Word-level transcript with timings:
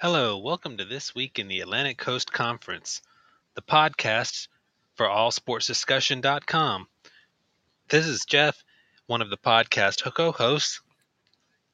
Hello, 0.00 0.38
welcome 0.38 0.76
to 0.76 0.84
This 0.84 1.12
Week 1.12 1.40
in 1.40 1.48
the 1.48 1.58
Atlantic 1.58 1.98
Coast 1.98 2.32
Conference, 2.32 3.02
the 3.56 3.62
podcast 3.62 4.46
for 4.94 5.06
allsportsdiscussion.com. 5.06 6.86
This 7.88 8.06
is 8.06 8.24
Jeff, 8.24 8.62
one 9.08 9.22
of 9.22 9.28
the 9.28 9.36
podcast 9.36 10.04
co 10.14 10.30
hosts, 10.30 10.82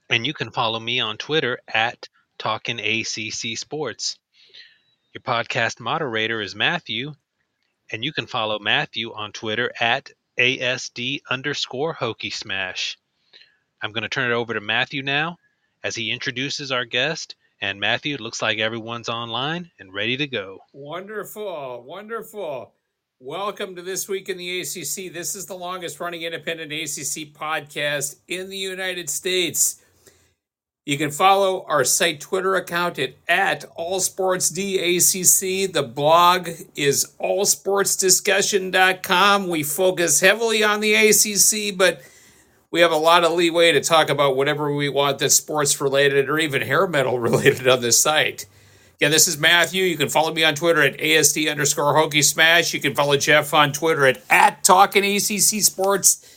and 0.08 0.24
you 0.24 0.32
can 0.32 0.52
follow 0.52 0.80
me 0.80 1.00
on 1.00 1.18
Twitter 1.18 1.58
at 1.68 2.08
Talkin' 2.38 2.80
ACC 2.80 3.58
Sports. 3.58 4.18
Your 5.12 5.20
podcast 5.20 5.78
moderator 5.78 6.40
is 6.40 6.54
Matthew, 6.54 7.12
and 7.92 8.02
you 8.02 8.14
can 8.14 8.26
follow 8.26 8.58
Matthew 8.58 9.12
on 9.12 9.32
Twitter 9.32 9.70
at 9.78 10.10
ASD 10.38 11.20
underscore 11.28 11.94
Hokie 11.94 12.32
Smash. 12.32 12.96
I'm 13.82 13.92
going 13.92 14.00
to 14.00 14.08
turn 14.08 14.30
it 14.30 14.34
over 14.34 14.54
to 14.54 14.62
Matthew 14.62 15.02
now 15.02 15.36
as 15.82 15.94
he 15.94 16.10
introduces 16.10 16.72
our 16.72 16.86
guest 16.86 17.36
and 17.60 17.80
Matthew, 17.80 18.14
it 18.14 18.20
looks 18.20 18.42
like 18.42 18.58
everyone's 18.58 19.08
online 19.08 19.70
and 19.78 19.92
ready 19.92 20.16
to 20.16 20.26
go. 20.26 20.58
Wonderful, 20.72 21.84
wonderful. 21.86 22.72
Welcome 23.20 23.76
to 23.76 23.82
This 23.82 24.08
Week 24.08 24.28
in 24.28 24.36
the 24.36 24.60
ACC. 24.60 25.12
This 25.12 25.34
is 25.34 25.46
the 25.46 25.54
longest 25.54 26.00
running 26.00 26.22
independent 26.22 26.72
ACC 26.72 27.32
podcast 27.32 28.16
in 28.28 28.50
the 28.50 28.58
United 28.58 29.08
States. 29.08 29.80
You 30.84 30.98
can 30.98 31.10
follow 31.10 31.64
our 31.66 31.84
site 31.84 32.20
Twitter 32.20 32.56
account 32.56 32.98
at, 32.98 33.14
at 33.26 33.64
allsportsdacc. 33.78 35.72
The 35.72 35.82
blog 35.82 36.50
is 36.76 37.14
allsportsdiscussion.com. 37.18 39.48
We 39.48 39.62
focus 39.62 40.20
heavily 40.20 40.62
on 40.62 40.80
the 40.80 40.94
ACC, 40.94 41.78
but 41.78 42.02
we 42.74 42.80
have 42.80 42.90
a 42.90 42.96
lot 42.96 43.22
of 43.22 43.30
leeway 43.30 43.70
to 43.70 43.80
talk 43.80 44.10
about 44.10 44.34
whatever 44.34 44.74
we 44.74 44.88
want 44.88 45.20
that's 45.20 45.36
sports 45.36 45.80
related 45.80 46.28
or 46.28 46.40
even 46.40 46.60
hair 46.60 46.88
metal 46.88 47.16
related 47.20 47.68
on 47.68 47.80
this 47.80 48.00
site. 48.00 48.46
Again, 48.96 49.12
this 49.12 49.28
is 49.28 49.38
Matthew. 49.38 49.84
You 49.84 49.96
can 49.96 50.08
follow 50.08 50.34
me 50.34 50.42
on 50.42 50.56
Twitter 50.56 50.82
at 50.82 50.98
ASD 50.98 51.48
underscore 51.48 51.94
Hokie 51.94 52.24
Smash. 52.24 52.74
You 52.74 52.80
can 52.80 52.96
follow 52.96 53.16
Jeff 53.16 53.54
on 53.54 53.72
Twitter 53.72 54.06
at, 54.06 54.20
at 54.28 54.64
Talking 54.64 55.04
ACC 55.04 55.62
Sports. 55.62 56.28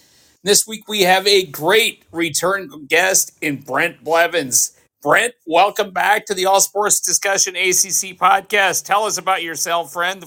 This 0.43 0.67
week 0.67 0.87
we 0.87 1.01
have 1.01 1.25
a 1.25 1.43
great 1.43 2.03
return 2.11 2.85
guest 2.87 3.35
in 3.41 3.61
Brent 3.61 4.03
Blevins. 4.03 4.79
Brent, 5.01 5.33
welcome 5.47 5.89
back 5.89 6.27
to 6.27 6.35
the 6.35 6.45
All 6.45 6.61
Sports 6.61 6.99
Discussion 6.99 7.55
ACC 7.55 8.15
podcast. 8.15 8.85
Tell 8.85 9.05
us 9.05 9.17
about 9.17 9.41
yourself, 9.41 9.91
friend. 9.91 10.23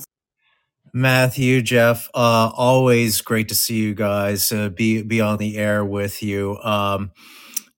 Matthew, 0.92 1.62
Jeff, 1.62 2.08
uh, 2.14 2.50
always 2.54 3.20
great 3.20 3.48
to 3.48 3.54
see 3.54 3.76
you 3.76 3.94
guys. 3.94 4.50
Uh, 4.50 4.70
be 4.70 5.02
be 5.02 5.20
on 5.20 5.38
the 5.38 5.56
air 5.56 5.84
with 5.84 6.22
you. 6.22 6.58
Um, 6.58 7.12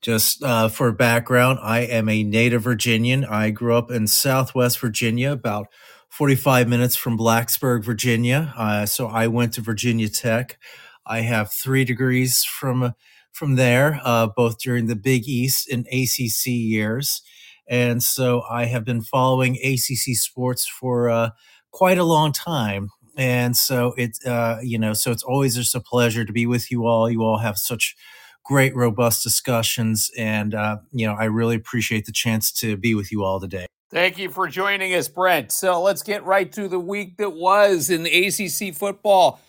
just 0.00 0.42
uh, 0.42 0.68
for 0.68 0.91
background, 0.92 1.58
I 1.62 1.80
am 1.80 2.08
a 2.08 2.22
native 2.22 2.62
Virginian. 2.62 3.24
I 3.24 3.50
grew 3.50 3.77
up 3.77 3.90
in 3.90 4.06
Southwest 4.06 4.80
Virginia, 4.80 5.33
about 5.33 5.68
45 6.08 6.68
minutes 6.68 6.96
from 6.96 7.18
Blacksburg, 7.18 7.84
Virginia. 7.84 8.55
Uh, 8.56 8.86
so 8.86 9.06
I 9.08 9.27
went 9.28 9.52
to 9.55 9.60
Virginia 9.60 10.08
Tech. 10.08 10.58
I 11.06 11.20
have 11.20 11.52
three 11.52 11.84
degrees 11.84 12.44
from 12.44 12.94
from 13.33 13.56
there, 13.56 14.00
uh, 14.05 14.28
both 14.34 14.58
during 14.58 14.86
the 14.86 14.96
Big 14.96 15.28
East 15.28 15.68
and 15.70 15.86
ACC 15.88 16.46
years. 16.46 17.20
And 17.68 18.02
so 18.02 18.42
I 18.50 18.64
have 18.66 18.84
been 18.84 19.02
following 19.02 19.56
ACC 19.56 20.16
sports 20.16 20.66
for 20.66 21.10
uh, 21.10 21.30
quite 21.70 21.98
a 21.98 22.05
long 22.05 22.33
time 22.33 22.90
and 23.23 23.56
so 23.56 23.95
it's 23.97 24.25
uh, 24.27 24.59
you 24.62 24.78
know 24.78 24.92
so 24.95 25.12
it's 25.12 25.23
always 25.23 25.55
just 25.55 25.77
a 25.77 25.81
pleasure 25.81 26.25
to 26.25 26.33
be 26.33 26.45
with 26.45 26.73
you 26.73 26.87
all. 26.87 27.09
You 27.09 27.23
all 27.23 27.39
have 27.39 27.56
such 27.56 27.97
great 28.45 28.75
robust 28.75 29.23
discussions 29.23 30.11
and 30.19 30.53
uh, 30.53 30.79
you 30.91 31.06
know 31.06 31.14
i 31.14 31.25
really 31.25 31.55
appreciate 31.55 32.07
the 32.07 32.13
chance 32.13 32.51
to 32.51 32.77
be 32.77 32.95
with 32.95 33.13
you 33.13 33.23
all 33.23 33.39
today. 33.39 33.67
Thank 33.91 34.19
you 34.19 34.30
for 34.30 34.48
joining 34.48 34.95
us 34.95 35.07
brent. 35.07 35.52
So 35.52 35.80
let's 35.83 36.02
get 36.02 36.24
right 36.24 36.51
to 36.52 36.67
the 36.67 36.80
week 36.80 37.19
that 37.19 37.30
was 37.30 37.91
in 37.91 38.07
acc 38.07 38.74
football. 38.74 39.41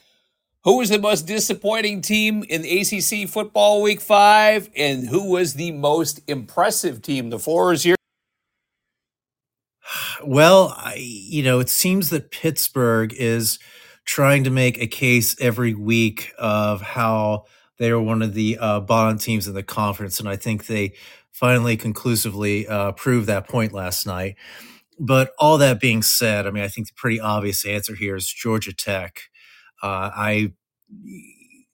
Who 0.66 0.78
was 0.78 0.90
the 0.90 1.00
most 1.00 1.26
disappointing 1.26 2.02
team 2.02 2.44
in 2.48 2.64
acc 2.66 3.28
football 3.30 3.82
week 3.82 4.02
five? 4.02 4.70
And 4.76 5.08
who 5.08 5.32
was 5.32 5.56
the 5.56 5.72
most 5.72 6.22
impressive 6.28 7.02
team 7.02 7.32
the 7.32 7.40
floor 7.40 7.74
is 7.74 7.82
here 7.84 7.96
well, 10.26 10.74
I, 10.78 10.96
you 10.96 11.44
know, 11.44 11.60
it 11.60 11.70
seems 11.70 12.10
that 12.10 12.32
Pittsburgh 12.32 13.14
is 13.14 13.60
trying 14.06 14.44
to 14.44 14.50
make 14.50 14.78
a 14.80 14.88
case 14.88 15.36
every 15.40 15.74
week 15.74 16.32
of 16.38 16.82
how 16.82 17.46
they 17.78 17.90
are 17.90 18.00
one 18.00 18.22
of 18.22 18.34
the 18.34 18.58
uh, 18.60 18.80
bottom 18.82 19.18
teams 19.18 19.48
in 19.48 19.54
the 19.54 19.64
conference, 19.64 20.20
and 20.20 20.30
I 20.30 20.36
think 20.36 20.66
they 20.68 20.94
finally 21.32 21.76
conclusively 21.76 22.68
uh, 22.68 22.92
proved 22.92 23.28
that 23.28 23.48
point 23.48 23.74
last 23.74 24.06
night. 24.06 24.36
But 25.00 25.32
all 25.40 25.58
that 25.58 25.80
being 25.80 26.04
said, 26.04 26.46
I 26.46 26.52
mean, 26.52 26.64
I 26.64 26.68
think 26.68 26.88
the 26.88 26.94
pretty 26.96 27.20
obvious 27.20 27.66
answer 27.66 27.96
here 27.96 28.16
is 28.16 28.28
Georgia 28.32 28.74
Tech. 28.74 29.22
Uh, 29.82 30.12
I 30.16 30.54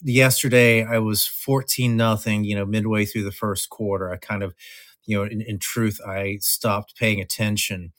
yesterday 0.02 0.86
I 0.86 1.00
was 1.00 1.28
fourteen 1.28 1.98
nothing. 1.98 2.46
You 2.46 2.56
know, 2.56 2.66
midway 2.66 3.06
through 3.06 3.26
the 3.26 3.32
first 3.32 3.70
quarter, 3.70 4.10
I 4.10 4.16
kind 4.16 4.42
of, 4.42 4.56
you 5.10 5.18
know, 5.18 5.24
in, 5.24 5.42
in 5.42 5.60
truth, 5.60 6.00
I 6.08 6.38
stopped 6.42 6.96
paying 6.98 7.22
attention. 7.22 7.94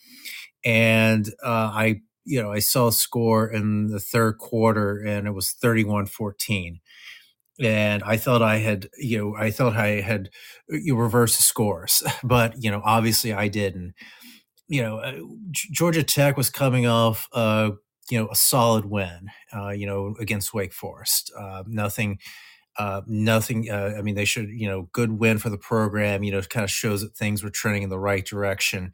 And 0.65 1.29
uh, 1.45 1.71
I 1.75 2.01
you 2.25 2.43
know 2.43 2.53
I 2.53 2.59
saw 2.59 2.89
a 2.89 2.93
score 2.93 3.51
in 3.51 3.89
the 3.89 4.01
third 4.01 4.39
quarter 4.39 4.99
and 4.99 5.27
it 5.27 5.33
was 5.33 5.55
31-14 5.61 6.81
and 7.61 8.03
I 8.05 8.17
thought 8.19 8.43
I 8.43 8.59
had 8.59 8.89
you 8.99 9.19
know 9.19 9.37
I 9.37 9.51
thought 9.51 9.77
I 9.77 10.01
had 10.03 10.31
uh, 10.73 10.77
you 10.77 10.97
reverse 10.97 11.37
the 11.37 11.43
scores 11.43 12.03
but 12.25 12.63
you 12.63 12.71
know 12.71 12.83
obviously 12.85 13.33
I 13.33 13.49
didn't. 13.49 13.95
You 14.69 14.83
know 14.83 14.99
uh, 14.99 15.19
Georgia 15.53 16.03
Tech 16.03 16.37
was 16.37 16.51
coming 16.51 16.87
off 16.87 17.29
uh 17.33 17.73
you 18.11 18.19
know 18.21 18.29
a 18.31 18.37
solid 18.37 18.87
win 18.87 19.29
uh 19.55 19.71
you 19.71 19.87
know 19.87 20.15
against 20.21 20.55
Wake 20.55 20.73
Forest. 20.73 21.33
Uh 21.39 21.65
nothing 21.67 22.19
uh, 22.79 23.03
nothing. 23.07 23.71
Uh, 23.71 23.95
I 23.99 24.03
mean, 24.03 24.15
they 24.15 24.25
should, 24.25 24.49
you 24.49 24.69
know, 24.69 24.89
good 24.93 25.13
win 25.13 25.39
for 25.39 25.51
the 25.51 25.59
program. 25.59 26.23
You 26.23 26.33
know, 26.33 26.43
kind 26.43 26.65
of 26.65 26.71
shows 26.71 27.03
that 27.03 27.17
things 27.17 27.43
were 27.43 27.51
trending 27.51 27.83
in 27.83 27.91
the 27.91 27.99
right 27.99 28.25
direction 28.25 28.93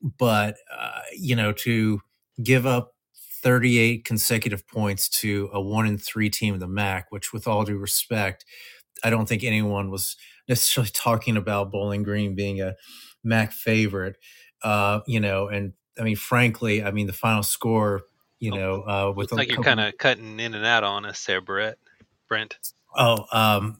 but 0.00 0.56
uh, 0.72 1.00
you 1.16 1.34
know 1.34 1.52
to 1.52 2.00
give 2.42 2.66
up 2.66 2.94
38 3.42 4.04
consecutive 4.04 4.66
points 4.66 5.08
to 5.08 5.48
a 5.52 5.60
one 5.60 5.86
in 5.86 5.98
three 5.98 6.30
team 6.30 6.54
in 6.54 6.60
the 6.60 6.68
MAC, 6.68 7.06
which, 7.10 7.32
with 7.32 7.46
all 7.46 7.64
due 7.64 7.78
respect, 7.78 8.44
I 9.04 9.10
don't 9.10 9.28
think 9.28 9.44
anyone 9.44 9.90
was 9.90 10.16
necessarily 10.48 10.90
talking 10.90 11.36
about 11.36 11.70
Bowling 11.70 12.02
Green 12.02 12.34
being 12.34 12.60
a 12.60 12.74
MAC 13.22 13.52
favorite. 13.52 14.16
Uh, 14.62 15.00
you 15.06 15.20
know, 15.20 15.48
and 15.48 15.72
I 15.98 16.02
mean, 16.02 16.16
frankly, 16.16 16.82
I 16.82 16.90
mean, 16.90 17.06
the 17.06 17.12
final 17.12 17.42
score, 17.42 18.02
you 18.40 18.52
oh, 18.52 18.56
know, 18.56 18.82
uh, 18.82 19.12
with 19.14 19.32
like 19.32 19.50
you're 19.50 19.62
kind 19.62 19.80
of 19.80 19.96
cutting 19.98 20.40
in 20.40 20.54
and 20.54 20.64
out 20.64 20.84
on 20.84 21.04
us 21.04 21.24
there, 21.24 21.40
Brett, 21.40 21.78
Brent. 22.28 22.58
Oh, 22.98 23.26
um, 23.32 23.78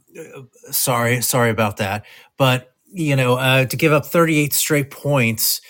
sorry, 0.71 1.23
sorry 1.23 1.51
about 1.51 1.79
that. 1.79 2.07
But 2.39 2.73
you 2.93 3.17
know, 3.17 3.35
uh, 3.37 3.67
to 3.67 3.77
give 3.77 3.93
up 3.93 4.07
38 4.07 4.55
straight 4.55 4.91
points 4.91 5.61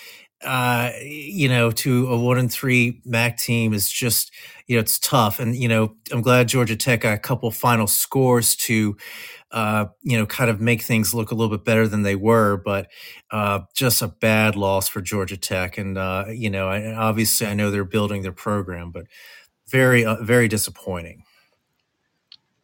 uh, 0.42 0.92
you 1.02 1.50
know, 1.50 1.70
to 1.70 2.08
a 2.08 2.18
one 2.18 2.38
and 2.38 2.50
three 2.50 3.02
MAC 3.04 3.38
team 3.38 3.74
is 3.74 3.90
just, 3.90 4.32
you 4.68 4.76
know, 4.78 4.80
it's 4.80 4.98
tough. 4.98 5.38
And, 5.38 5.54
you 5.54 5.68
know, 5.68 5.96
I'm 6.14 6.22
glad 6.22 6.48
Georgia 6.48 6.78
Tech 6.78 7.02
got 7.02 7.14
a 7.14 7.18
couple 7.18 7.52
final 7.52 7.86
scores 7.88 8.56
to, 8.56 8.96
uh, 9.52 9.86
you 10.02 10.18
know, 10.18 10.26
kind 10.26 10.50
of 10.50 10.60
make 10.60 10.82
things 10.82 11.14
look 11.14 11.30
a 11.32 11.34
little 11.36 11.56
bit 11.56 11.64
better 11.64 11.88
than 11.88 12.02
they 12.02 12.16
were, 12.16 12.56
but 12.56 12.88
uh, 13.32 13.60
just 13.74 14.02
a 14.02 14.08
bad 14.08 14.56
loss 14.56 14.88
for 14.88 15.00
Georgia 15.02 15.36
Tech. 15.36 15.78
And, 15.78 15.98
uh, 15.98 16.26
you 16.30 16.50
know, 16.50 16.68
I, 16.68 16.94
obviously 16.94 17.46
I 17.46 17.54
know 17.54 17.70
they're 17.70 17.84
building 17.84 18.22
their 18.22 18.32
program, 18.32 18.92
but 18.92 19.06
very, 19.68 20.04
uh, 20.04 20.16
very 20.22 20.48
disappointing. 20.48 21.24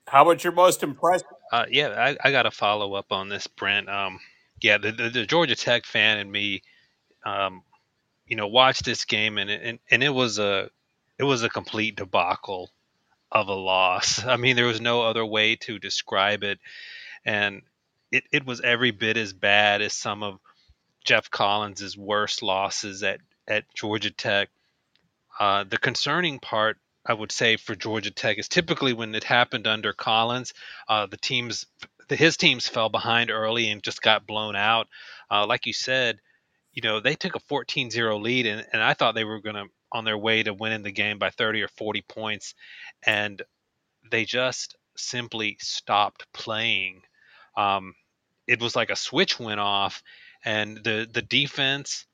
How 0.07 0.23
about 0.23 0.45
your 0.45 0.53
most 0.53 0.83
impressive? 0.83 1.27
Uh, 1.53 1.67
yeah, 1.71 1.89
I, 1.89 2.29
I 2.29 2.31
got 2.31 2.43
to 2.43 2.51
follow 2.51 2.95
up 2.95 3.11
on 3.11 3.29
this, 3.29 3.47
Brent. 3.47 3.89
Um, 3.89 4.21
yeah, 4.61 4.79
the, 4.79 4.93
the, 4.93 5.11
the 5.11 5.27
Georgia 5.27 5.57
Tech 5.57 5.87
fan 5.87 6.19
and 6.19 6.31
me 6.31 6.63
um, 7.25 7.63
you 8.27 8.37
know, 8.37 8.47
watched 8.47 8.85
this 8.85 9.05
game 9.05 9.39
and, 9.39 9.51
and 9.51 9.79
and 9.91 10.03
it 10.03 10.11
was 10.11 10.39
a 10.39 10.71
it 11.19 11.25
was 11.25 11.43
a 11.43 11.49
complete 11.49 11.97
debacle 11.97 12.71
of 13.31 13.49
a 13.49 13.55
loss. 13.55 14.25
I 14.27 14.37
mean, 14.37 14.57
there 14.57 14.67
was 14.67 14.81
no 14.81 15.03
other 15.03 15.25
way 15.25 15.57
to 15.57 15.79
describe 15.79 16.43
it, 16.43 16.59
and 17.25 17.63
it 18.11 18.25
it 18.33 18.47
was 18.47 18.61
every 18.61 18.91
bit 18.91 19.17
as 19.17 19.33
bad 19.33 19.83
as 19.83 19.93
some 19.93 20.23
of 20.23 20.39
Geoff 21.05 21.31
Collins's 21.31 21.97
worst 21.97 22.43
losses 22.43 23.03
at 23.03 23.21
at 23.47 23.65
Georgia 23.75 24.11
Tech. 24.11 24.51
Uh, 25.39 25.65
the 25.65 25.79
concerning 25.79 26.39
part, 26.39 26.79
I 27.07 27.13
would 27.13 27.33
say, 27.33 27.57
for 27.57 27.75
Georgia 27.75 28.11
Tech 28.11 28.39
is 28.39 28.49
typically 28.49 28.93
when 28.93 29.15
it 29.15 29.25
happened 29.25 29.67
under 29.67 29.93
Collins, 29.93 30.55
uh, 30.89 31.07
the 31.07 31.17
teams, 31.17 31.67
his 32.09 32.37
teams 32.37 32.69
fell 32.69 32.89
behind 32.89 33.31
early 33.31 33.71
and 33.71 33.83
just 33.83 34.03
got 34.03 34.27
blown 34.27 34.57
out. 34.57 34.89
Uh, 35.31 35.47
like 35.47 35.67
you 35.67 35.73
said, 35.73 36.19
you 36.73 36.83
know, 36.83 37.01
they 37.01 37.15
took 37.15 37.37
a 37.37 37.41
14-0 37.41 38.23
lead 38.23 38.47
and, 38.47 38.67
and 38.73 38.83
I 38.83 38.95
thought 38.95 39.15
they 39.15 39.25
were 39.25 39.41
going 39.41 39.57
to 39.57 39.67
on 39.93 40.05
their 40.05 40.19
way 40.19 40.43
to 40.43 40.53
winning 40.53 40.83
the 40.83 40.91
game 40.91 41.19
by 41.19 41.31
30 41.31 41.63
or 41.63 41.69
40 41.69 42.03
points 42.03 42.55
and 43.07 43.41
they 44.11 44.25
just 44.25 44.77
simply 44.97 45.57
stopped 45.61 46.27
playing. 46.33 47.03
Um, 47.57 47.95
it 48.47 48.61
was 48.61 48.75
like 48.75 48.91
a 48.91 48.97
switch 48.97 49.39
went 49.39 49.61
off 49.61 50.03
and 50.45 50.79
the 50.79 51.09
the 51.11 51.23
defense 51.23 52.07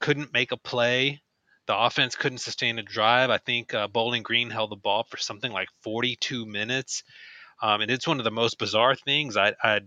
couldn't 0.00 0.32
make 0.32 0.52
a 0.52 0.56
play. 0.56 1.20
The 1.68 1.78
offense 1.78 2.16
couldn't 2.16 2.38
sustain 2.38 2.78
a 2.78 2.82
drive. 2.82 3.30
I 3.30 3.38
think 3.38 3.74
uh, 3.74 3.86
Bowling 3.88 4.22
Green 4.22 4.50
held 4.50 4.70
the 4.70 4.76
ball 4.76 5.04
for 5.04 5.18
something 5.18 5.52
like 5.52 5.68
42 5.82 6.46
minutes, 6.46 7.04
um, 7.62 7.82
and 7.82 7.90
it's 7.90 8.08
one 8.08 8.18
of 8.18 8.24
the 8.24 8.30
most 8.30 8.58
bizarre 8.58 8.96
things 8.96 9.36
I, 9.36 9.54
I'd 9.62 9.86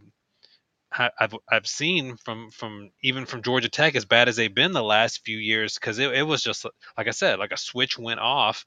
I've 0.91 1.35
I've 1.49 1.67
seen 1.67 2.17
from 2.17 2.51
from 2.51 2.91
even 3.01 3.25
from 3.25 3.43
Georgia 3.43 3.69
Tech 3.69 3.95
as 3.95 4.05
bad 4.05 4.27
as 4.27 4.35
they've 4.35 4.53
been 4.53 4.73
the 4.73 4.83
last 4.83 5.23
few 5.23 5.37
years 5.37 5.75
because 5.75 5.99
it, 5.99 6.13
it 6.13 6.23
was 6.23 6.43
just 6.43 6.65
like 6.97 7.07
I 7.07 7.11
said 7.11 7.39
like 7.39 7.51
a 7.51 7.57
switch 7.57 7.97
went 7.97 8.19
off. 8.19 8.65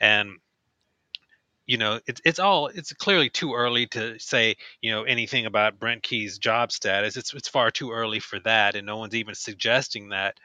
And 0.00 0.38
you 1.66 1.78
know 1.78 2.00
it's 2.06 2.20
it's 2.24 2.38
all 2.38 2.68
it's 2.68 2.92
clearly 2.92 3.28
too 3.28 3.54
early 3.54 3.86
to 3.88 4.18
say 4.20 4.56
you 4.80 4.92
know 4.92 5.02
anything 5.02 5.46
about 5.46 5.78
Brent 5.80 6.02
Key's 6.04 6.38
job 6.38 6.70
status. 6.70 7.16
It's 7.16 7.34
it's 7.34 7.48
far 7.48 7.70
too 7.72 7.90
early 7.90 8.20
for 8.20 8.38
that 8.40 8.76
and 8.76 8.86
no 8.86 8.96
one's 8.96 9.16
even 9.16 9.34
suggesting 9.34 10.10
that. 10.10 10.38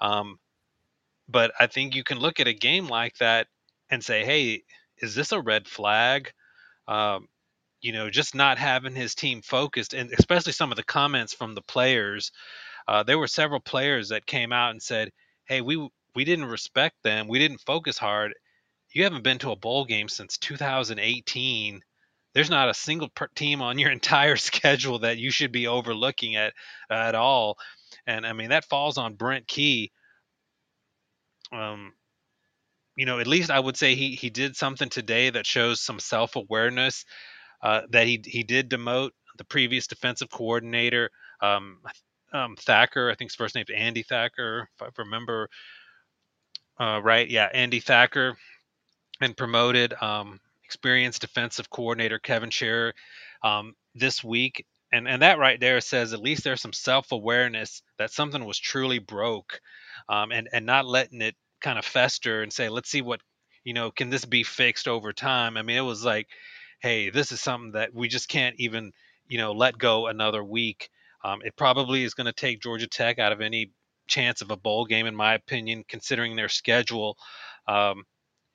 Um, 0.00 0.38
but 1.28 1.52
I 1.60 1.66
think 1.66 1.94
you 1.94 2.04
can 2.04 2.18
look 2.18 2.40
at 2.40 2.48
a 2.48 2.54
game 2.54 2.86
like 2.88 3.16
that 3.18 3.48
and 3.90 4.04
say 4.04 4.24
hey 4.24 4.62
is 4.98 5.14
this 5.14 5.32
a 5.32 5.40
red 5.40 5.68
flag 5.68 6.32
um, 6.88 7.28
you 7.82 7.92
know, 7.92 8.10
just 8.10 8.34
not 8.34 8.58
having 8.58 8.94
his 8.94 9.14
team 9.14 9.42
focused, 9.42 9.94
and 9.94 10.10
especially 10.18 10.52
some 10.52 10.72
of 10.72 10.76
the 10.76 10.84
comments 10.84 11.32
from 11.32 11.54
the 11.54 11.62
players. 11.62 12.32
Uh, 12.88 13.02
there 13.02 13.18
were 13.18 13.28
several 13.28 13.60
players 13.60 14.08
that 14.10 14.26
came 14.26 14.52
out 14.52 14.70
and 14.72 14.82
said, 14.82 15.10
"Hey, 15.46 15.60
we 15.60 15.76
we 16.14 16.24
didn't 16.24 16.46
respect 16.46 16.96
them. 17.04 17.28
We 17.28 17.38
didn't 17.38 17.58
focus 17.66 17.98
hard. 17.98 18.34
You 18.92 19.04
haven't 19.04 19.22
been 19.24 19.38
to 19.40 19.52
a 19.52 19.56
bowl 19.56 19.84
game 19.84 20.08
since 20.08 20.38
2018. 20.38 21.80
There's 22.34 22.50
not 22.50 22.68
a 22.70 22.74
single 22.74 23.10
team 23.36 23.62
on 23.62 23.78
your 23.78 23.90
entire 23.92 24.36
schedule 24.36 25.00
that 25.00 25.18
you 25.18 25.30
should 25.30 25.52
be 25.52 25.66
overlooking 25.68 26.36
at 26.36 26.54
at 26.90 27.14
all." 27.14 27.58
And 28.06 28.26
I 28.26 28.32
mean, 28.32 28.50
that 28.50 28.64
falls 28.66 28.98
on 28.98 29.14
Brent 29.14 29.46
Key. 29.48 29.92
Um, 31.56 31.92
you 32.96 33.06
know, 33.06 33.18
at 33.18 33.26
least 33.26 33.50
I 33.50 33.60
would 33.60 33.76
say 33.76 33.94
he 33.94 34.14
he 34.14 34.30
did 34.30 34.56
something 34.56 34.88
today 34.88 35.30
that 35.30 35.46
shows 35.46 35.80
some 35.80 36.00
self 36.00 36.36
awareness 36.36 37.04
uh, 37.62 37.82
that 37.90 38.06
he 38.06 38.22
he 38.24 38.42
did 38.42 38.70
demote 38.70 39.10
the 39.38 39.44
previous 39.44 39.86
defensive 39.86 40.30
coordinator, 40.30 41.10
um, 41.42 41.78
um, 42.32 42.56
Thacker. 42.56 43.10
I 43.10 43.14
think 43.14 43.30
his 43.30 43.36
first 43.36 43.54
name's 43.54 43.70
Andy 43.74 44.02
Thacker, 44.02 44.68
if 44.74 44.82
I 44.82 44.88
remember 45.02 45.48
uh, 46.78 47.00
right. 47.02 47.28
Yeah, 47.28 47.48
Andy 47.52 47.80
Thacker, 47.80 48.36
and 49.20 49.36
promoted 49.36 49.94
um, 50.00 50.40
experienced 50.64 51.22
defensive 51.22 51.70
coordinator 51.70 52.18
Kevin 52.18 52.50
Sherrer 52.50 52.92
um, 53.42 53.74
this 53.94 54.22
week. 54.24 54.66
And, 54.92 55.08
and 55.08 55.22
that 55.22 55.38
right 55.38 55.58
there 55.60 55.80
says 55.80 56.12
at 56.12 56.20
least 56.20 56.44
there's 56.44 56.60
some 56.60 56.72
self 56.72 57.12
awareness 57.12 57.82
that 57.98 58.12
something 58.12 58.44
was 58.44 58.58
truly 58.58 59.00
broke, 59.00 59.60
um, 60.08 60.30
and 60.32 60.48
and 60.52 60.64
not 60.64 60.86
letting 60.86 61.22
it 61.22 61.34
kind 61.60 61.78
of 61.78 61.84
fester 61.84 62.42
and 62.42 62.52
say 62.52 62.68
let's 62.68 62.90
see 62.90 63.02
what 63.02 63.20
you 63.64 63.72
know 63.72 63.90
can 63.90 64.10
this 64.10 64.24
be 64.24 64.42
fixed 64.42 64.88
over 64.88 65.12
time. 65.12 65.56
I 65.56 65.62
mean 65.62 65.76
it 65.76 65.80
was 65.80 66.04
like 66.04 66.28
hey, 66.80 67.10
this 67.10 67.32
is 67.32 67.40
something 67.40 67.72
that 67.72 67.94
we 67.94 68.08
just 68.08 68.28
can't 68.28 68.56
even, 68.58 68.92
you 69.28 69.38
know, 69.38 69.52
let 69.52 69.78
go 69.78 70.06
another 70.06 70.42
week. 70.42 70.90
Um, 71.24 71.40
it 71.44 71.56
probably 71.56 72.04
is 72.04 72.14
going 72.14 72.26
to 72.26 72.32
take 72.32 72.62
Georgia 72.62 72.86
Tech 72.86 73.18
out 73.18 73.32
of 73.32 73.40
any 73.40 73.72
chance 74.06 74.42
of 74.42 74.50
a 74.50 74.56
bowl 74.56 74.84
game, 74.84 75.06
in 75.06 75.16
my 75.16 75.34
opinion, 75.34 75.84
considering 75.88 76.36
their 76.36 76.48
schedule. 76.48 77.16
Um, 77.66 78.04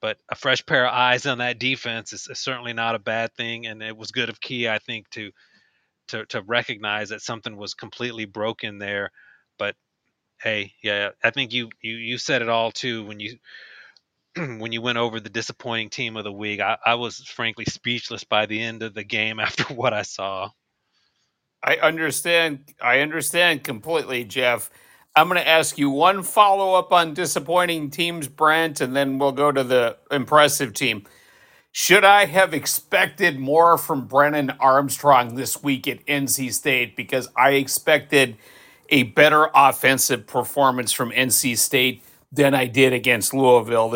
but 0.01 0.17
a 0.29 0.35
fresh 0.35 0.65
pair 0.65 0.85
of 0.85 0.93
eyes 0.93 1.25
on 1.25 1.39
that 1.39 1.59
defense 1.59 2.13
is, 2.13 2.27
is, 2.29 2.39
certainly 2.39 2.73
not 2.73 2.95
a 2.95 2.99
bad 2.99 3.33
thing, 3.35 3.67
and 3.67 3.83
it 3.83 3.95
was 3.95 4.11
good 4.11 4.29
of 4.29 4.41
Key, 4.41 4.67
I 4.67 4.79
think, 4.79 5.09
to 5.11 5.31
to 6.07 6.25
to 6.27 6.41
recognize 6.41 7.09
that 7.09 7.21
something 7.21 7.55
was 7.55 7.73
completely 7.73 8.25
broken 8.25 8.79
there. 8.79 9.11
But 9.59 9.75
hey, 10.43 10.73
yeah, 10.83 11.09
I 11.23 11.29
think 11.31 11.53
you 11.53 11.69
you 11.81 11.95
you 11.95 12.17
said 12.17 12.41
it 12.41 12.49
all 12.49 12.71
too 12.71 13.05
when 13.05 13.19
you 13.19 13.37
when 14.35 14.71
you 14.71 14.81
went 14.81 14.97
over 14.97 15.19
the 15.19 15.29
disappointing 15.29 15.89
team 15.89 16.17
of 16.17 16.23
the 16.23 16.31
week, 16.31 16.59
I, 16.59 16.77
I, 16.85 16.95
was 16.95 17.17
frankly 17.19 17.65
speechless 17.65 18.23
by 18.23 18.45
the 18.45 18.61
end 18.61 18.81
of 18.83 18.93
the 18.93 19.03
game 19.03 19.39
after 19.41 19.63
what 19.73 19.93
I 19.93 20.03
saw. 20.03 20.49
I 21.63 21.75
understand. 21.77 22.73
I 22.81 22.99
understand 23.01 23.63
completely, 23.63 24.23
Jeff. 24.23 24.69
I'm 25.15 25.27
going 25.27 25.39
to 25.39 25.47
ask 25.47 25.77
you 25.77 25.89
one 25.89 26.23
follow 26.23 26.73
up 26.73 26.93
on 26.93 27.13
disappointing 27.13 27.91
teams, 27.91 28.29
Brent, 28.29 28.79
and 28.79 28.95
then 28.95 29.19
we'll 29.19 29.33
go 29.33 29.51
to 29.51 29.63
the 29.63 29.97
impressive 30.09 30.73
team. 30.73 31.05
Should 31.73 32.05
I 32.05 32.25
have 32.25 32.53
expected 32.53 33.37
more 33.37 33.77
from 33.77 34.07
Brennan 34.07 34.51
Armstrong 34.51 35.35
this 35.35 35.61
week 35.61 35.87
at 35.87 36.05
NC 36.05 36.53
State? 36.53 36.95
Because 36.95 37.27
I 37.35 37.51
expected 37.51 38.37
a 38.91 39.03
better 39.03 39.49
offensive 39.55 40.27
performance 40.27 40.91
from 40.91 41.11
NC 41.11 41.57
State 41.57 42.03
than 42.31 42.53
I 42.53 42.67
did 42.67 42.93
against 42.93 43.33
Louisville 43.33 43.95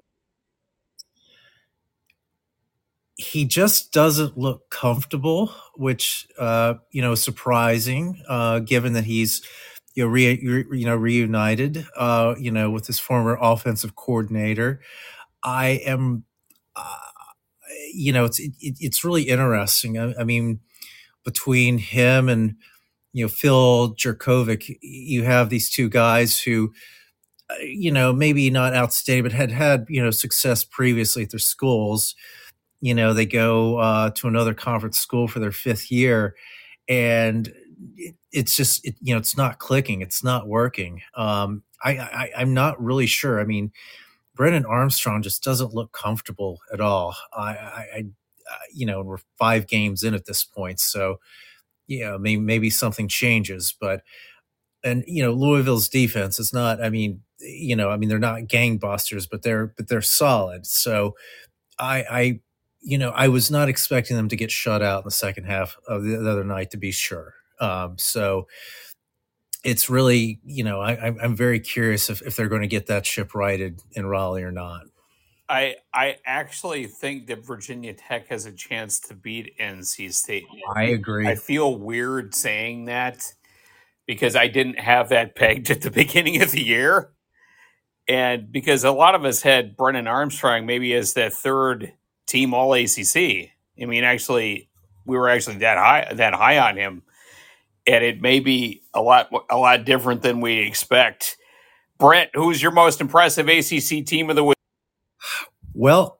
he 3.15 3.45
just 3.45 3.94
doesn't 3.94 4.38
look 4.38 4.69
comfortable, 4.69 5.53
which 5.75 6.27
uh, 6.38 6.75
you 6.92 7.01
know 7.01 7.15
surprising, 7.15 8.21
uh, 8.27 8.59
given 8.59 8.94
that 8.94 9.06
he's 9.06 9.42
you 9.94 10.03
know 10.03 10.09
re, 10.09 10.39
re, 10.44 10.77
you 10.77 10.86
know 10.86 10.95
reunited, 10.95 11.86
uh, 11.95 12.36
you 12.38 12.51
know 12.51 12.69
with 12.69 12.88
his 12.88 13.00
former 13.00 13.38
offensive 13.39 13.95
coordinator. 13.95 14.81
I 15.44 15.81
am, 15.86 16.25
uh, 16.75 16.97
you 17.94 18.12
know, 18.12 18.25
it's 18.25 18.39
it, 18.39 18.53
it's 18.59 19.03
really 19.03 19.24
interesting. 19.24 19.97
I, 19.97 20.13
I, 20.19 20.24
mean, 20.24 20.59
between 21.24 21.77
him 21.77 22.27
and 22.27 22.56
you 23.15 23.25
know 23.25 23.29
Phil 23.29 23.95
Jurkovec, 23.95 24.77
you 24.81 25.23
have 25.23 25.50
these 25.50 25.69
two 25.69 25.89
guys 25.89 26.39
who. 26.39 26.73
Uh, 27.47 27.53
you 27.62 27.91
know, 27.91 28.12
maybe 28.12 28.50
not 28.50 28.73
outstanding, 28.73 29.21
but 29.21 29.31
had 29.31 29.51
had 29.51 29.85
you 29.88 30.03
know 30.03 30.09
success 30.09 30.63
previously 30.63 31.21
at 31.21 31.29
their 31.29 31.39
schools. 31.39 32.15
You 32.81 32.95
know 32.95 33.13
they 33.13 33.27
go 33.27 33.77
uh, 33.77 34.09
to 34.12 34.27
another 34.27 34.56
conference 34.56 34.97
school 34.97 35.27
for 35.27 35.39
their 35.39 35.51
fifth 35.51 35.91
year 35.91 36.35
and 36.88 37.53
it, 37.97 38.15
it's 38.31 38.56
just 38.56 38.85
it, 38.85 38.95
you 39.01 39.13
know 39.13 39.19
it's 39.19 39.38
not 39.38 39.59
clicking 39.59 40.01
it's 40.01 40.23
not 40.23 40.47
working. 40.47 41.01
Um, 41.15 41.63
I, 41.83 41.91
I 42.00 42.31
i'm 42.38 42.53
not 42.53 42.81
really 42.83 43.06
sure. 43.07 43.39
I 43.39 43.45
mean 43.45 43.71
brennan 44.35 44.65
armstrong 44.65 45.21
just 45.21 45.44
doesn't 45.44 45.73
look 45.73 45.91
comfortable 45.91 46.59
at 46.73 46.81
all. 46.81 47.15
I 47.33 47.44
i, 47.44 47.88
I 47.95 48.06
you 48.73 48.85
know 48.85 49.01
we're 49.01 49.18
five 49.38 49.68
games 49.68 50.04
in 50.04 50.13
at 50.13 50.25
this 50.25 50.44
point 50.44 50.80
so 50.80 51.19
you 51.87 52.04
know 52.04 52.18
maybe, 52.18 52.42
maybe 52.42 52.69
something 52.69 53.07
changes 53.07 53.75
but 53.80 54.01
and 54.83 55.04
you 55.07 55.23
know 55.23 55.31
louisville's 55.31 55.89
defense 55.89 56.39
is 56.39 56.54
not 56.54 56.83
i 56.83 56.89
mean 56.89 57.21
you 57.39 57.75
know 57.75 57.89
i 57.89 57.97
mean 57.97 58.09
they're 58.09 58.19
not 58.19 58.42
gangbusters 58.42 59.27
but 59.30 59.44
they're 59.44 59.68
but 59.77 59.87
they're 59.87 60.01
solid 60.01 60.65
so 60.65 61.15
i 61.80 62.06
i 62.09 62.39
you 62.85 62.99
know, 62.99 63.09
I 63.09 63.30
was 63.30 63.49
not 63.49 63.68
expecting 63.68 64.15
them 64.15 64.30
to 64.30 64.35
get 64.35 64.51
shut 64.51 64.83
out 64.83 64.99
in 64.99 65.06
the 65.06 65.11
second 65.11 65.45
half 65.45 65.75
of 65.87 66.04
the, 66.04 66.18
other 66.18 66.44
night, 66.44 66.69
to 66.69 66.77
be 66.77 66.92
sure. 66.92 67.33
Um, 67.59 67.97
so 67.97 68.47
it's 69.63 69.89
really, 69.89 70.39
you 70.45 70.63
know, 70.63 70.81
I, 70.81 71.07
I'm 71.07 71.35
very 71.35 71.59
curious 71.59 72.11
if, 72.11 72.21
if 72.21 72.35
they're 72.35 72.47
going 72.47 72.61
to 72.61 72.68
get 72.68 72.85
that 72.85 73.07
ship 73.07 73.33
righted 73.33 73.81
in 73.94 74.06
Raleigh 74.06 74.44
or 74.44 74.51
not. 74.51 74.83
I 75.47 75.75
I 75.94 76.18
actually 76.25 76.87
think 76.87 77.28
that 77.28 77.45
Virginia 77.45 77.94
Tech 77.94 78.28
has 78.30 78.45
a 78.45 78.52
chance 78.52 78.99
to 79.02 79.14
beat 79.14 79.57
NC 79.59 80.14
State. 80.14 80.45
I 80.75 80.83
agree. 80.85 81.28
I 81.28 81.35
feel 81.35 81.78
weird 81.78 82.33
saying 82.33 82.85
that 82.85 83.31
because 84.07 84.35
I 84.35 84.47
didn't 84.47 84.80
have 84.80 85.09
that 85.09 85.35
pegged 85.35 85.69
at 85.69 85.81
the 85.81 85.92
beginning 85.92 86.42
of 86.42 86.52
the 86.52 86.64
year. 86.64 87.11
And 88.07 88.52
because 88.52 88.83
a 88.83 88.92
lot 88.92 89.16
of 89.16 89.25
us 89.25 89.42
had 89.42 89.75
Brennan 89.75 90.07
Armstrong 90.07 90.66
maybe 90.66 90.94
as 90.94 91.14
that 91.14 91.33
third 91.33 91.92
team 92.28 92.54
all 92.54 92.73
ACC. 92.73 93.16
I 93.18 93.85
mean, 93.85 94.04
actually, 94.04 94.69
we 95.06 95.18
were 95.18 95.30
actually 95.30 95.57
that 95.57 95.78
high 95.78 96.14
that 96.14 96.33
high 96.33 96.59
on 96.59 96.78
him, 96.78 97.04
and 97.85 98.04
it 98.04 98.21
may 98.21 98.40
be 98.40 98.83
a 98.94 99.02
lot 99.02 99.30
a 99.49 99.57
lot 99.57 99.85
different 99.85 100.21
than 100.21 100.42
we 100.42 100.59
expect. 100.59 101.37
Brent, 101.97 102.30
who's 102.33 102.61
your 102.61 102.71
most 102.71 102.99
impressive 102.99 103.47
ACC 103.47 104.06
team 104.06 104.30
of 104.30 104.35
the 104.35 104.44
week? 104.44 104.55
Well, 105.85 106.19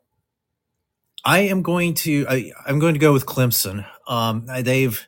I 1.25 1.39
am 1.39 1.63
going 1.63 1.95
to 1.95 2.27
I, 2.29 2.51
am 2.67 2.77
going 2.77 2.93
to 2.93 3.00
go 3.00 3.12
with 3.12 3.25
Clemson. 3.25 3.84
Um, 4.07 4.45
they've 4.62 5.07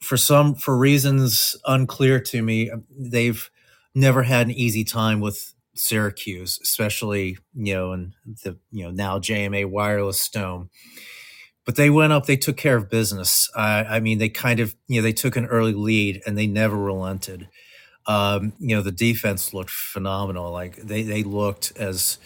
for 0.00 0.16
some 0.16 0.56
for 0.56 0.76
reasons 0.76 1.54
unclear 1.64 2.18
to 2.18 2.42
me, 2.42 2.72
they've 2.90 3.48
never 3.94 4.24
had 4.24 4.48
an 4.48 4.52
easy 4.52 4.82
time 4.82 5.20
with 5.20 5.54
Syracuse, 5.76 6.58
especially 6.64 7.38
you 7.54 7.74
know, 7.74 7.92
in 7.92 8.14
the 8.42 8.58
you 8.72 8.86
know 8.86 8.90
now 8.90 9.20
JMA 9.20 9.70
Wireless 9.70 10.28
Dome. 10.30 10.68
But 11.64 11.76
they 11.76 11.90
went 11.90 12.12
up, 12.12 12.26
they 12.26 12.36
took 12.36 12.56
care 12.56 12.76
of 12.76 12.90
business. 12.90 13.48
I 13.54 14.00
mean, 14.00 14.18
they 14.18 14.30
kind 14.30 14.58
of 14.58 14.74
you 14.88 14.96
know 14.96 15.04
they 15.04 15.12
took 15.12 15.36
an 15.36 15.46
early 15.46 15.74
lead 15.74 16.22
and 16.26 16.36
they 16.36 16.48
never 16.48 16.76
relented. 16.76 17.48
Um, 18.06 18.54
you 18.58 18.74
know, 18.74 18.82
the 18.82 18.90
defense 18.90 19.54
looked 19.54 19.70
phenomenal. 19.70 20.50
Like 20.50 20.74
they 20.74 21.04
they 21.04 21.22
looked 21.22 21.72
as 21.76 22.18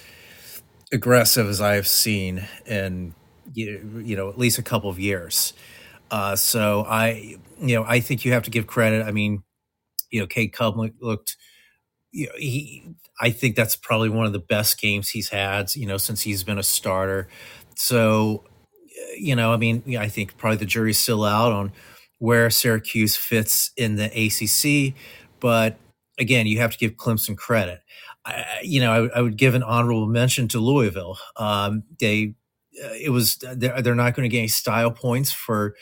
aggressive 0.92 1.48
as 1.48 1.60
I 1.60 1.74
have 1.74 1.86
seen 1.86 2.46
in 2.66 3.14
you 3.54 4.16
know 4.16 4.28
at 4.28 4.38
least 4.38 4.58
a 4.58 4.62
couple 4.62 4.90
of 4.90 4.98
years. 4.98 5.52
Uh, 6.10 6.36
so 6.36 6.84
I 6.88 7.36
you 7.60 7.76
know 7.76 7.84
I 7.86 8.00
think 8.00 8.24
you 8.24 8.32
have 8.32 8.44
to 8.44 8.50
give 8.50 8.66
credit. 8.66 9.06
I 9.06 9.12
mean, 9.12 9.42
you 10.10 10.20
know, 10.20 10.26
Cade 10.26 10.52
Klubnik 10.52 10.94
looked 11.00 11.36
you 12.12 12.26
know, 12.26 12.32
he, 12.38 12.84
I 13.20 13.30
think 13.30 13.56
that's 13.56 13.76
probably 13.76 14.08
one 14.08 14.26
of 14.26 14.32
the 14.32 14.38
best 14.38 14.80
games 14.80 15.10
he's 15.10 15.28
had, 15.30 15.74
you 15.74 15.86
know, 15.86 15.96
since 15.98 16.22
he's 16.22 16.44
been 16.44 16.58
a 16.58 16.62
starter. 16.62 17.28
So, 17.76 18.44
you 19.16 19.36
know, 19.36 19.52
I 19.52 19.56
mean, 19.56 19.82
I 19.98 20.08
think 20.08 20.36
probably 20.36 20.58
the 20.58 20.66
jury's 20.66 20.98
still 20.98 21.24
out 21.24 21.52
on 21.52 21.72
where 22.18 22.50
Syracuse 22.50 23.16
fits 23.16 23.70
in 23.76 23.96
the 23.96 24.06
ACC, 24.06 24.94
but 25.40 25.76
again, 26.18 26.46
you 26.46 26.58
have 26.58 26.72
to 26.72 26.78
give 26.78 26.92
Clemson 26.96 27.36
credit. 27.36 27.80
I, 28.24 28.44
you 28.62 28.80
know, 28.80 29.10
I, 29.12 29.18
I, 29.18 29.22
would 29.22 29.36
give 29.36 29.54
an 29.54 29.62
honorable 29.62 30.06
mention 30.06 30.48
to 30.48 30.58
Louisville. 30.58 31.18
Um, 31.36 31.84
they, 31.98 32.34
uh, 32.82 32.92
it 33.00 33.10
was 33.10 33.36
they're, 33.36 33.80
they're 33.80 33.94
not 33.94 34.14
going 34.14 34.28
to 34.28 34.32
get 34.32 34.38
any 34.38 34.48
style 34.48 34.90
points 34.90 35.32
for 35.32 35.74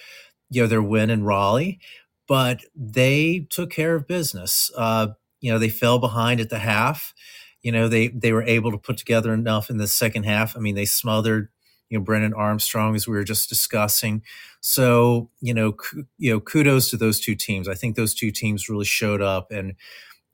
you 0.51 0.63
know 0.63 0.69
their 0.69 0.83
win 0.83 1.11
in 1.11 1.25
Raleigh, 1.25 1.81
but 2.29 2.61
they 2.75 3.47
took 3.51 3.71
care 3.71 3.95
of 3.95 4.07
business. 4.07 4.71
Uh, 4.77 5.09
you 5.41 5.53
know, 5.53 5.59
they 5.59 5.69
fell 5.69 5.99
behind 5.99 6.41
at 6.41 6.51
the 6.51 6.59
half. 6.59 7.15
You 7.63 7.73
know, 7.73 7.89
they 7.89 8.09
they 8.09 8.33
were 8.33 8.45
able 8.45 8.71
to 8.71 8.79
put 8.79 8.97
together 8.97 9.35
enough 9.35 9.71
in 9.71 9.79
the 9.79 9.89
second 9.89 10.25
half. 10.25 10.57
I 10.57 10.61
mean, 10.61 10.75
they 10.75 10.85
smothered 10.85 11.49
you 11.89 11.99
know 11.99 12.05
Brennan 12.05 12.35
Armstrong 12.35 12.95
as 12.95 13.07
we 13.07 13.17
were 13.17 13.25
just 13.25 13.49
discussing. 13.49 14.23
So 14.61 15.31
you 15.41 15.55
know, 15.55 15.77
you 16.19 16.33
know, 16.33 16.41
kudos 16.41 16.91
to 16.91 16.97
those 16.97 17.21
two 17.21 17.35
teams. 17.35 17.69
I 17.69 17.75
think 17.75 17.97
those 17.97 18.15
two 18.15 18.31
teams 18.31 18.69
really 18.69 18.85
showed 18.85 19.23
up 19.23 19.51
and 19.51 19.75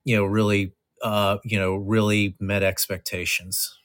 you 0.04 0.16
know 0.16 0.25
really 0.25 0.73
uh, 1.02 1.38
you 1.44 1.59
know 1.59 1.75
really 1.75 2.37
met 2.40 2.62
expectations. 2.62 3.78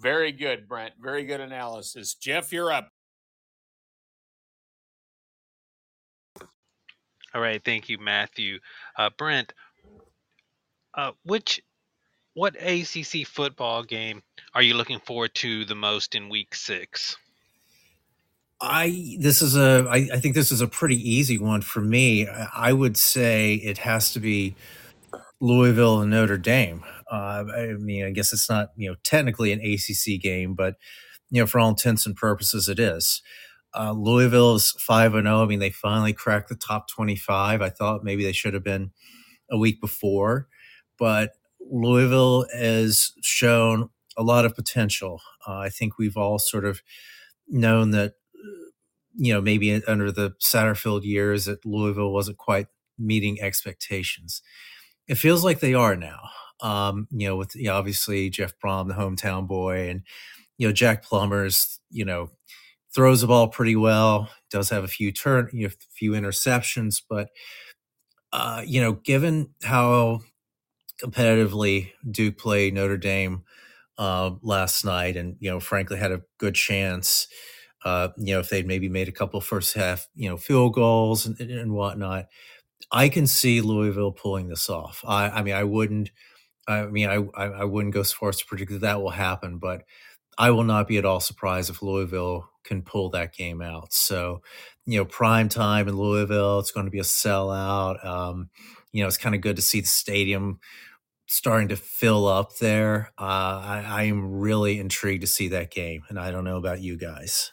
Very 0.00 0.32
good, 0.32 0.68
Brent. 0.68 0.94
Very 1.00 1.24
good 1.24 1.40
analysis. 1.40 2.14
Jeff, 2.14 2.52
you're 2.52 2.72
up. 2.72 2.90
All 7.34 7.40
right, 7.40 7.62
thank 7.64 7.88
you, 7.88 7.98
Matthew. 7.98 8.58
Uh, 8.96 9.10
Brent, 9.16 9.52
uh, 10.94 11.12
which 11.24 11.62
what 12.34 12.56
ACC 12.56 13.26
football 13.26 13.82
game 13.82 14.22
are 14.54 14.62
you 14.62 14.74
looking 14.74 15.00
forward 15.00 15.34
to 15.36 15.64
the 15.64 15.74
most 15.74 16.14
in 16.14 16.28
Week 16.28 16.54
Six? 16.54 17.16
I 18.60 19.16
this 19.18 19.40
is 19.42 19.56
a 19.56 19.86
I, 19.88 20.08
I 20.12 20.20
think 20.20 20.34
this 20.34 20.52
is 20.52 20.60
a 20.60 20.66
pretty 20.66 20.96
easy 20.96 21.38
one 21.38 21.62
for 21.62 21.80
me. 21.80 22.28
I 22.28 22.72
would 22.72 22.96
say 22.96 23.54
it 23.54 23.78
has 23.78 24.12
to 24.12 24.20
be 24.20 24.54
Louisville 25.40 26.00
and 26.00 26.10
Notre 26.10 26.38
Dame. 26.38 26.84
Uh, 27.10 27.44
I 27.56 27.66
mean, 27.78 28.04
I 28.04 28.10
guess 28.10 28.32
it's 28.32 28.48
not 28.48 28.70
you 28.76 28.90
know 28.90 28.96
technically 29.02 29.52
an 29.52 29.60
ACC 29.60 30.20
game, 30.20 30.54
but 30.54 30.76
you 31.30 31.40
know 31.40 31.46
for 31.46 31.58
all 31.58 31.70
intents 31.70 32.06
and 32.06 32.14
purposes, 32.16 32.68
it 32.68 32.78
is. 32.78 33.22
Uh, 33.74 33.92
Louisville 33.92 34.56
is 34.56 34.72
five 34.72 35.14
and 35.14 35.26
zero. 35.26 35.40
Oh. 35.40 35.42
I 35.44 35.46
mean, 35.46 35.58
they 35.60 35.70
finally 35.70 36.12
cracked 36.12 36.48
the 36.48 36.54
top 36.54 36.88
twenty-five. 36.88 37.62
I 37.62 37.70
thought 37.70 38.04
maybe 38.04 38.22
they 38.22 38.32
should 38.32 38.54
have 38.54 38.64
been 38.64 38.90
a 39.50 39.58
week 39.58 39.80
before, 39.80 40.48
but 40.98 41.32
Louisville 41.60 42.46
has 42.52 43.12
shown 43.22 43.88
a 44.16 44.22
lot 44.22 44.44
of 44.44 44.54
potential. 44.54 45.20
Uh, 45.46 45.58
I 45.58 45.70
think 45.70 45.98
we've 45.98 46.16
all 46.16 46.38
sort 46.38 46.64
of 46.64 46.82
known 47.48 47.92
that 47.92 48.14
you 49.16 49.32
know 49.32 49.40
maybe 49.40 49.82
under 49.86 50.12
the 50.12 50.32
Satterfield 50.42 51.04
years 51.04 51.46
that 51.46 51.64
Louisville 51.64 52.12
wasn't 52.12 52.38
quite 52.38 52.66
meeting 52.98 53.40
expectations 53.40 54.42
it 55.10 55.18
feels 55.18 55.44
like 55.44 55.60
they 55.60 55.74
are 55.74 55.96
now. 55.96 56.20
Um, 56.62 57.08
you 57.12 57.28
know, 57.28 57.36
with 57.36 57.56
you 57.56 57.66
know, 57.66 57.74
obviously 57.76 58.30
Jeff 58.30 58.54
Brohm, 58.64 58.88
the 58.88 58.94
hometown 58.94 59.48
boy, 59.48 59.90
and 59.90 60.02
you 60.58 60.68
know 60.68 60.72
Jack 60.74 61.04
Plummer's, 61.04 61.80
you 61.90 62.04
know, 62.06 62.30
throws 62.94 63.22
the 63.22 63.28
ball 63.28 63.48
pretty 63.48 63.76
well. 63.76 64.30
Does 64.50 64.70
have 64.70 64.84
a 64.84 64.88
few 64.88 65.12
turn, 65.12 65.50
you 65.52 65.68
know, 65.68 65.74
few 65.94 66.12
interceptions, 66.12 67.02
but 67.08 67.28
uh, 68.32 68.62
you 68.66 68.80
know, 68.80 68.92
given 68.92 69.50
how 69.62 70.20
competitively 71.02 71.92
Duke 72.10 72.38
played 72.38 72.74
Notre 72.74 72.98
Dame 72.98 73.44
uh, 73.98 74.32
last 74.42 74.84
night, 74.84 75.16
and 75.16 75.36
you 75.40 75.50
know, 75.50 75.60
frankly, 75.60 75.98
had 75.98 76.12
a 76.12 76.22
good 76.38 76.54
chance. 76.54 77.28
Uh, 77.84 78.08
you 78.18 78.34
know, 78.34 78.40
if 78.40 78.50
they'd 78.50 78.66
maybe 78.66 78.88
made 78.88 79.08
a 79.08 79.12
couple 79.12 79.40
first 79.40 79.74
half, 79.74 80.08
you 80.14 80.28
know, 80.28 80.36
field 80.36 80.74
goals 80.74 81.26
and, 81.26 81.40
and 81.40 81.72
whatnot, 81.74 82.26
I 82.92 83.08
can 83.08 83.26
see 83.26 83.60
Louisville 83.60 84.12
pulling 84.12 84.48
this 84.48 84.68
off. 84.68 85.04
I, 85.06 85.28
I 85.28 85.42
mean, 85.42 85.54
I 85.54 85.64
wouldn't. 85.64 86.10
I 86.68 86.86
mean, 86.86 87.08
I, 87.08 87.16
I 87.42 87.64
wouldn't 87.64 87.94
go 87.94 88.02
so 88.02 88.16
far 88.16 88.28
as 88.28 88.38
to 88.38 88.46
predict 88.46 88.70
that 88.70 88.80
that 88.82 89.02
will 89.02 89.10
happen, 89.10 89.58
but 89.58 89.82
I 90.38 90.50
will 90.50 90.64
not 90.64 90.86
be 90.86 90.98
at 90.98 91.04
all 91.04 91.20
surprised 91.20 91.68
if 91.70 91.82
Louisville 91.82 92.48
can 92.64 92.82
pull 92.82 93.10
that 93.10 93.34
game 93.34 93.60
out. 93.60 93.92
So, 93.92 94.42
you 94.86 94.98
know, 94.98 95.04
prime 95.04 95.48
time 95.48 95.88
in 95.88 95.96
Louisville, 95.96 96.60
it's 96.60 96.70
going 96.70 96.86
to 96.86 96.90
be 96.90 97.00
a 97.00 97.02
sellout. 97.02 98.04
Um, 98.04 98.50
you 98.92 99.02
know, 99.02 99.08
it's 99.08 99.16
kind 99.16 99.34
of 99.34 99.40
good 99.40 99.56
to 99.56 99.62
see 99.62 99.80
the 99.80 99.86
stadium 99.86 100.60
starting 101.26 101.68
to 101.68 101.76
fill 101.76 102.26
up 102.26 102.56
there. 102.56 103.12
Uh, 103.18 103.24
I, 103.24 103.84
I 103.86 104.02
am 104.04 104.38
really 104.40 104.78
intrigued 104.78 105.22
to 105.22 105.26
see 105.26 105.48
that 105.48 105.70
game, 105.70 106.02
and 106.08 106.18
I 106.18 106.30
don't 106.30 106.44
know 106.44 106.56
about 106.56 106.80
you 106.80 106.96
guys. 106.96 107.52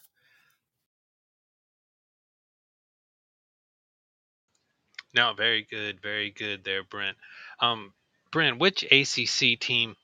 No, 5.17 5.33
very 5.33 5.65
good, 5.67 5.99
very 5.99 6.29
good 6.29 6.63
there, 6.63 6.83
Brent. 6.83 7.17
Um, 7.59 7.91
Brent, 8.31 8.59
which 8.59 8.83
ACC 8.83 9.59
team 9.59 9.95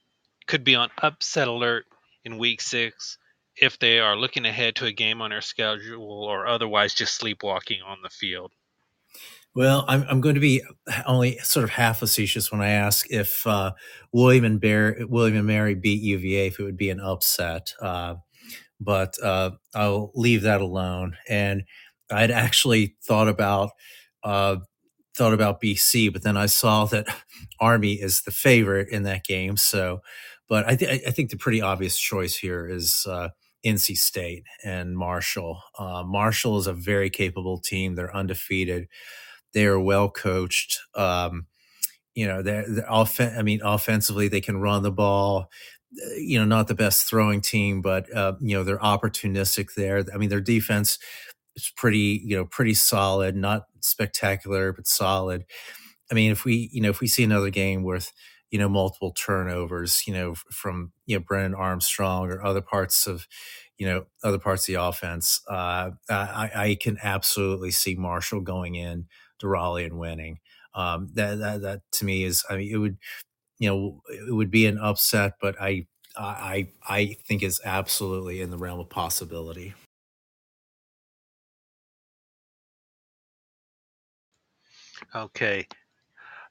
could 0.47 0.63
be 0.63 0.73
on 0.73 0.89
upset 1.03 1.47
alert 1.47 1.85
in 2.25 2.39
Week 2.39 2.59
Six 2.59 3.19
if 3.55 3.77
they 3.77 3.99
are 3.99 4.17
looking 4.17 4.43
ahead 4.43 4.75
to 4.77 4.85
a 4.85 4.91
game 4.91 5.21
on 5.21 5.29
their 5.29 5.41
schedule 5.41 6.23
or 6.23 6.47
otherwise 6.47 6.95
just 6.95 7.15
sleepwalking 7.15 7.83
on 7.85 7.99
the 8.01 8.09
field? 8.09 8.53
Well, 9.53 9.85
I'm, 9.87 10.03
I'm 10.09 10.19
going 10.19 10.33
to 10.33 10.41
be 10.41 10.63
only 11.05 11.37
sort 11.37 11.63
of 11.63 11.69
half 11.69 11.99
facetious 11.99 12.51
when 12.51 12.61
I 12.61 12.69
ask 12.69 13.05
if 13.11 13.45
uh, 13.45 13.73
William 14.11 14.45
and 14.45 14.59
Bear, 14.59 14.97
William 15.01 15.37
and 15.37 15.45
Mary 15.45 15.75
beat 15.75 16.01
UVA, 16.01 16.47
if 16.47 16.59
it 16.59 16.63
would 16.63 16.75
be 16.75 16.89
an 16.89 16.99
upset. 16.99 17.71
Uh, 17.79 18.15
but 18.79 19.13
uh, 19.21 19.51
I'll 19.75 20.11
leave 20.15 20.41
that 20.41 20.61
alone. 20.61 21.17
And 21.29 21.65
I'd 22.09 22.31
actually 22.31 22.95
thought 23.03 23.27
about 23.27 23.69
uh, 24.23 24.55
thought 25.15 25.33
about 25.33 25.61
BC, 25.61 26.11
but 26.11 26.23
then 26.23 26.37
I 26.37 26.47
saw 26.47 26.85
that 26.85 27.07
Army 27.59 27.93
is 27.93 28.21
the 28.21 28.31
favorite 28.31 28.89
in 28.89 29.03
that 29.03 29.23
game. 29.25 29.57
So, 29.57 30.01
but 30.49 30.67
I, 30.67 30.75
th- 30.75 31.03
I 31.07 31.11
think 31.11 31.29
the 31.29 31.37
pretty 31.37 31.61
obvious 31.61 31.97
choice 31.97 32.35
here 32.35 32.67
is 32.67 33.05
uh, 33.09 33.29
NC 33.63 33.95
State 33.95 34.43
and 34.63 34.97
Marshall. 34.97 35.61
Uh, 35.77 36.03
Marshall 36.03 36.57
is 36.57 36.67
a 36.67 36.73
very 36.73 37.09
capable 37.09 37.57
team. 37.59 37.95
They're 37.95 38.15
undefeated. 38.15 38.87
They 39.53 39.65
are 39.65 39.79
well 39.79 40.09
coached. 40.09 40.79
Um, 40.95 41.47
you 42.15 42.27
know, 42.27 42.41
they're, 42.41 42.65
they're 42.67 42.91
off- 42.91 43.19
I 43.19 43.41
mean, 43.41 43.61
offensively, 43.63 44.27
they 44.27 44.41
can 44.41 44.57
run 44.57 44.83
the 44.83 44.91
ball. 44.91 45.49
Uh, 45.93 46.15
you 46.17 46.39
know, 46.39 46.45
not 46.45 46.67
the 46.67 46.75
best 46.75 47.07
throwing 47.07 47.41
team, 47.41 47.81
but 47.81 48.11
uh, 48.15 48.33
you 48.41 48.57
know 48.57 48.63
they're 48.63 48.79
opportunistic 48.79 49.75
there. 49.75 50.03
I 50.13 50.17
mean, 50.17 50.29
their 50.29 50.41
defense 50.41 50.97
is 51.55 51.71
pretty, 51.75 52.21
you 52.25 52.35
know, 52.35 52.45
pretty 52.45 52.73
solid. 52.73 53.35
Not 53.35 53.65
spectacular, 53.83 54.73
but 54.73 54.87
solid. 54.87 55.45
I 56.11 56.15
mean, 56.15 56.31
if 56.31 56.45
we, 56.45 56.69
you 56.71 56.81
know, 56.81 56.89
if 56.89 56.99
we 56.99 57.07
see 57.07 57.23
another 57.23 57.49
game 57.49 57.83
with, 57.83 58.11
you 58.51 58.59
know, 58.59 58.69
multiple 58.69 59.11
turnovers, 59.11 60.03
you 60.05 60.13
know, 60.13 60.35
from, 60.51 60.91
you 61.07 61.15
know, 61.17 61.23
Brennan 61.27 61.55
Armstrong 61.55 62.29
or 62.29 62.43
other 62.43 62.61
parts 62.61 63.07
of, 63.07 63.27
you 63.77 63.87
know, 63.87 64.05
other 64.23 64.37
parts 64.37 64.69
of 64.69 64.73
the 64.73 64.81
offense, 64.81 65.41
uh, 65.49 65.89
I, 66.09 66.51
I 66.55 66.77
can 66.79 66.97
absolutely 67.01 67.71
see 67.71 67.95
Marshall 67.95 68.41
going 68.41 68.75
in 68.75 69.07
to 69.39 69.47
Raleigh 69.47 69.85
and 69.85 69.97
winning. 69.97 70.37
Um, 70.75 71.09
that, 71.15 71.39
that, 71.39 71.61
that 71.63 71.81
to 71.93 72.05
me 72.05 72.23
is, 72.23 72.43
I 72.49 72.57
mean, 72.57 72.71
it 72.71 72.77
would, 72.77 72.97
you 73.57 73.69
know, 73.69 74.01
it 74.07 74.33
would 74.33 74.51
be 74.51 74.67
an 74.67 74.77
upset, 74.77 75.33
but 75.41 75.59
I, 75.59 75.87
I, 76.15 76.67
I 76.87 77.17
think 77.27 77.41
is 77.41 77.59
absolutely 77.65 78.41
in 78.41 78.51
the 78.51 78.57
realm 78.57 78.79
of 78.79 78.89
possibility. 78.89 79.73
Okay. 85.15 85.67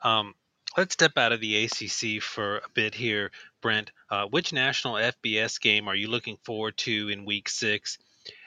Um, 0.02 0.34
let's 0.76 0.94
step 0.94 1.12
out 1.16 1.32
of 1.32 1.40
the 1.40 1.64
ACC 1.64 2.22
for 2.22 2.58
a 2.58 2.68
bit 2.74 2.94
here, 2.94 3.30
Brent. 3.60 3.92
Uh, 4.10 4.26
which 4.26 4.52
national 4.52 4.94
FBS 4.94 5.60
game 5.60 5.88
are 5.88 5.94
you 5.94 6.08
looking 6.08 6.38
forward 6.44 6.76
to 6.78 7.08
in 7.08 7.24
Week 7.24 7.48
Six? 7.48 7.98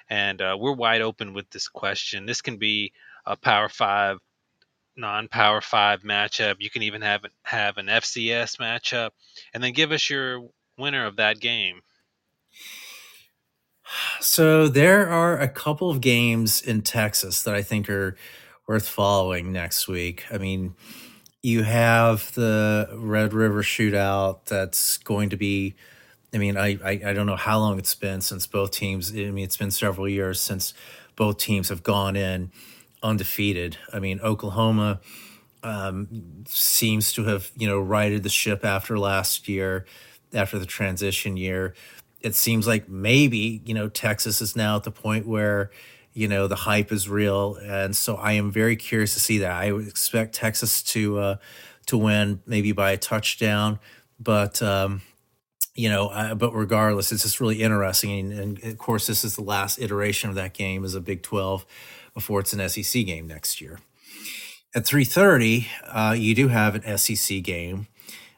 And 0.10 0.42
uh, 0.42 0.58
we're 0.60 0.74
wide 0.74 1.02
open 1.02 1.34
with 1.34 1.50
this 1.50 1.68
question. 1.68 2.26
This 2.26 2.42
can 2.42 2.58
be 2.58 2.94
a 3.26 3.36
Power 3.36 3.70
Five, 3.70 4.20
non-Power 4.96 5.62
Five 5.62 6.04
matchup. 6.04 6.56
You 6.60 6.70
can 6.70 6.84
even 6.84 7.02
have 7.02 7.22
have 7.44 7.78
an 7.78 7.88
FCS 7.88 8.58
matchup, 8.58 9.12
and 9.54 9.64
then 9.64 9.74
give 9.74 9.92
us 9.92 10.10
your 10.10 10.48
winner 10.78 11.06
of 11.06 11.18
that 11.18 11.40
game. 11.40 11.82
So 14.20 14.68
there 14.68 15.08
are 15.10 15.40
a 15.40 15.48
couple 15.48 15.90
of 15.90 16.02
games 16.02 16.62
in 16.62 16.82
Texas 16.82 17.44
that 17.44 17.54
I 17.54 17.62
think 17.62 17.90
are 17.90 18.16
worth 18.68 18.88
following 18.88 19.52
next 19.52 19.88
week. 19.88 20.26
I 20.32 20.38
mean, 20.38 20.76
you 21.44 21.64
have 21.64 22.34
the 22.34 22.90
Red 22.94 23.34
River 23.34 23.62
shootout 23.62 24.46
that's 24.46 24.98
going 24.98 25.30
to 25.30 25.38
be. 25.38 25.76
I 26.34 26.38
mean, 26.38 26.58
I, 26.58 26.78
I, 26.84 27.02
I 27.06 27.14
don't 27.14 27.28
know 27.28 27.36
how 27.38 27.60
long 27.60 27.80
it's 27.80 27.96
been 27.96 28.20
since 28.20 28.46
both 28.48 28.72
teams. 28.72 29.12
I 29.12 29.32
mean, 29.32 29.46
it's 29.46 29.58
been 29.58 29.72
several 29.72 30.10
years 30.10 30.42
since 30.42 30.74
both 31.16 31.38
teams 31.38 31.70
have 31.70 31.84
gone 31.84 32.16
in 32.16 32.52
undefeated. 33.04 33.78
I 33.94 34.00
mean, 34.00 34.20
Oklahoma 34.22 35.00
um, 35.64 36.44
seems 36.48 37.14
to 37.14 37.26
have 37.26 37.52
you 37.56 37.68
know 37.68 37.80
righted 37.80 38.24
the 38.24 38.30
ship 38.30 38.66
after 38.66 38.98
last 38.98 39.48
year, 39.48 39.86
after 40.34 40.60
the 40.60 40.66
transition 40.66 41.38
year. 41.38 41.74
It 42.22 42.36
seems 42.36 42.68
like 42.68 42.90
maybe 42.90 43.62
you 43.66 43.74
know 43.74 43.88
Texas 43.88 44.42
is 44.42 44.56
now 44.56 44.76
at 44.76 44.84
the 44.84 44.92
point 44.92 45.28
where 45.28 45.72
you 46.16 46.28
know 46.28 46.48
the 46.48 46.56
hype 46.56 46.92
is 46.92 47.08
real, 47.08 47.56
and 47.62 47.96
so 47.96 48.16
I 48.16 48.32
am 48.32 48.52
very 48.52 48.76
curious 48.76 49.14
to 49.14 49.20
see 49.20 49.40
that. 49.40 49.52
I 49.52 49.72
would 49.72 49.88
expect 49.88 50.34
Texas 50.34 50.82
to 50.84 51.20
uh, 51.20 51.36
to 51.88 51.98
win 51.98 52.42
maybe 52.48 52.72
by 52.72 52.92
a 52.92 52.98
touchdown, 52.98 53.80
but 54.20 54.62
um, 54.62 55.02
you 55.76 55.90
know, 55.90 56.08
uh, 56.08 56.34
but 56.34 56.54
regardless, 56.54 57.12
it's 57.12 57.24
just 57.24 57.42
really 57.42 57.62
interesting. 57.62 58.32
And, 58.32 58.58
and, 58.60 58.64
of 58.64 58.78
course, 58.78 59.08
this 59.08 59.26
is 59.26 59.36
the 59.36 59.44
last 59.44 59.78
iteration 59.78 60.30
of 60.30 60.36
that 60.36 60.54
game 60.54 60.86
as 60.86 60.96
a 60.96 61.02
Big 61.02 61.22
12 61.22 61.66
before 62.14 62.40
it's 62.40 62.54
an 62.54 62.68
SEC 62.70 63.06
game 63.06 63.28
next 63.28 63.60
year. 63.60 63.80
At 64.74 64.86
3.30, 64.86 65.68
uh, 65.84 66.14
you 66.14 66.34
do 66.34 66.48
have 66.48 66.76
an 66.76 66.98
SEC 66.98 67.44
game. 67.44 67.88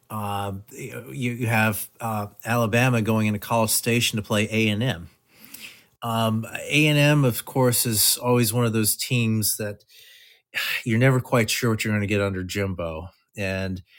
Uh, 0.09 0.53
you, 0.71 1.11
you 1.11 1.47
have 1.47 1.89
uh, 2.01 2.27
Alabama 2.43 3.01
going 3.03 3.27
into 3.27 3.39
College 3.39 3.69
Station 3.69 4.17
to 4.17 4.23
play 4.23 4.47
A&M. 4.49 5.09
Um, 6.03 6.45
A&M, 6.69 7.25
of 7.25 7.45
course, 7.45 7.85
is 7.85 8.17
always 8.17 8.53
one 8.53 8.65
of 8.65 8.73
those 8.73 8.95
teams 8.95 9.57
that 9.57 9.83
you're 10.85 10.99
never 10.99 11.19
quite 11.19 11.49
sure 11.49 11.69
what 11.69 11.83
you're 11.83 11.93
going 11.93 12.01
to 12.01 12.07
get 12.07 12.21
under 12.21 12.43
Jimbo. 12.43 13.09
And– 13.37 13.81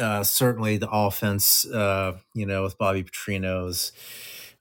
uh, 0.00 0.24
certainly 0.24 0.76
the 0.78 0.90
offense, 0.90 1.66
uh, 1.66 2.16
you 2.34 2.46
know, 2.46 2.62
with 2.62 2.78
Bobby 2.78 3.04
Petrino's, 3.04 3.92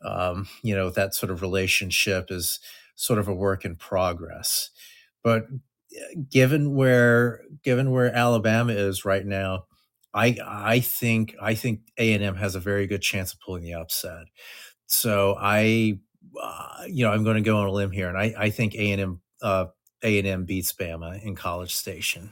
um, 0.04 0.48
you 0.64 0.76
know, 0.76 0.90
that 0.90 1.16
sort 1.16 1.32
of 1.32 1.42
relationship 1.42 2.28
is 2.30 2.60
sort 2.96 3.20
of 3.20 3.28
a 3.28 3.34
work 3.34 3.66
in 3.66 3.76
progress. 3.76 4.70
But 5.24 5.44
uh, 5.44 6.20
given 6.30 6.76
where 6.76 7.44
given 7.64 7.92
where 7.92 8.14
Alabama 8.14 8.74
is 8.74 9.06
right 9.06 9.26
now, 9.26 9.66
I 10.14 10.38
I 10.46 10.80
think 10.82 11.36
I 11.42 11.56
think 11.56 11.82
A 11.98 12.14
and 12.14 12.24
M 12.24 12.36
has 12.36 12.56
a 12.56 12.60
very 12.60 12.88
good 12.88 13.02
chance 13.02 13.34
of 13.34 13.40
pulling 13.40 13.64
the 13.64 13.74
upset. 13.76 14.26
So 14.88 15.36
I, 15.40 16.00
uh, 16.42 16.84
you 16.88 17.06
know, 17.06 17.12
I'm 17.12 17.24
going 17.24 17.36
to 17.36 17.42
go 17.42 17.58
on 17.58 17.68
a 17.68 17.72
limb 17.72 17.92
here, 17.92 18.10
and 18.10 18.18
I 18.18 18.34
I 18.38 18.50
think 18.50 18.76
A 18.76 18.92
and 18.92 19.02
M 19.02 19.22
uh, 19.42 19.66
and 20.02 20.28
M 20.28 20.46
beats 20.46 20.74
Bama 20.74 21.22
in 21.24 21.36
College 21.36 21.76
Station. 21.76 22.32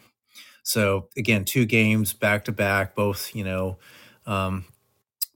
So 0.64 1.08
again, 1.16 1.46
two 1.46 1.66
games 1.66 2.14
back 2.14 2.46
to 2.46 2.52
back, 2.52 2.96
both 2.96 3.36
you 3.36 3.44
know, 3.44 3.78
um, 4.26 4.66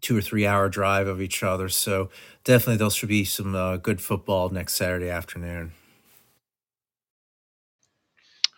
two 0.01 0.17
or 0.17 0.21
three 0.21 0.45
hour 0.45 0.69
drive 0.69 1.07
of 1.07 1.21
each 1.21 1.43
other. 1.43 1.69
So 1.69 2.09
definitely, 2.43 2.77
those 2.77 2.95
should 2.95 3.09
be 3.09 3.25
some 3.25 3.55
uh, 3.55 3.77
good 3.77 4.01
football 4.01 4.49
next 4.49 4.73
Saturday 4.73 5.09
afternoon. 5.09 5.71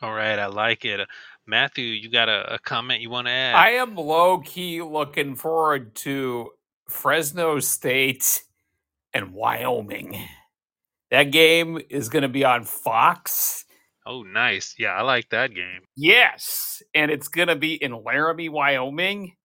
All 0.02 0.14
right, 0.14 0.38
I 0.38 0.48
like 0.48 0.84
it. 0.84 1.08
Matthew, 1.46 1.86
you 1.86 2.10
got 2.10 2.28
a, 2.30 2.56
a 2.56 2.60
comment 2.60 3.02
you 3.02 3.10
want 3.10 3.28
to 3.28 3.32
add? 3.32 3.56
I 3.56 3.72
am 3.72 3.96
low 3.96 4.40
key 4.40 4.82
looking 4.82 5.36
forward 5.36 5.96
to 5.96 6.52
Fresno 6.90 7.60
State 7.60 8.44
and 9.14 9.34
Wyoming. 9.34 10.20
That 11.12 11.32
game 11.32 11.80
is 11.90 12.10
going 12.10 12.24
to 12.24 12.30
be 12.30 12.44
on 12.44 12.64
Fox. 12.64 13.66
Oh, 14.06 14.24
nice. 14.24 14.76
Yeah, 14.78 14.90
I 14.90 15.02
like 15.04 15.30
that 15.30 15.54
game. 15.54 15.82
Yes, 15.96 16.82
and 16.94 17.12
it's 17.12 17.28
going 17.28 17.48
to 17.48 17.56
be 17.56 17.76
in 17.76 18.04
Laramie, 18.04 18.50
Wyoming. 18.50 19.36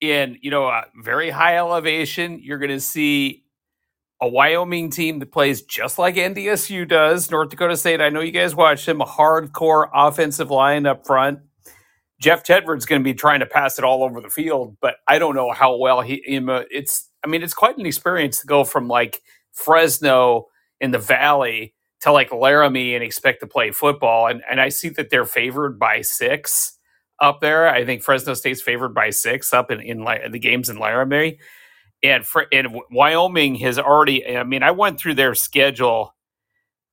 In 0.00 0.38
you 0.40 0.50
know 0.50 0.66
a 0.66 0.84
very 1.02 1.28
high 1.28 1.58
elevation, 1.58 2.40
you're 2.42 2.58
going 2.58 2.70
to 2.70 2.80
see 2.80 3.44
a 4.22 4.28
Wyoming 4.28 4.90
team 4.90 5.18
that 5.18 5.30
plays 5.30 5.60
just 5.60 5.98
like 5.98 6.14
NDSU 6.14 6.88
does. 6.88 7.30
North 7.30 7.50
Dakota 7.50 7.76
State. 7.76 8.00
I 8.00 8.08
know 8.08 8.20
you 8.20 8.32
guys 8.32 8.54
watch 8.54 8.86
them. 8.86 9.02
A 9.02 9.06
hardcore 9.06 9.90
offensive 9.94 10.50
line 10.50 10.86
up 10.86 11.06
front. 11.06 11.40
Jeff 12.18 12.42
Tedford's 12.44 12.86
going 12.86 13.00
to 13.02 13.04
be 13.04 13.14
trying 13.14 13.40
to 13.40 13.46
pass 13.46 13.78
it 13.78 13.84
all 13.84 14.02
over 14.02 14.22
the 14.22 14.30
field, 14.30 14.76
but 14.80 14.96
I 15.06 15.18
don't 15.18 15.34
know 15.34 15.52
how 15.52 15.76
well 15.76 16.00
he. 16.00 16.22
It's. 16.24 17.09
I 17.24 17.28
mean, 17.28 17.42
it's 17.42 17.54
quite 17.54 17.76
an 17.78 17.86
experience 17.86 18.40
to 18.40 18.46
go 18.46 18.64
from 18.64 18.88
like 18.88 19.22
Fresno 19.52 20.46
in 20.80 20.90
the 20.90 20.98
Valley 20.98 21.74
to 22.00 22.12
like 22.12 22.32
Laramie 22.32 22.94
and 22.94 23.04
expect 23.04 23.40
to 23.40 23.46
play 23.46 23.70
football. 23.70 24.26
And 24.26 24.42
and 24.50 24.60
I 24.60 24.70
see 24.70 24.88
that 24.90 25.10
they're 25.10 25.26
favored 25.26 25.78
by 25.78 26.00
six 26.00 26.78
up 27.20 27.40
there. 27.40 27.68
I 27.68 27.84
think 27.84 28.02
Fresno 28.02 28.34
State's 28.34 28.62
favored 28.62 28.94
by 28.94 29.10
six 29.10 29.52
up 29.52 29.70
in 29.70 29.80
in, 29.80 30.06
in 30.08 30.32
the 30.32 30.38
games 30.38 30.68
in 30.68 30.78
Laramie. 30.78 31.38
And 32.02 32.26
for, 32.26 32.46
and 32.50 32.80
Wyoming 32.90 33.56
has 33.56 33.78
already. 33.78 34.26
I 34.26 34.42
mean, 34.44 34.62
I 34.62 34.70
went 34.70 34.98
through 34.98 35.14
their 35.14 35.34
schedule. 35.34 36.14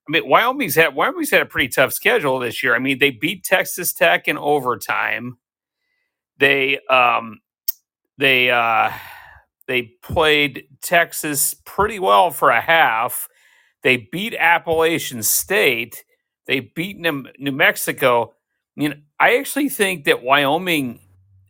I 0.07 0.11
mean, 0.11 0.27
Wyoming's 0.27 0.75
had 0.75 0.95
Wyoming's 0.95 1.31
had 1.31 1.41
a 1.41 1.45
pretty 1.45 1.69
tough 1.69 1.93
schedule 1.93 2.39
this 2.39 2.61
year. 2.61 2.75
I 2.75 2.79
mean, 2.79 2.99
they 2.99 3.11
beat 3.11 3.43
Texas 3.45 3.93
Tech 3.93 4.27
in 4.27 4.37
overtime. 4.37 5.37
They 6.37 6.79
um 6.89 7.39
they 8.17 8.51
uh 8.51 8.91
they 9.67 9.93
played 10.01 10.65
Texas 10.81 11.53
pretty 11.53 11.99
well 11.99 12.31
for 12.31 12.49
a 12.49 12.61
half 12.61 13.27
they 13.83 13.97
beat 13.97 14.35
Appalachian 14.35 15.23
State. 15.23 16.03
They 16.45 16.59
beat 16.59 16.97
New 16.97 17.51
Mexico. 17.51 18.33
I 18.75 18.79
mean, 18.79 19.03
I 19.19 19.37
actually 19.37 19.69
think 19.69 20.05
that 20.05 20.23
Wyoming 20.23 20.99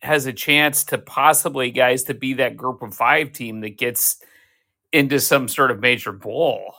has 0.02 0.26
a 0.26 0.34
chance 0.34 0.84
to 0.86 0.98
possibly, 0.98 1.72
guys, 1.72 2.04
to 2.04 2.14
be 2.14 2.34
that 2.36 2.58
group 2.58 2.82
of 2.82 2.94
five 2.94 3.32
team 3.32 3.62
that 3.62 3.78
gets 3.78 4.22
into 4.92 5.20
some 5.20 5.48
sort 5.48 5.72
of 5.72 5.80
major 5.80 6.12
bowl. 6.12 6.76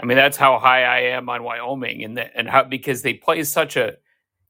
I 0.00 0.06
mean, 0.06 0.16
that's 0.16 0.36
how 0.36 0.58
high 0.58 0.84
I 0.84 1.00
am 1.14 1.28
on 1.28 1.42
Wyoming, 1.42 2.02
and 2.02 2.16
the, 2.16 2.36
and 2.36 2.48
how 2.48 2.64
because 2.64 3.02
they 3.02 3.14
play 3.14 3.44
such 3.44 3.76
a 3.76 3.96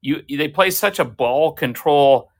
you 0.00 0.22
they 0.28 0.48
play 0.48 0.70
such 0.70 0.98
a 0.98 1.04
ball 1.04 1.52
control 1.52 2.30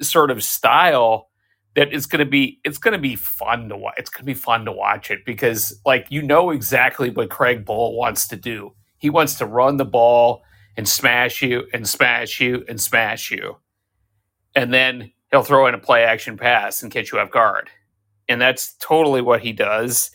sort 0.00 0.30
of 0.30 0.44
style 0.44 1.28
that 1.76 1.92
it's 1.92 2.06
going 2.06 2.24
to 2.24 2.30
be 2.30 2.58
it's 2.64 2.78
going 2.78 2.92
to 2.92 2.98
be 2.98 3.14
fun 3.16 3.68
to 3.68 3.76
watch. 3.76 3.94
It's 3.98 4.10
going 4.10 4.22
to 4.22 4.26
be 4.26 4.34
fun 4.34 4.64
to 4.64 4.72
watch 4.72 5.10
it 5.10 5.24
because 5.24 5.78
like 5.86 6.06
you 6.10 6.22
know 6.22 6.50
exactly 6.50 7.10
what 7.10 7.30
Craig 7.30 7.64
Bohl 7.64 7.94
wants 7.96 8.26
to 8.28 8.36
do. 8.36 8.72
He 8.98 9.10
wants 9.10 9.36
to 9.36 9.46
run 9.46 9.76
the 9.76 9.84
ball 9.84 10.42
and 10.76 10.88
smash 10.88 11.42
you 11.42 11.66
and 11.72 11.88
smash 11.88 12.40
you 12.40 12.64
and 12.68 12.80
smash 12.80 13.30
you. 13.30 13.58
And 14.54 14.72
then 14.72 15.12
he'll 15.30 15.42
throw 15.42 15.66
in 15.66 15.74
a 15.74 15.78
play 15.78 16.02
action 16.02 16.38
pass 16.38 16.82
and 16.82 16.90
catch 16.90 17.12
you 17.12 17.18
off 17.18 17.30
guard. 17.30 17.70
And 18.28 18.40
that's 18.40 18.74
totally 18.80 19.20
what 19.20 19.42
he 19.42 19.52
does. 19.52 20.10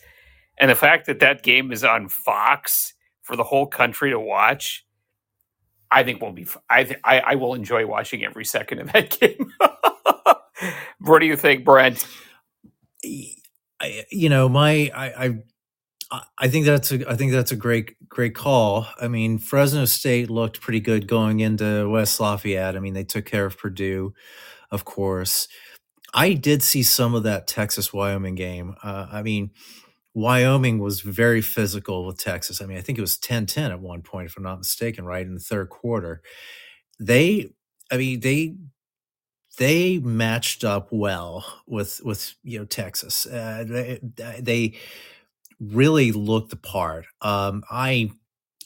And 0.58 0.70
the 0.70 0.74
fact 0.74 1.06
that 1.06 1.20
that 1.20 1.42
game 1.42 1.72
is 1.72 1.84
on 1.84 2.08
Fox 2.08 2.92
for 3.22 3.36
the 3.36 3.44
whole 3.44 3.66
country 3.66 4.10
to 4.10 4.18
watch, 4.20 4.84
I 5.92 6.02
think 6.02 6.20
will 6.20 6.32
be. 6.32 6.46
I 6.68 6.84
th- 6.84 7.00
I, 7.04 7.20
I 7.20 7.34
will 7.36 7.54
enjoy 7.54 7.86
watching 7.86 8.24
every 8.24 8.44
second 8.44 8.80
of 8.80 8.92
that 8.92 9.10
game. 9.20 9.52
What 11.00 11.20
do 11.20 11.26
you 11.26 11.36
think, 11.36 11.64
Brent? 11.64 12.06
I, 13.80 14.04
you 14.10 14.28
know, 14.28 14.48
my 14.48 14.90
I, 14.94 15.26
I 15.26 15.38
I 16.38 16.48
think 16.48 16.66
that's 16.66 16.92
a 16.92 17.08
I 17.10 17.16
think 17.16 17.32
that's 17.32 17.52
a 17.52 17.56
great 17.56 17.96
great 18.08 18.34
call. 18.34 18.86
I 19.00 19.08
mean, 19.08 19.38
Fresno 19.38 19.84
State 19.86 20.30
looked 20.30 20.60
pretty 20.60 20.80
good 20.80 21.08
going 21.08 21.40
into 21.40 21.88
West 21.90 22.20
Lafayette. 22.20 22.76
I 22.76 22.80
mean, 22.80 22.94
they 22.94 23.04
took 23.04 23.26
care 23.26 23.46
of 23.46 23.58
Purdue, 23.58 24.14
of 24.70 24.84
course. 24.84 25.48
I 26.14 26.34
did 26.34 26.62
see 26.62 26.82
some 26.82 27.14
of 27.14 27.24
that 27.24 27.46
Texas 27.46 27.92
Wyoming 27.92 28.34
game. 28.34 28.76
Uh, 28.82 29.06
I 29.12 29.22
mean, 29.22 29.50
Wyoming 30.14 30.78
was 30.78 31.00
very 31.00 31.40
physical 31.42 32.06
with 32.06 32.18
Texas. 32.18 32.60
I 32.62 32.66
mean, 32.66 32.78
I 32.78 32.82
think 32.82 32.98
it 32.98 33.02
was 33.02 33.18
10-10 33.18 33.70
at 33.70 33.80
one 33.80 34.02
point, 34.02 34.26
if 34.26 34.36
I'm 34.36 34.42
not 34.42 34.58
mistaken, 34.58 35.04
right 35.06 35.26
in 35.26 35.34
the 35.34 35.40
third 35.40 35.70
quarter. 35.70 36.22
They, 37.00 37.52
I 37.90 37.96
mean, 37.98 38.20
they 38.20 38.56
they 39.58 39.98
matched 39.98 40.64
up 40.64 40.88
well 40.90 41.44
with 41.66 42.00
with 42.04 42.34
you 42.42 42.58
know 42.58 42.64
Texas. 42.64 43.26
Uh, 43.26 43.64
they, 43.66 44.00
they 44.40 44.74
really 45.60 46.12
looked 46.12 46.50
the 46.50 46.56
part. 46.56 47.06
Um, 47.20 47.62
I, 47.70 48.10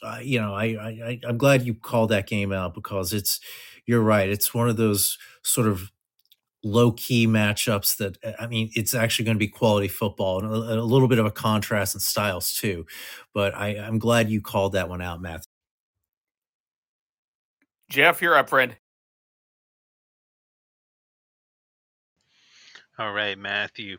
uh, 0.02 0.18
you 0.22 0.40
know, 0.40 0.54
I, 0.54 0.64
I 0.64 1.20
I'm 1.26 1.38
glad 1.38 1.62
you 1.62 1.74
called 1.74 2.10
that 2.10 2.26
game 2.26 2.52
out 2.52 2.74
because 2.74 3.12
it's 3.12 3.40
you're 3.86 4.02
right. 4.02 4.28
It's 4.28 4.54
one 4.54 4.68
of 4.68 4.76
those 4.76 5.18
sort 5.42 5.66
of 5.66 5.90
low 6.62 6.92
key 6.92 7.26
matchups 7.26 7.96
that 7.96 8.18
I 8.40 8.46
mean, 8.46 8.70
it's 8.74 8.94
actually 8.94 9.24
going 9.24 9.36
to 9.36 9.44
be 9.44 9.48
quality 9.48 9.88
football 9.88 10.38
and 10.38 10.48
a, 10.48 10.80
a, 10.80 10.82
little 10.82 11.08
bit 11.08 11.18
of 11.18 11.26
a 11.26 11.30
contrast 11.30 11.94
in 11.94 12.00
styles 12.00 12.52
too. 12.52 12.86
But 13.34 13.54
I, 13.54 13.76
I'm 13.78 13.98
glad 13.98 14.30
you 14.30 14.40
called 14.40 14.72
that 14.72 14.88
one 14.88 15.02
out, 15.02 15.20
Matt. 15.20 15.46
Jeff, 17.88 18.20
you're 18.20 18.36
up, 18.36 18.48
friend. 18.48 18.76
All 22.98 23.12
right, 23.12 23.38
Matthew. 23.38 23.98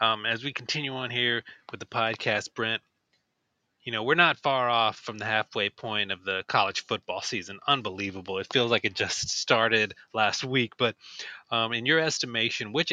Um, 0.00 0.26
as 0.26 0.44
we 0.44 0.52
continue 0.52 0.94
on 0.94 1.10
here 1.10 1.44
with 1.70 1.80
the 1.80 1.86
podcast, 1.86 2.54
Brent, 2.54 2.82
you 3.84 3.92
know, 3.92 4.04
we're 4.04 4.14
not 4.14 4.38
far 4.38 4.68
off 4.68 4.98
from 4.98 5.18
the 5.18 5.24
halfway 5.24 5.68
point 5.70 6.12
of 6.12 6.24
the 6.24 6.44
college 6.48 6.86
football 6.86 7.20
season. 7.20 7.58
Unbelievable. 7.66 8.38
It 8.38 8.52
feels 8.52 8.70
like 8.70 8.84
it 8.84 8.94
just 8.94 9.28
started 9.30 9.94
last 10.14 10.44
week. 10.44 10.74
But 10.78 10.96
um, 11.50 11.72
in 11.72 11.86
your 11.86 11.98
estimation, 11.98 12.72
which, 12.72 12.92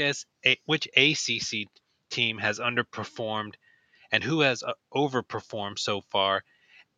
which 0.65 0.88
ACC 0.97 1.67
team 2.10 2.38
has 2.39 2.60
underperformed 2.60 3.54
and 4.12 4.23
who 4.23 4.41
has 4.41 4.63
uh, 4.63 4.73
overperformed 4.93 5.80
so 5.80 6.02
far? 6.10 6.43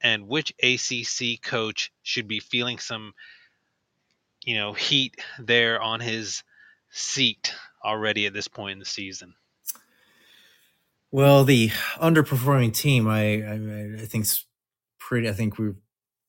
And 0.01 0.27
which 0.27 0.53
ACC 0.63 1.41
coach 1.43 1.91
should 2.03 2.27
be 2.27 2.39
feeling 2.39 2.79
some 2.79 3.13
you 4.45 4.55
know, 4.55 4.73
heat 4.73 5.15
there 5.39 5.81
on 5.81 5.99
his 5.99 6.43
seat 6.91 7.53
already 7.83 8.25
at 8.25 8.33
this 8.33 8.47
point 8.47 8.73
in 8.73 8.79
the 8.79 8.85
season? 8.85 9.33
Well, 11.11 11.43
the 11.43 11.69
underperforming 11.97 12.73
team, 12.73 13.07
I 13.07 13.41
I, 13.43 14.01
I 14.01 14.05
think's 14.05 14.45
pretty. 14.99 15.27
I 15.27 15.33
think 15.33 15.57
we, 15.57 15.71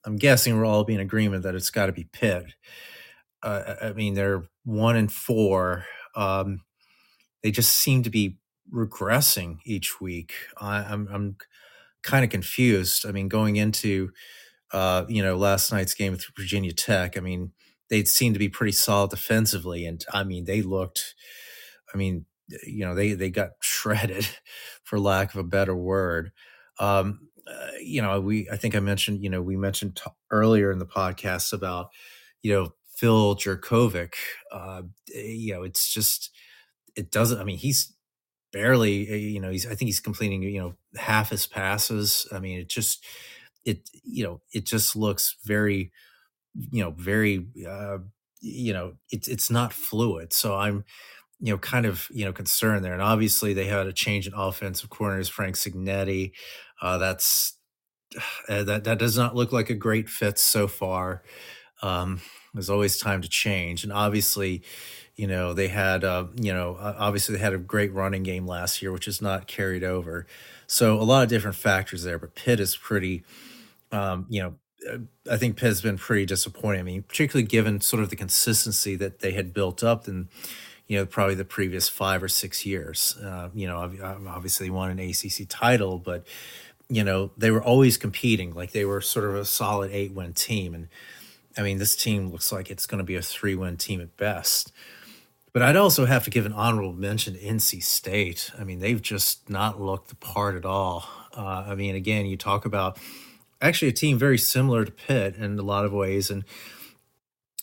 I'm 0.04 0.16
guessing 0.16 0.56
we're 0.56 0.64
all 0.64 0.84
be 0.84 0.94
in 0.94 1.00
agreement 1.00 1.44
that 1.44 1.54
it's 1.54 1.70
got 1.70 1.86
to 1.86 1.92
be 1.92 2.04
Pitt. 2.04 2.46
Uh, 3.42 3.74
I 3.82 3.92
mean, 3.92 4.14
they're 4.14 4.44
one 4.64 4.96
and 4.96 5.12
four. 5.12 5.84
Um, 6.16 6.62
they 7.42 7.50
just 7.50 7.72
seem 7.72 8.02
to 8.04 8.10
be 8.10 8.38
regressing 8.72 9.58
each 9.64 10.00
week. 10.00 10.34
I, 10.60 10.78
I'm 10.78 11.08
I'm 11.12 11.36
kind 12.02 12.24
of 12.24 12.30
confused. 12.30 13.06
I 13.06 13.12
mean, 13.12 13.28
going 13.28 13.56
into 13.56 14.10
uh, 14.72 15.04
you 15.08 15.22
know 15.22 15.36
last 15.36 15.72
night's 15.72 15.94
game 15.94 16.12
with 16.12 16.24
Virginia 16.36 16.72
Tech, 16.72 17.16
I 17.16 17.20
mean, 17.20 17.52
they 17.92 18.04
seemed 18.06 18.34
to 18.36 18.40
be 18.40 18.50
pretty 18.50 18.72
solid 18.72 19.12
defensively, 19.12 19.86
and 19.86 20.04
I 20.12 20.24
mean, 20.24 20.46
they 20.46 20.62
looked. 20.62 21.14
I 21.92 21.96
mean, 21.96 22.26
you 22.66 22.84
know, 22.84 22.94
they 22.94 23.12
they 23.14 23.30
got 23.30 23.50
shredded, 23.60 24.26
for 24.84 24.98
lack 24.98 25.34
of 25.34 25.40
a 25.40 25.44
better 25.44 25.76
word. 25.76 26.32
Um, 26.78 27.28
uh, 27.46 27.68
you 27.80 28.02
know, 28.02 28.20
we 28.20 28.48
I 28.50 28.56
think 28.56 28.74
I 28.74 28.80
mentioned, 28.80 29.22
you 29.22 29.30
know, 29.30 29.42
we 29.42 29.56
mentioned 29.56 29.96
t- 29.96 30.10
earlier 30.30 30.70
in 30.70 30.78
the 30.78 30.86
podcast 30.86 31.52
about, 31.52 31.88
you 32.42 32.52
know, 32.52 32.74
Phil 32.96 33.36
Jurkovec. 33.36 34.14
Uh, 34.50 34.82
you 35.08 35.54
know, 35.54 35.62
it's 35.62 35.92
just 35.92 36.30
it 36.96 37.10
doesn't. 37.10 37.40
I 37.40 37.44
mean, 37.44 37.58
he's 37.58 37.94
barely. 38.52 39.10
uh, 39.10 39.16
You 39.16 39.40
know, 39.40 39.50
he's. 39.50 39.66
I 39.66 39.70
think 39.74 39.88
he's 39.88 40.00
completing. 40.00 40.42
You 40.42 40.60
know, 40.60 40.74
half 40.96 41.30
his 41.30 41.46
passes. 41.46 42.26
I 42.32 42.38
mean, 42.40 42.60
it 42.60 42.68
just 42.68 43.04
it. 43.64 43.88
You 44.04 44.24
know, 44.24 44.40
it 44.52 44.66
just 44.66 44.96
looks 44.96 45.36
very. 45.44 45.92
You 46.54 46.84
know, 46.84 46.90
very. 46.92 47.46
Uh, 47.68 47.98
you 48.44 48.72
know, 48.72 48.94
it's 49.10 49.28
it's 49.28 49.50
not 49.50 49.72
fluid. 49.72 50.32
So 50.32 50.56
I'm 50.56 50.84
you 51.40 51.52
know, 51.52 51.58
kind 51.58 51.86
of, 51.86 52.08
you 52.12 52.24
know, 52.24 52.32
concerned 52.32 52.84
there. 52.84 52.94
And 52.94 53.02
obviously 53.02 53.52
they 53.54 53.66
had 53.66 53.86
a 53.86 53.92
change 53.92 54.26
in 54.26 54.34
offensive 54.34 54.90
corners, 54.90 55.28
Frank 55.28 55.56
Cignetti. 55.56 56.32
Uh, 56.80 56.98
that's 56.98 57.58
uh, 58.48 58.62
that 58.64 58.84
that 58.84 58.98
does 58.98 59.16
not 59.16 59.34
look 59.34 59.52
like 59.52 59.70
a 59.70 59.74
great 59.74 60.08
fit 60.08 60.38
so 60.38 60.68
far. 60.68 61.22
Um, 61.82 62.20
there's 62.54 62.70
always 62.70 62.98
time 62.98 63.22
to 63.22 63.28
change, 63.28 63.84
and 63.84 63.92
obviously, 63.92 64.62
you 65.16 65.26
know, 65.26 65.54
they 65.54 65.68
had, 65.68 66.04
uh, 66.04 66.26
you 66.40 66.52
know, 66.52 66.76
obviously 66.80 67.36
they 67.36 67.42
had 67.42 67.54
a 67.54 67.58
great 67.58 67.92
running 67.94 68.22
game 68.24 68.46
last 68.46 68.82
year, 68.82 68.92
which 68.92 69.08
is 69.08 69.22
not 69.22 69.46
carried 69.46 69.84
over. 69.84 70.26
So 70.66 71.00
a 71.00 71.04
lot 71.04 71.22
of 71.24 71.28
different 71.30 71.56
factors 71.56 72.04
there. 72.04 72.18
But 72.18 72.34
Pitt 72.34 72.60
is 72.60 72.76
pretty, 72.76 73.24
um, 73.92 74.26
you 74.30 74.42
know. 74.42 74.54
I 75.30 75.36
think 75.36 75.56
Pitt's 75.56 75.80
been 75.80 75.98
pretty 75.98 76.26
disappointing. 76.26 76.80
I 76.80 76.84
mean, 76.84 77.02
particularly 77.02 77.46
given 77.46 77.80
sort 77.80 78.02
of 78.02 78.10
the 78.10 78.16
consistency 78.16 78.96
that 78.96 79.20
they 79.20 79.32
had 79.32 79.52
built 79.52 79.84
up 79.84 80.08
in 80.08 80.28
you 80.92 80.98
know, 80.98 81.06
probably 81.06 81.34
the 81.34 81.44
previous 81.44 81.88
five 81.88 82.22
or 82.22 82.28
six 82.28 82.66
years. 82.66 83.16
Uh, 83.22 83.48
you 83.54 83.66
know, 83.66 83.78
ob- 83.78 84.00
ob- 84.00 84.26
obviously 84.26 84.68
won 84.68 84.90
an 84.90 84.98
ACC 84.98 85.48
title, 85.48 85.98
but 85.98 86.26
you 86.88 87.02
know 87.02 87.30
they 87.36 87.50
were 87.50 87.62
always 87.62 87.96
competing. 87.96 88.52
Like 88.52 88.72
they 88.72 88.84
were 88.84 89.00
sort 89.00 89.24
of 89.24 89.34
a 89.34 89.44
solid 89.44 89.90
eight 89.90 90.12
win 90.12 90.34
team, 90.34 90.74
and 90.74 90.88
I 91.56 91.62
mean, 91.62 91.78
this 91.78 91.96
team 91.96 92.30
looks 92.30 92.52
like 92.52 92.70
it's 92.70 92.86
going 92.86 92.98
to 92.98 93.04
be 93.04 93.16
a 93.16 93.22
three 93.22 93.54
win 93.54 93.76
team 93.78 94.00
at 94.00 94.16
best. 94.16 94.72
But 95.52 95.62
I'd 95.62 95.76
also 95.76 96.06
have 96.06 96.24
to 96.24 96.30
give 96.30 96.46
an 96.46 96.52
honorable 96.52 96.94
mention 96.94 97.34
to 97.34 97.40
NC 97.40 97.82
State. 97.82 98.50
I 98.58 98.64
mean, 98.64 98.78
they've 98.78 99.00
just 99.00 99.50
not 99.50 99.80
looked 99.80 100.08
the 100.08 100.14
part 100.16 100.56
at 100.56 100.64
all. 100.64 101.06
Uh, 101.34 101.64
I 101.68 101.74
mean, 101.74 101.94
again, 101.94 102.26
you 102.26 102.36
talk 102.36 102.64
about 102.64 102.98
actually 103.62 103.88
a 103.88 103.92
team 103.92 104.18
very 104.18 104.38
similar 104.38 104.84
to 104.84 104.92
Pitt 104.92 105.36
in 105.36 105.58
a 105.58 105.62
lot 105.62 105.84
of 105.86 105.92
ways, 105.92 106.30
and 106.30 106.44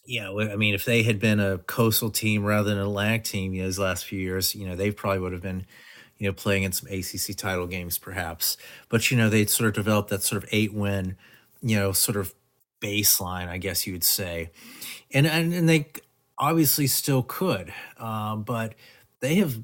you 0.05 0.21
know, 0.21 0.39
I 0.41 0.55
mean, 0.55 0.73
if 0.73 0.85
they 0.85 1.03
had 1.03 1.19
been 1.19 1.39
a 1.39 1.59
coastal 1.59 2.09
team 2.09 2.43
rather 2.43 2.69
than 2.69 2.79
a 2.79 2.83
Atlantic 2.83 3.23
team, 3.25 3.53
you 3.53 3.61
know, 3.61 3.67
these 3.67 3.79
last 3.79 4.05
few 4.05 4.19
years, 4.19 4.55
you 4.55 4.65
know, 4.67 4.75
they 4.75 4.91
probably 4.91 5.19
would 5.19 5.33
have 5.33 5.41
been, 5.41 5.65
you 6.17 6.27
know, 6.27 6.33
playing 6.33 6.63
in 6.63 6.71
some 6.71 6.89
ACC 6.89 7.33
title 7.33 7.67
games 7.67 7.97
perhaps. 7.97 8.57
But 8.89 9.11
you 9.11 9.17
know, 9.17 9.29
they'd 9.29 9.49
sort 9.49 9.67
of 9.67 9.73
developed 9.75 10.09
that 10.09 10.23
sort 10.23 10.43
of 10.43 10.49
eight 10.51 10.73
win, 10.73 11.15
you 11.61 11.75
know, 11.77 11.91
sort 11.91 12.17
of 12.17 12.33
baseline, 12.81 13.47
I 13.49 13.57
guess 13.57 13.85
you 13.85 13.93
would 13.93 14.03
say, 14.03 14.51
and 15.13 15.27
and, 15.27 15.53
and 15.53 15.69
they 15.69 15.91
obviously 16.37 16.87
still 16.87 17.23
could, 17.23 17.73
um, 17.99 18.43
but 18.43 18.75
they 19.21 19.35
have 19.35 19.57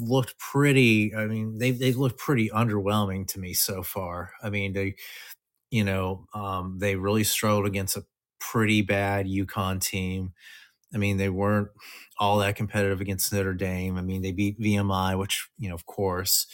looked 0.00 0.38
pretty. 0.38 1.14
I 1.14 1.26
mean, 1.26 1.58
they 1.58 1.70
they've 1.72 1.96
looked 1.96 2.18
pretty 2.18 2.50
underwhelming 2.50 3.26
to 3.28 3.38
me 3.40 3.54
so 3.54 3.82
far. 3.82 4.32
I 4.42 4.50
mean, 4.50 4.72
they 4.72 4.96
you 5.70 5.84
know, 5.84 6.26
um, 6.34 6.78
they 6.78 6.96
really 6.96 7.24
struggled 7.24 7.66
against 7.66 7.96
a 7.96 8.04
pretty 8.38 8.82
bad 8.82 9.26
UConn 9.26 9.80
team. 9.80 10.32
I 10.94 10.98
mean, 10.98 11.16
they 11.16 11.28
weren't 11.28 11.68
all 12.18 12.38
that 12.38 12.56
competitive 12.56 13.00
against 13.00 13.32
Notre 13.32 13.54
Dame. 13.54 13.98
I 13.98 14.02
mean, 14.02 14.22
they 14.22 14.32
beat 14.32 14.60
VMI, 14.60 15.18
which, 15.18 15.48
you 15.58 15.68
know, 15.68 15.74
of 15.74 15.86
course. 15.86 16.46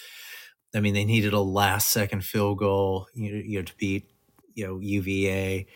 I 0.74 0.80
mean, 0.80 0.94
they 0.94 1.04
needed 1.04 1.32
a 1.34 1.40
last 1.40 1.90
second 1.90 2.24
field 2.24 2.58
goal, 2.58 3.08
you 3.14 3.32
know, 3.32 3.42
you 3.44 3.58
know 3.58 3.64
to 3.64 3.76
beat, 3.76 4.08
you 4.54 4.66
know, 4.66 4.78
UVA. 4.80 5.66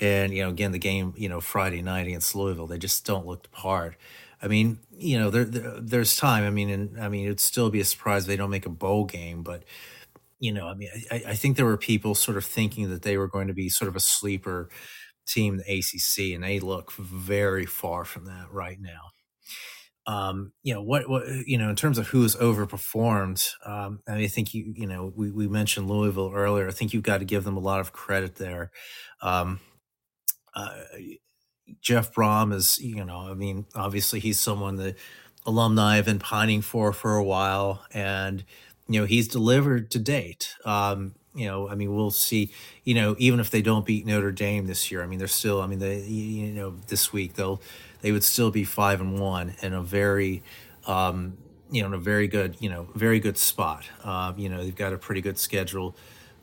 And, 0.00 0.32
you 0.32 0.42
know, 0.42 0.50
again, 0.50 0.72
the 0.72 0.78
game, 0.78 1.14
you 1.16 1.28
know, 1.28 1.40
Friday 1.40 1.82
night 1.82 2.06
against 2.06 2.34
Louisville, 2.34 2.66
they 2.66 2.78
just 2.78 3.04
don't 3.06 3.26
look 3.26 3.42
the 3.44 3.48
part. 3.50 3.96
I 4.42 4.48
mean, 4.48 4.78
you 4.90 5.18
know, 5.18 5.30
there, 5.30 5.44
there 5.44 5.80
there's 5.80 6.16
time. 6.16 6.44
I 6.44 6.50
mean, 6.50 6.68
and 6.70 7.00
I 7.00 7.08
mean, 7.08 7.26
it'd 7.26 7.40
still 7.40 7.70
be 7.70 7.80
a 7.80 7.84
surprise 7.84 8.22
if 8.24 8.28
they 8.28 8.36
don't 8.36 8.50
make 8.50 8.66
a 8.66 8.70
bowl 8.70 9.04
game, 9.04 9.42
but 9.42 9.62
you 10.42 10.52
know, 10.52 10.66
I 10.66 10.74
mean, 10.74 10.88
I, 11.08 11.22
I 11.28 11.34
think 11.36 11.56
there 11.56 11.64
were 11.64 11.76
people 11.76 12.16
sort 12.16 12.36
of 12.36 12.44
thinking 12.44 12.90
that 12.90 13.02
they 13.02 13.16
were 13.16 13.28
going 13.28 13.46
to 13.46 13.54
be 13.54 13.68
sort 13.68 13.88
of 13.88 13.94
a 13.94 14.00
sleeper 14.00 14.68
team, 15.24 15.58
the 15.58 15.78
ACC, 15.78 16.34
and 16.34 16.42
they 16.42 16.58
look 16.58 16.90
very 16.94 17.64
far 17.64 18.04
from 18.04 18.24
that 18.24 18.50
right 18.50 18.78
now. 18.80 19.12
Um, 20.04 20.52
you 20.64 20.74
know 20.74 20.82
what? 20.82 21.08
What 21.08 21.28
you 21.46 21.58
know 21.58 21.70
in 21.70 21.76
terms 21.76 21.96
of 21.96 22.08
who's 22.08 22.34
overperformed? 22.34 23.46
Um, 23.64 24.00
I, 24.08 24.16
mean, 24.16 24.24
I 24.24 24.26
think 24.26 24.52
you 24.52 24.74
you 24.76 24.88
know 24.88 25.12
we 25.14 25.30
we 25.30 25.46
mentioned 25.46 25.88
Louisville 25.88 26.32
earlier. 26.34 26.66
I 26.66 26.72
think 26.72 26.92
you've 26.92 27.04
got 27.04 27.18
to 27.18 27.24
give 27.24 27.44
them 27.44 27.56
a 27.56 27.60
lot 27.60 27.78
of 27.78 27.92
credit 27.92 28.34
there. 28.34 28.72
Um, 29.20 29.60
uh, 30.56 30.74
Jeff 31.80 32.12
Brohm 32.12 32.52
is 32.52 32.80
you 32.80 33.04
know 33.04 33.18
I 33.30 33.34
mean 33.34 33.66
obviously 33.76 34.18
he's 34.18 34.40
someone 34.40 34.74
that 34.78 34.96
alumni 35.46 35.96
have 35.96 36.06
been 36.06 36.18
pining 36.18 36.62
for 36.62 36.92
for 36.92 37.14
a 37.14 37.22
while, 37.22 37.86
and 37.92 38.44
you 38.88 39.00
know 39.00 39.06
he's 39.06 39.28
delivered 39.28 39.90
to 39.92 39.98
date. 39.98 40.54
Um, 40.64 41.14
you 41.34 41.46
know, 41.46 41.68
I 41.68 41.74
mean, 41.74 41.94
we'll 41.94 42.10
see. 42.10 42.52
You 42.84 42.94
know, 42.94 43.16
even 43.18 43.40
if 43.40 43.50
they 43.50 43.62
don't 43.62 43.86
beat 43.86 44.04
Notre 44.06 44.32
Dame 44.32 44.66
this 44.66 44.90
year, 44.90 45.02
I 45.02 45.06
mean, 45.06 45.18
they're 45.18 45.28
still. 45.28 45.62
I 45.62 45.66
mean, 45.66 45.78
they 45.78 46.00
you 46.00 46.52
know 46.52 46.76
this 46.88 47.12
week 47.12 47.34
they'll 47.34 47.62
they 48.00 48.12
would 48.12 48.24
still 48.24 48.50
be 48.50 48.64
five 48.64 49.00
and 49.00 49.18
one 49.18 49.54
in 49.62 49.72
a 49.72 49.82
very 49.82 50.42
um, 50.86 51.38
you 51.70 51.80
know 51.82 51.88
in 51.88 51.94
a 51.94 51.98
very 51.98 52.28
good 52.28 52.56
you 52.60 52.68
know 52.68 52.88
very 52.94 53.20
good 53.20 53.38
spot. 53.38 53.84
Um, 54.04 54.38
you 54.38 54.48
know, 54.48 54.62
they've 54.62 54.76
got 54.76 54.92
a 54.92 54.98
pretty 54.98 55.20
good 55.20 55.38
schedule. 55.38 55.96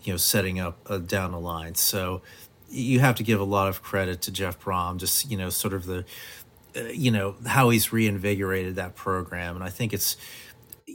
You 0.04 0.14
know, 0.14 0.18
setting 0.18 0.60
up 0.60 0.80
uh, 0.90 0.98
down 1.00 1.34
the 1.34 1.40
line. 1.40 1.76
So 1.76 2.22
you 2.70 3.00
have 3.00 3.16
to 3.16 3.24
give 3.24 3.42
a 3.42 3.46
lot 3.46 3.68
of 3.68 3.82
credit 3.84 4.22
to 4.22 4.32
Jeff 4.32 4.60
Brohm. 4.60 4.98
Just 4.98 5.30
you 5.30 5.38
know, 5.38 5.50
sort 5.50 5.74
of 5.74 5.86
the 5.86 6.06
uh, 6.76 6.82
you 6.84 7.12
know 7.12 7.36
how 7.46 7.70
he's 7.70 7.92
reinvigorated 7.92 8.76
that 8.76 8.96
program, 8.96 9.56
and 9.56 9.64
I 9.64 9.70
think 9.70 9.94
it's 9.94 10.18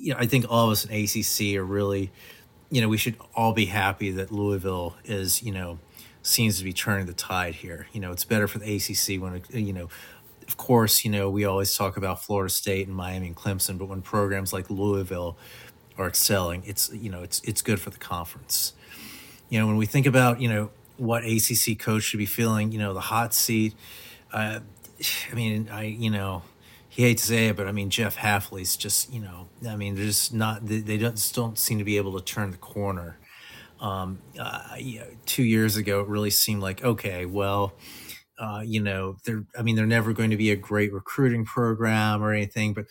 you 0.05 0.13
know 0.13 0.19
I 0.21 0.27
think 0.27 0.45
all 0.49 0.67
of 0.67 0.73
us 0.73 0.85
in 0.85 0.93
ACC 0.93 1.57
are 1.57 1.65
really 1.65 2.13
you 2.71 2.81
know 2.81 2.89
we 2.89 2.99
should 2.99 3.17
all 3.35 3.53
be 3.53 3.67
happy 3.67 4.11
that 4.13 4.31
Louisville 4.31 4.97
is 5.05 5.43
you 5.43 5.51
know 5.51 5.79
seems 6.23 6.59
to 6.59 6.65
be 6.65 6.73
turning 6.73 7.07
the 7.07 7.15
tide 7.15 7.55
here. 7.55 7.87
You 7.93 8.01
know 8.01 8.13
it's 8.13 8.25
better 8.25 8.47
for 8.47 8.59
the 8.59 8.77
ACC 8.77 9.21
when 9.21 9.43
you 9.51 9.73
know. 9.73 9.89
Of 10.47 10.59
course, 10.59 11.07
you 11.07 11.11
know 11.11 11.31
we 11.31 11.47
always 11.47 11.75
talk 11.75 11.97
about 11.97 12.23
Florida 12.23 12.53
State 12.53 12.87
and 12.87 12.95
Miami 12.95 13.29
and 13.29 13.35
Clemson, 13.35 13.79
but 13.79 13.87
when 13.87 14.03
programs 14.03 14.53
like 14.53 14.69
Louisville 14.69 15.39
are 15.97 16.07
excelling, 16.07 16.63
it's 16.67 16.93
you 16.93 17.09
know 17.09 17.23
it's 17.23 17.41
it's 17.45 17.63
good 17.63 17.81
for 17.81 17.89
the 17.89 17.99
conference. 17.99 18.75
You 19.49 19.59
know 19.59 19.67
when 19.67 19.79
we 19.79 19.87
think 19.87 20.05
about 20.05 20.43
you 20.43 20.51
know 20.51 20.71
what 20.99 21.25
ACC 21.25 21.79
coach 21.79 22.03
should 22.03 22.19
be 22.19 22.27
feeling, 22.27 22.73
you 22.73 22.79
know 22.79 22.93
the 22.93 23.01
hot 23.01 23.33
seat. 23.33 23.75
Uh, 24.35 24.61
I 25.33 25.35
mean, 25.35 25.71
I 25.73 25.85
you 25.85 26.11
know 26.11 26.43
he 26.95 27.03
hates 27.03 27.23
to 27.23 27.29
say 27.29 27.49
it, 27.49 27.57
but 27.57 27.67
I 27.67 27.73
mean 27.73 27.91
Jeff 27.91 28.17
Hafley's 28.17 28.77
just 28.77 29.13
you 29.13 29.21
know 29.21 29.49
I 29.69 29.77
mean 29.77 29.95
they're 29.97 30.05
just 30.05 30.33
not 30.33 30.65
they, 30.67 30.79
they 30.81 30.97
don't 30.99 31.17
just 31.17 31.35
don't 31.35 31.59
seem 31.59 31.79
to 31.79 31.85
be 31.85 31.97
able 31.97 32.19
to 32.19 32.25
turn 32.25 32.51
the 32.51 32.57
corner. 32.57 33.19
Um, 33.81 34.21
uh, 34.39 34.77
you 34.79 35.01
know, 35.01 35.07
two 35.27 35.43
years 35.43 35.77
ago, 35.77 36.01
it 36.01 36.09
really 36.09 36.31
seemed 36.31 36.63
like 36.63 36.85
okay, 36.85 37.27
well, 37.27 37.75
uh, 38.39 38.63
you 38.65 38.81
know 38.81 39.17
they're 39.25 39.45
I 39.59 39.63
mean 39.63 39.77
they're 39.77 39.87
never 39.87 40.13
going 40.13 40.31
to 40.31 40.37
be 40.37 40.51
a 40.53 40.57
great 40.57 40.93
recruiting 40.93 41.45
program 41.45 42.23
or 42.23 42.33
anything, 42.33 42.75
but 42.75 42.87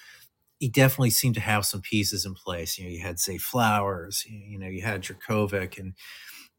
he 0.60 0.70
definitely 0.70 1.10
seemed 1.12 1.36
to 1.36 1.42
have 1.42 1.66
some 1.66 1.82
pieces 1.82 2.26
in 2.26 2.34
place. 2.36 2.78
You 2.78 2.86
know, 2.86 2.92
you 2.92 3.02
had 3.02 3.20
Zay 3.20 3.38
Flowers, 3.38 4.24
you, 4.28 4.38
you 4.40 4.60
know, 4.60 4.68
you 4.68 4.82
had 4.82 5.02
Jurkovec, 5.04 5.78
and 5.80 5.94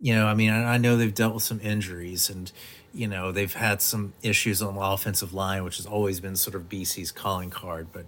you 0.04 0.14
know, 0.14 0.26
I 0.26 0.34
mean, 0.34 0.50
I, 0.50 0.76
know 0.76 0.98
they've 0.98 1.14
dealt 1.14 1.32
with 1.32 1.44
some 1.44 1.60
injuries 1.62 2.28
and, 2.28 2.52
you 2.92 3.08
know, 3.08 3.32
they've 3.32 3.54
had 3.54 3.80
some 3.80 4.12
issues 4.22 4.60
on 4.60 4.74
the 4.74 4.82
offensive 4.82 5.32
line, 5.32 5.64
which 5.64 5.78
has 5.78 5.86
always 5.86 6.20
been 6.20 6.36
sort 6.36 6.54
of 6.54 6.68
BC's 6.68 7.10
calling 7.10 7.48
card. 7.48 7.88
But, 7.90 8.04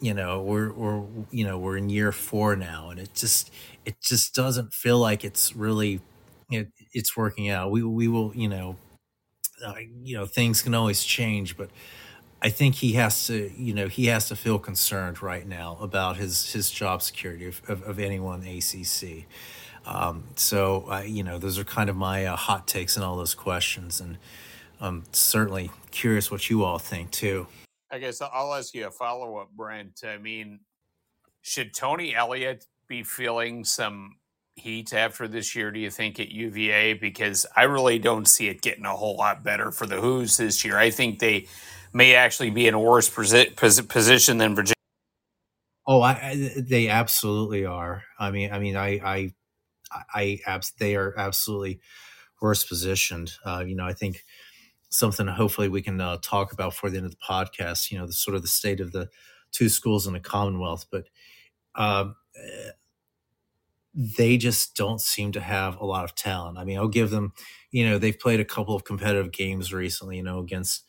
you 0.00 0.12
know, 0.12 0.42
we're, 0.42 0.70
we're, 0.74 1.02
you 1.30 1.46
know, 1.46 1.58
we're 1.58 1.78
in 1.78 1.88
year 1.88 2.12
four 2.12 2.56
now 2.56 2.90
and 2.90 3.00
it 3.00 3.14
just, 3.14 3.50
it 3.86 3.96
just 4.02 4.34
doesn't 4.34 4.74
feel 4.74 4.98
like 4.98 5.24
it's 5.24 5.56
really, 5.56 6.02
it, 6.50 6.68
it's 6.92 7.16
working 7.16 7.48
out. 7.48 7.70
We, 7.70 7.82
we 7.82 8.06
will, 8.06 8.32
you 8.36 8.48
know, 8.48 8.76
uh, 9.64 9.74
you 10.02 10.16
know 10.16 10.26
things 10.26 10.62
can 10.62 10.74
always 10.74 11.04
change, 11.04 11.56
but 11.56 11.70
I 12.42 12.50
think 12.50 12.76
he 12.76 12.94
has 12.94 13.26
to, 13.28 13.50
you 13.56 13.72
know, 13.72 13.88
he 13.88 14.06
has 14.06 14.28
to 14.28 14.36
feel 14.36 14.58
concerned 14.58 15.22
right 15.22 15.46
now 15.46 15.78
about 15.80 16.16
his 16.16 16.52
his 16.52 16.70
job 16.70 17.02
security 17.02 17.46
of, 17.46 17.62
of, 17.68 17.82
of 17.84 17.98
anyone 17.98 18.42
ACC. 18.42 19.26
Um, 19.86 20.24
so, 20.36 20.90
uh, 20.90 21.00
you 21.00 21.22
know, 21.22 21.38
those 21.38 21.58
are 21.58 21.64
kind 21.64 21.90
of 21.90 21.96
my 21.96 22.26
uh, 22.26 22.36
hot 22.36 22.66
takes 22.66 22.96
and 22.96 23.04
all 23.04 23.16
those 23.16 23.34
questions, 23.34 24.00
and 24.00 24.18
I'm 24.80 25.04
certainly 25.12 25.70
curious 25.90 26.30
what 26.30 26.48
you 26.48 26.64
all 26.64 26.78
think 26.78 27.10
too. 27.10 27.46
I 27.90 27.98
guess 27.98 28.20
I'll 28.20 28.54
ask 28.54 28.74
you 28.74 28.86
a 28.86 28.90
follow 28.90 29.36
up, 29.36 29.50
Brent. 29.56 30.02
I 30.04 30.18
mean, 30.18 30.60
should 31.42 31.74
Tony 31.74 32.14
Elliott 32.14 32.66
be 32.88 33.02
feeling 33.02 33.64
some 33.64 34.16
heat 34.56 34.94
after 34.94 35.28
this 35.28 35.54
year, 35.54 35.70
do 35.70 35.78
you 35.78 35.90
think, 35.90 36.18
at 36.18 36.30
UVA? 36.30 36.94
Because 36.94 37.46
I 37.56 37.64
really 37.64 37.98
don't 37.98 38.26
see 38.26 38.48
it 38.48 38.62
getting 38.62 38.84
a 38.84 38.96
whole 38.96 39.16
lot 39.16 39.44
better 39.44 39.70
for 39.70 39.86
the 39.86 40.00
Hoos 40.00 40.36
this 40.36 40.64
year. 40.64 40.78
I 40.78 40.90
think 40.90 41.18
they 41.18 41.46
may 41.92 42.14
actually 42.14 42.50
be 42.50 42.66
in 42.66 42.74
a 42.74 42.80
worse 42.80 43.08
position 43.08 44.38
than 44.38 44.54
Virginia. 44.54 44.74
Oh, 45.86 46.00
I, 46.00 46.12
I, 46.12 46.50
they 46.56 46.88
absolutely 46.88 47.64
are. 47.66 48.02
I 48.18 48.30
mean, 48.30 48.52
I 48.52 48.58
mean, 48.58 48.76
I, 48.76 48.88
I, 49.04 49.34
I, 50.14 50.40
they 50.78 50.96
are 50.96 51.14
absolutely 51.18 51.80
worse 52.40 52.64
positioned. 52.64 53.32
Uh, 53.44 53.64
you 53.66 53.74
know, 53.74 53.86
I 53.86 53.92
think 53.92 54.24
something 54.90 55.26
hopefully 55.26 55.68
we 55.68 55.82
can 55.82 56.00
uh, 56.00 56.18
talk 56.22 56.52
about 56.52 56.74
for 56.74 56.90
the 56.90 56.96
end 56.96 57.06
of 57.06 57.12
the 57.12 57.18
podcast. 57.28 57.90
You 57.90 57.98
know, 57.98 58.06
the 58.06 58.12
sort 58.12 58.34
of 58.36 58.42
the 58.42 58.48
state 58.48 58.80
of 58.80 58.92
the 58.92 59.08
two 59.52 59.68
schools 59.68 60.06
in 60.06 60.12
the 60.12 60.20
Commonwealth, 60.20 60.86
but 60.90 61.08
um, 61.74 62.16
they 63.94 64.36
just 64.36 64.74
don't 64.74 65.00
seem 65.00 65.32
to 65.32 65.40
have 65.40 65.76
a 65.76 65.84
lot 65.84 66.04
of 66.04 66.14
talent. 66.14 66.58
I 66.58 66.64
mean, 66.64 66.78
I'll 66.78 66.88
give 66.88 67.10
them. 67.10 67.32
You 67.70 67.88
know, 67.88 67.98
they've 67.98 68.18
played 68.18 68.40
a 68.40 68.44
couple 68.44 68.74
of 68.74 68.84
competitive 68.84 69.32
games 69.32 69.72
recently. 69.72 70.16
You 70.16 70.22
know, 70.22 70.40
against 70.40 70.84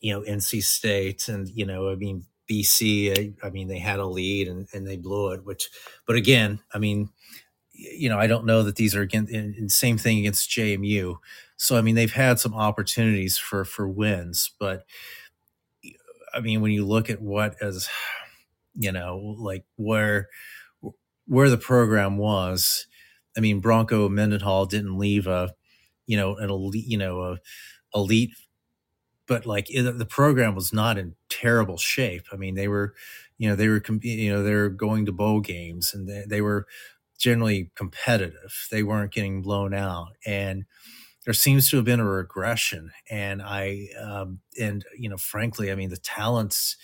you 0.00 0.12
know 0.12 0.20
NC 0.22 0.62
State 0.62 1.28
and 1.28 1.48
you 1.48 1.66
know 1.66 1.90
I 1.90 1.96
mean 1.96 2.24
BC. 2.50 3.36
I, 3.42 3.46
I 3.46 3.50
mean 3.50 3.68
they 3.68 3.78
had 3.78 3.98
a 3.98 4.06
lead 4.06 4.48
and, 4.48 4.66
and 4.72 4.86
they 4.86 4.96
blew 4.96 5.32
it. 5.32 5.44
Which, 5.44 5.68
but 6.06 6.16
again, 6.16 6.60
I 6.72 6.78
mean 6.78 7.10
you 7.78 8.08
know 8.08 8.18
I 8.18 8.26
don't 8.26 8.46
know 8.46 8.62
that 8.64 8.76
these 8.76 8.94
are 8.96 9.02
again 9.02 9.68
same 9.68 9.98
thing 9.98 10.18
against 10.18 10.50
JMU. 10.50 11.16
So 11.56 11.76
I 11.76 11.82
mean 11.82 11.94
they've 11.94 12.12
had 12.12 12.38
some 12.38 12.54
opportunities 12.54 13.38
for 13.38 13.64
for 13.64 13.88
wins, 13.88 14.50
but 14.58 14.84
I 16.34 16.40
mean 16.40 16.60
when 16.60 16.72
you 16.72 16.84
look 16.84 17.10
at 17.10 17.22
what 17.22 17.56
as 17.62 17.88
you 18.74 18.92
know 18.92 19.36
like 19.38 19.64
where 19.76 20.28
where 21.26 21.50
the 21.50 21.58
program 21.58 22.18
was. 22.18 22.86
I 23.36 23.40
mean 23.40 23.60
Bronco 23.60 24.08
Mendenhall 24.08 24.66
didn't 24.66 24.98
leave 24.98 25.26
a 25.26 25.54
you 26.06 26.16
know 26.16 26.36
an 26.36 26.50
elite 26.50 26.86
you 26.86 26.98
know 26.98 27.22
a 27.22 27.38
elite 27.94 28.32
but 29.28 29.46
like 29.46 29.66
it, 29.70 29.98
the 29.98 30.06
program 30.06 30.54
was 30.54 30.72
not 30.72 30.98
in 30.98 31.14
terrible 31.28 31.76
shape. 31.76 32.24
I 32.32 32.36
mean, 32.36 32.54
they 32.54 32.66
were, 32.66 32.94
you 33.36 33.48
know, 33.48 33.54
they 33.54 33.68
were, 33.68 33.82
you 34.00 34.32
know, 34.32 34.42
they 34.42 34.54
were 34.54 34.70
going 34.70 35.06
to 35.06 35.12
bowl 35.12 35.40
games 35.40 35.94
and 35.94 36.08
they, 36.08 36.24
they 36.26 36.40
were 36.40 36.66
generally 37.18 37.70
competitive. 37.76 38.68
They 38.70 38.82
weren't 38.82 39.12
getting 39.12 39.42
blown 39.42 39.74
out. 39.74 40.08
And 40.26 40.64
there 41.24 41.34
seems 41.34 41.70
to 41.70 41.76
have 41.76 41.84
been 41.84 42.00
a 42.00 42.06
regression. 42.06 42.90
And 43.10 43.42
I, 43.42 43.88
um, 44.00 44.40
and, 44.60 44.84
you 44.98 45.08
know, 45.10 45.18
frankly, 45.18 45.72
I 45.72 45.74
mean, 45.76 45.90
the 45.90 45.96
talent's 45.98 46.76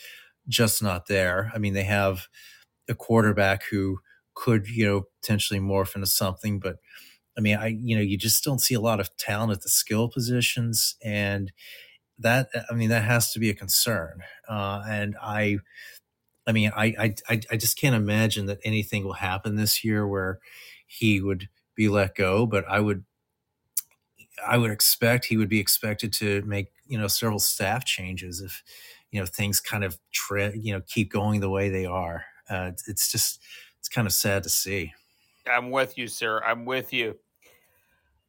just 0.49 0.83
not 0.83 1.07
there. 1.09 1.51
I 1.55 1.59
mean, 1.59 1.75
they 1.75 1.85
have 1.85 2.27
a 2.89 2.95
quarterback 2.95 3.65
who 3.71 4.01
could, 4.35 4.69
you 4.69 4.87
know, 4.87 5.03
potentially 5.23 5.61
morph 5.61 5.95
into 5.95 6.07
something, 6.09 6.61
but 6.61 6.77
I 7.39 7.41
mean, 7.43 7.57
I, 7.57 7.69
you 7.69 7.97
know, 7.97 8.03
you 8.03 8.19
just 8.19 8.45
don't 8.45 8.61
see 8.61 8.75
a 8.75 8.81
lot 8.81 9.01
of 9.01 9.17
talent 9.17 9.53
at 9.53 9.63
the 9.63 9.71
skill 9.71 10.09
positions. 10.09 10.97
And, 11.05 11.53
that 12.19 12.49
I 12.71 12.75
mean 12.75 12.91
that 12.91 13.05
has 13.05 13.33
to 13.33 13.41
be 13.41 13.51
a 13.51 13.55
concern. 13.55 14.21
Uh, 14.49 14.83
and 14.89 15.17
I, 15.23 15.59
I 16.47 16.53
mean, 16.53 16.73
I, 16.77 17.15
I 17.29 17.41
I 17.51 17.57
just 17.57 17.79
can't 17.79 17.95
imagine 17.95 18.47
that 18.47 18.59
anything 18.65 19.05
will 19.05 19.15
happen 19.15 19.57
this 19.57 19.85
year 19.85 20.07
where 20.07 20.41
he 20.87 21.21
would 21.21 21.49
be 21.75 21.89
let 21.89 22.15
go. 22.15 22.47
But 22.47 22.65
I 22.69 22.81
would, 22.81 23.05
I 24.47 24.59
would 24.59 24.71
expect 24.71 25.27
he 25.27 25.37
would 25.37 25.49
be 25.49 25.61
expected 25.61 26.13
to 26.15 26.43
make 26.43 26.69
you 26.87 26.99
know 26.99 27.07
several 27.09 27.39
staff 27.39 27.85
changes 27.85 28.41
if 28.41 28.63
you 29.11 29.21
know 29.21 29.27
things 29.27 29.61
kind 29.61 29.85
of 29.85 29.99
you 30.55 30.73
know 30.73 30.83
keep 30.87 31.11
going 31.11 31.41
the 31.41 31.51
way 31.51 31.69
they 31.71 31.87
are. 31.87 32.25
Uh, 32.49 32.73
it's 32.87 33.11
just 33.11 33.41
it's 33.79 33.89
kind 33.89 34.07
of 34.07 34.13
sad 34.13 34.43
to 34.43 34.49
see. 34.51 34.93
I'm 35.51 35.71
with 35.71 35.99
you, 35.99 36.09
sir. 36.09 36.43
I'm 36.45 36.65
with 36.65 36.93
you. 36.93 37.17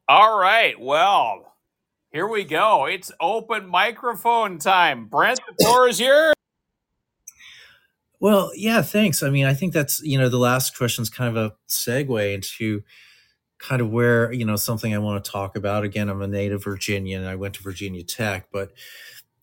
All 0.08 0.38
right. 0.38 0.80
Well, 0.80 1.54
here 2.12 2.28
we 2.28 2.44
go. 2.44 2.86
It's 2.86 3.12
open 3.20 3.68
microphone 3.68 4.58
time. 4.60 5.08
Brent, 5.08 5.40
the 5.48 5.56
floor 5.66 5.90
is 5.90 6.00
yours. 6.00 6.34
Well, 8.20 8.52
yeah, 8.56 8.82
thanks. 8.82 9.22
I 9.24 9.30
mean, 9.30 9.46
I 9.46 9.54
think 9.54 9.74
that's, 9.74 10.02
you 10.02 10.18
know, 10.18 10.30
the 10.30 10.38
last 10.38 10.78
question 10.78 11.02
is 11.04 11.10
kind 11.10 11.36
of 11.36 11.44
a 11.52 11.56
segue 11.68 12.34
into 12.34 12.84
kind 13.60 13.82
of 13.82 13.90
where, 13.90 14.32
you 14.32 14.46
know, 14.46 14.56
something 14.56 14.94
I 14.94 15.00
want 15.00 15.24
to 15.24 15.32
talk 15.32 15.56
about. 15.56 15.84
Again, 15.84 16.10
I'm 16.10 16.22
a 16.22 16.28
native 16.28 16.64
Virginian. 16.64 17.26
I 17.26 17.36
went 17.36 17.56
to 17.56 17.64
Virginia 17.64 18.04
Tech, 18.04 18.48
but, 18.52 18.72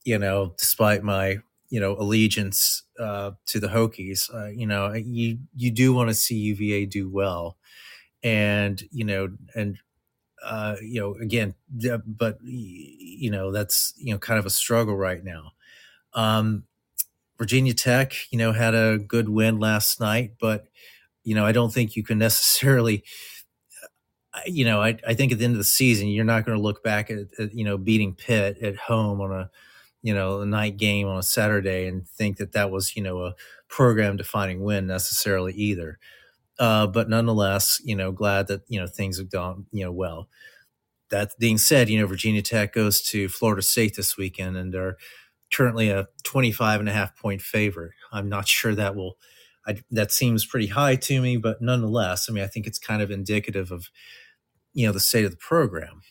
you 0.04 0.18
know, 0.18 0.54
despite 0.58 1.02
my, 1.02 1.38
you 1.70 1.80
know, 1.80 1.96
allegiance 1.96 2.82
uh, 2.98 3.32
to 3.46 3.60
the 3.60 3.68
Hokies, 3.68 4.32
uh, 4.34 4.48
you 4.48 4.66
know, 4.66 4.92
you, 4.94 5.38
you 5.56 5.70
do 5.70 5.92
want 5.94 6.10
to 6.10 6.14
see 6.14 6.36
UVA 6.36 6.86
do 6.86 7.08
well. 7.10 7.56
And, 8.22 8.82
you 8.92 9.04
know, 9.04 9.30
and 9.54 9.78
uh, 10.44 10.76
you 10.82 11.00
know, 11.00 11.14
again, 11.14 11.54
but 12.06 12.38
you 12.42 13.30
know, 13.30 13.52
that's 13.52 13.94
you 13.96 14.12
know, 14.12 14.18
kind 14.18 14.38
of 14.38 14.46
a 14.46 14.50
struggle 14.50 14.96
right 14.96 15.22
now. 15.24 15.52
Um, 16.14 16.64
Virginia 17.42 17.74
Tech, 17.74 18.14
you 18.30 18.38
know, 18.38 18.52
had 18.52 18.72
a 18.72 18.98
good 18.98 19.28
win 19.28 19.58
last 19.58 19.98
night, 19.98 20.34
but 20.38 20.68
you 21.24 21.34
know, 21.34 21.44
I 21.44 21.50
don't 21.50 21.74
think 21.74 21.96
you 21.96 22.04
can 22.04 22.16
necessarily. 22.18 23.02
You 24.46 24.64
know, 24.64 24.80
I, 24.80 24.96
I 25.06 25.14
think 25.14 25.32
at 25.32 25.38
the 25.38 25.44
end 25.44 25.54
of 25.54 25.58
the 25.58 25.64
season, 25.64 26.06
you're 26.06 26.24
not 26.24 26.46
going 26.46 26.56
to 26.56 26.62
look 26.62 26.84
back 26.84 27.10
at, 27.10 27.18
at 27.40 27.52
you 27.52 27.64
know 27.64 27.76
beating 27.76 28.14
Pitt 28.14 28.58
at 28.62 28.76
home 28.76 29.20
on 29.20 29.32
a 29.32 29.50
you 30.02 30.14
know 30.14 30.40
a 30.40 30.46
night 30.46 30.76
game 30.76 31.08
on 31.08 31.18
a 31.18 31.22
Saturday 31.22 31.88
and 31.88 32.08
think 32.08 32.36
that 32.36 32.52
that 32.52 32.70
was 32.70 32.94
you 32.94 33.02
know 33.02 33.24
a 33.24 33.34
program 33.66 34.16
defining 34.16 34.62
win 34.62 34.86
necessarily 34.86 35.52
either. 35.54 35.98
Uh, 36.60 36.86
but 36.86 37.10
nonetheless, 37.10 37.80
you 37.84 37.96
know, 37.96 38.12
glad 38.12 38.46
that 38.46 38.60
you 38.68 38.78
know 38.78 38.86
things 38.86 39.18
have 39.18 39.30
gone 39.30 39.66
you 39.72 39.84
know 39.84 39.90
well. 39.90 40.28
That 41.10 41.32
being 41.40 41.58
said, 41.58 41.90
you 41.90 42.00
know, 42.00 42.06
Virginia 42.06 42.40
Tech 42.40 42.72
goes 42.72 43.02
to 43.10 43.28
Florida 43.28 43.62
State 43.62 43.96
this 43.96 44.16
weekend 44.16 44.56
and 44.56 44.72
are 44.76 44.96
currently 45.54 45.90
a 45.90 46.08
25 46.24 46.80
and 46.80 46.88
a 46.88 46.92
half 46.92 47.16
point 47.16 47.42
favorite. 47.42 47.92
I'm 48.12 48.28
not 48.28 48.48
sure 48.48 48.74
that 48.74 48.96
will. 48.96 49.16
I, 49.66 49.76
that 49.92 50.10
seems 50.10 50.44
pretty 50.44 50.66
high 50.66 50.96
to 50.96 51.20
me, 51.20 51.36
but 51.36 51.62
nonetheless, 51.62 52.28
I 52.28 52.32
mean, 52.32 52.42
I 52.42 52.48
think 52.48 52.66
it's 52.66 52.80
kind 52.80 53.00
of 53.00 53.12
indicative 53.12 53.70
of 53.70 53.90
you 54.72 54.86
know 54.86 54.92
the 54.92 55.00
state 55.00 55.24
of 55.24 55.30
the 55.30 55.36
program. 55.36 56.02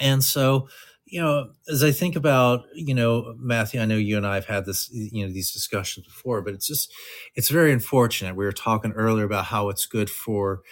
And 0.00 0.24
so, 0.24 0.68
you 1.06 1.20
know, 1.20 1.50
as 1.70 1.84
I 1.84 1.92
think 1.92 2.16
about, 2.16 2.64
you 2.74 2.94
know, 2.94 3.34
Matthew, 3.38 3.80
I 3.80 3.84
know 3.84 3.96
you 3.96 4.16
and 4.16 4.26
I 4.26 4.34
have 4.36 4.46
had 4.46 4.64
this, 4.66 4.90
you 4.90 5.26
know, 5.26 5.32
these 5.32 5.52
discussions 5.52 6.06
before, 6.06 6.42
but 6.42 6.54
it's 6.54 6.66
just, 6.66 6.92
it's 7.34 7.50
very 7.50 7.72
unfortunate. 7.72 8.34
We 8.34 8.44
were 8.44 8.52
talking 8.52 8.92
earlier 8.92 9.24
about 9.24 9.44
how 9.46 9.68
it's 9.68 9.86
good 9.86 10.08
for, 10.08 10.62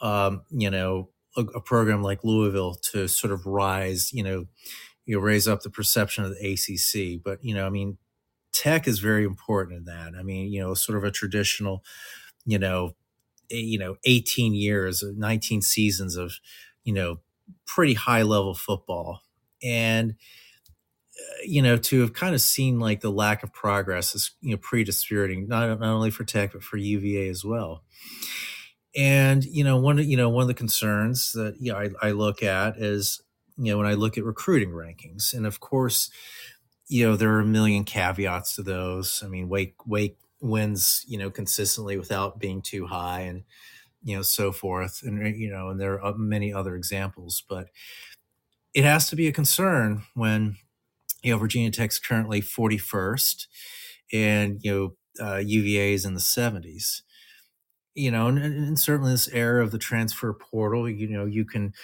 um, 0.00 0.42
you 0.50 0.70
know, 0.70 1.10
a, 1.36 1.42
a 1.42 1.60
program 1.60 2.02
like 2.02 2.24
Louisville 2.24 2.76
to 2.92 3.08
sort 3.08 3.32
of 3.32 3.44
rise, 3.44 4.12
you 4.12 4.22
know, 4.22 4.44
you 5.08 5.16
know, 5.16 5.22
raise 5.22 5.48
up 5.48 5.62
the 5.62 5.70
perception 5.70 6.22
of 6.22 6.34
the 6.34 6.52
ACC. 6.52 7.20
But 7.24 7.42
you 7.42 7.54
know, 7.54 7.66
I 7.66 7.70
mean, 7.70 7.96
tech 8.52 8.86
is 8.86 8.98
very 8.98 9.24
important 9.24 9.78
in 9.78 9.84
that. 9.86 10.12
I 10.18 10.22
mean, 10.22 10.52
you 10.52 10.60
know, 10.60 10.74
sort 10.74 10.98
of 10.98 11.04
a 11.04 11.10
traditional, 11.10 11.82
you 12.44 12.58
know, 12.58 12.94
you 13.48 13.78
know, 13.78 13.96
18 14.04 14.52
years, 14.54 15.02
19 15.02 15.62
seasons 15.62 16.16
of, 16.16 16.34
you 16.84 16.92
know, 16.92 17.20
pretty 17.66 17.94
high 17.94 18.20
level 18.20 18.52
football 18.52 19.22
and 19.62 20.10
uh, 21.18 21.42
you 21.42 21.62
know 21.62 21.78
to 21.78 22.02
have 22.02 22.12
kind 22.12 22.34
of 22.34 22.42
seen 22.42 22.78
like 22.78 23.00
the 23.00 23.10
lack 23.10 23.42
of 23.42 23.50
progress 23.54 24.14
is 24.14 24.32
you 24.42 24.50
know 24.50 24.58
pretty 24.58 24.84
dispiriting 24.84 25.48
not, 25.48 25.80
not 25.80 25.88
only 25.88 26.10
for 26.10 26.24
tech 26.24 26.52
but 26.52 26.62
for 26.62 26.76
uva 26.76 27.26
as 27.30 27.42
well 27.42 27.82
and 28.94 29.46
you 29.46 29.64
know 29.64 29.78
one 29.78 29.96
you 29.96 30.16
know 30.16 30.28
one 30.28 30.42
of 30.42 30.48
the 30.48 30.52
concerns 30.52 31.32
that 31.32 31.56
you 31.58 31.72
know 31.72 31.78
I, 31.78 32.08
I 32.08 32.10
look 32.10 32.42
at 32.42 32.76
is 32.76 33.22
you 33.58 33.72
know 33.72 33.78
when 33.78 33.86
i 33.86 33.94
look 33.94 34.16
at 34.16 34.24
recruiting 34.24 34.70
rankings 34.70 35.34
and 35.34 35.46
of 35.46 35.60
course 35.60 36.10
you 36.88 37.06
know 37.06 37.16
there 37.16 37.32
are 37.32 37.40
a 37.40 37.46
million 37.46 37.84
caveats 37.84 38.54
to 38.54 38.62
those 38.62 39.22
i 39.24 39.28
mean 39.28 39.48
wake 39.48 39.74
wake 39.86 40.16
wins 40.40 41.04
you 41.08 41.18
know 41.18 41.30
consistently 41.30 41.96
without 41.96 42.38
being 42.38 42.62
too 42.62 42.86
high 42.86 43.20
and 43.20 43.42
you 44.02 44.16
know 44.16 44.22
so 44.22 44.52
forth 44.52 45.02
and 45.02 45.36
you 45.36 45.50
know 45.50 45.68
and 45.68 45.80
there 45.80 46.02
are 46.02 46.14
many 46.16 46.52
other 46.52 46.76
examples 46.76 47.42
but 47.48 47.68
it 48.74 48.84
has 48.84 49.08
to 49.08 49.16
be 49.16 49.26
a 49.26 49.32
concern 49.32 50.02
when 50.14 50.56
you 51.22 51.32
know 51.32 51.38
Virginia 51.38 51.70
Tech's 51.70 51.98
currently 51.98 52.40
41st 52.40 53.46
and 54.12 54.60
you 54.62 54.70
know 54.72 54.96
uh, 55.20 55.36
UVA 55.36 55.92
is 55.92 56.04
in 56.04 56.14
the 56.14 56.20
70s. 56.20 57.02
You 57.94 58.10
know, 58.12 58.28
and, 58.28 58.38
and 58.38 58.78
certainly 58.78 59.10
this 59.10 59.28
era 59.28 59.62
of 59.62 59.72
the 59.72 59.78
transfer 59.78 60.32
portal, 60.32 60.88
you 60.88 61.08
know, 61.08 61.26
you 61.26 61.44
can 61.44 61.74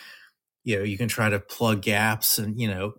you 0.65 0.79
know 0.79 0.83
you 0.85 0.99
can 0.99 1.09
try 1.09 1.29
to 1.29 1.39
plug 1.39 1.83
gaps 1.83 2.39
and 2.39 2.61
you 2.61 2.69
know 2.69 2.95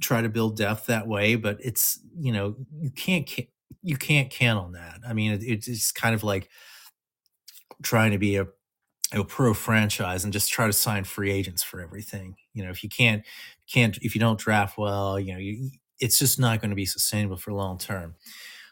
try 0.00 0.22
to 0.22 0.28
build 0.28 0.56
depth 0.56 0.86
that 0.86 1.06
way, 1.06 1.36
but 1.36 1.58
it's 1.60 2.00
you 2.18 2.32
know 2.32 2.56
you 2.80 2.90
can't 2.90 3.30
you 3.82 3.96
can't 3.96 4.30
count 4.30 4.58
on 4.58 4.72
that. 4.72 5.00
I 5.06 5.12
mean, 5.12 5.32
it, 5.32 5.68
it's 5.68 5.92
kind 5.92 6.14
of 6.14 6.24
like 6.24 6.48
trying 7.82 8.12
to 8.12 8.18
be 8.18 8.36
a, 8.36 8.46
a 9.12 9.24
pro 9.24 9.54
franchise 9.54 10.24
and 10.24 10.32
just 10.32 10.50
try 10.50 10.66
to 10.66 10.72
sign 10.72 11.04
free 11.04 11.30
agents 11.30 11.62
for 11.62 11.80
everything. 11.80 12.36
You 12.54 12.64
know, 12.64 12.70
if 12.70 12.82
you 12.82 12.88
can't 12.88 13.24
can't 13.72 13.98
if 14.02 14.14
you 14.14 14.20
don't 14.20 14.38
draft 14.38 14.78
well, 14.78 15.18
you 15.18 15.32
know, 15.32 15.38
you, 15.38 15.70
it's 15.98 16.18
just 16.18 16.38
not 16.38 16.60
going 16.60 16.70
to 16.70 16.76
be 16.76 16.86
sustainable 16.86 17.36
for 17.36 17.52
long 17.52 17.78
term. 17.78 18.14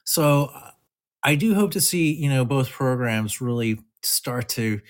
So 0.04 0.50
uh, 0.54 0.70
I 1.22 1.34
do 1.34 1.54
hope 1.54 1.72
to 1.72 1.80
see 1.80 2.12
you 2.14 2.28
know 2.28 2.44
both 2.44 2.70
programs 2.70 3.40
really 3.40 3.80
start 4.02 4.48
to 4.50 4.80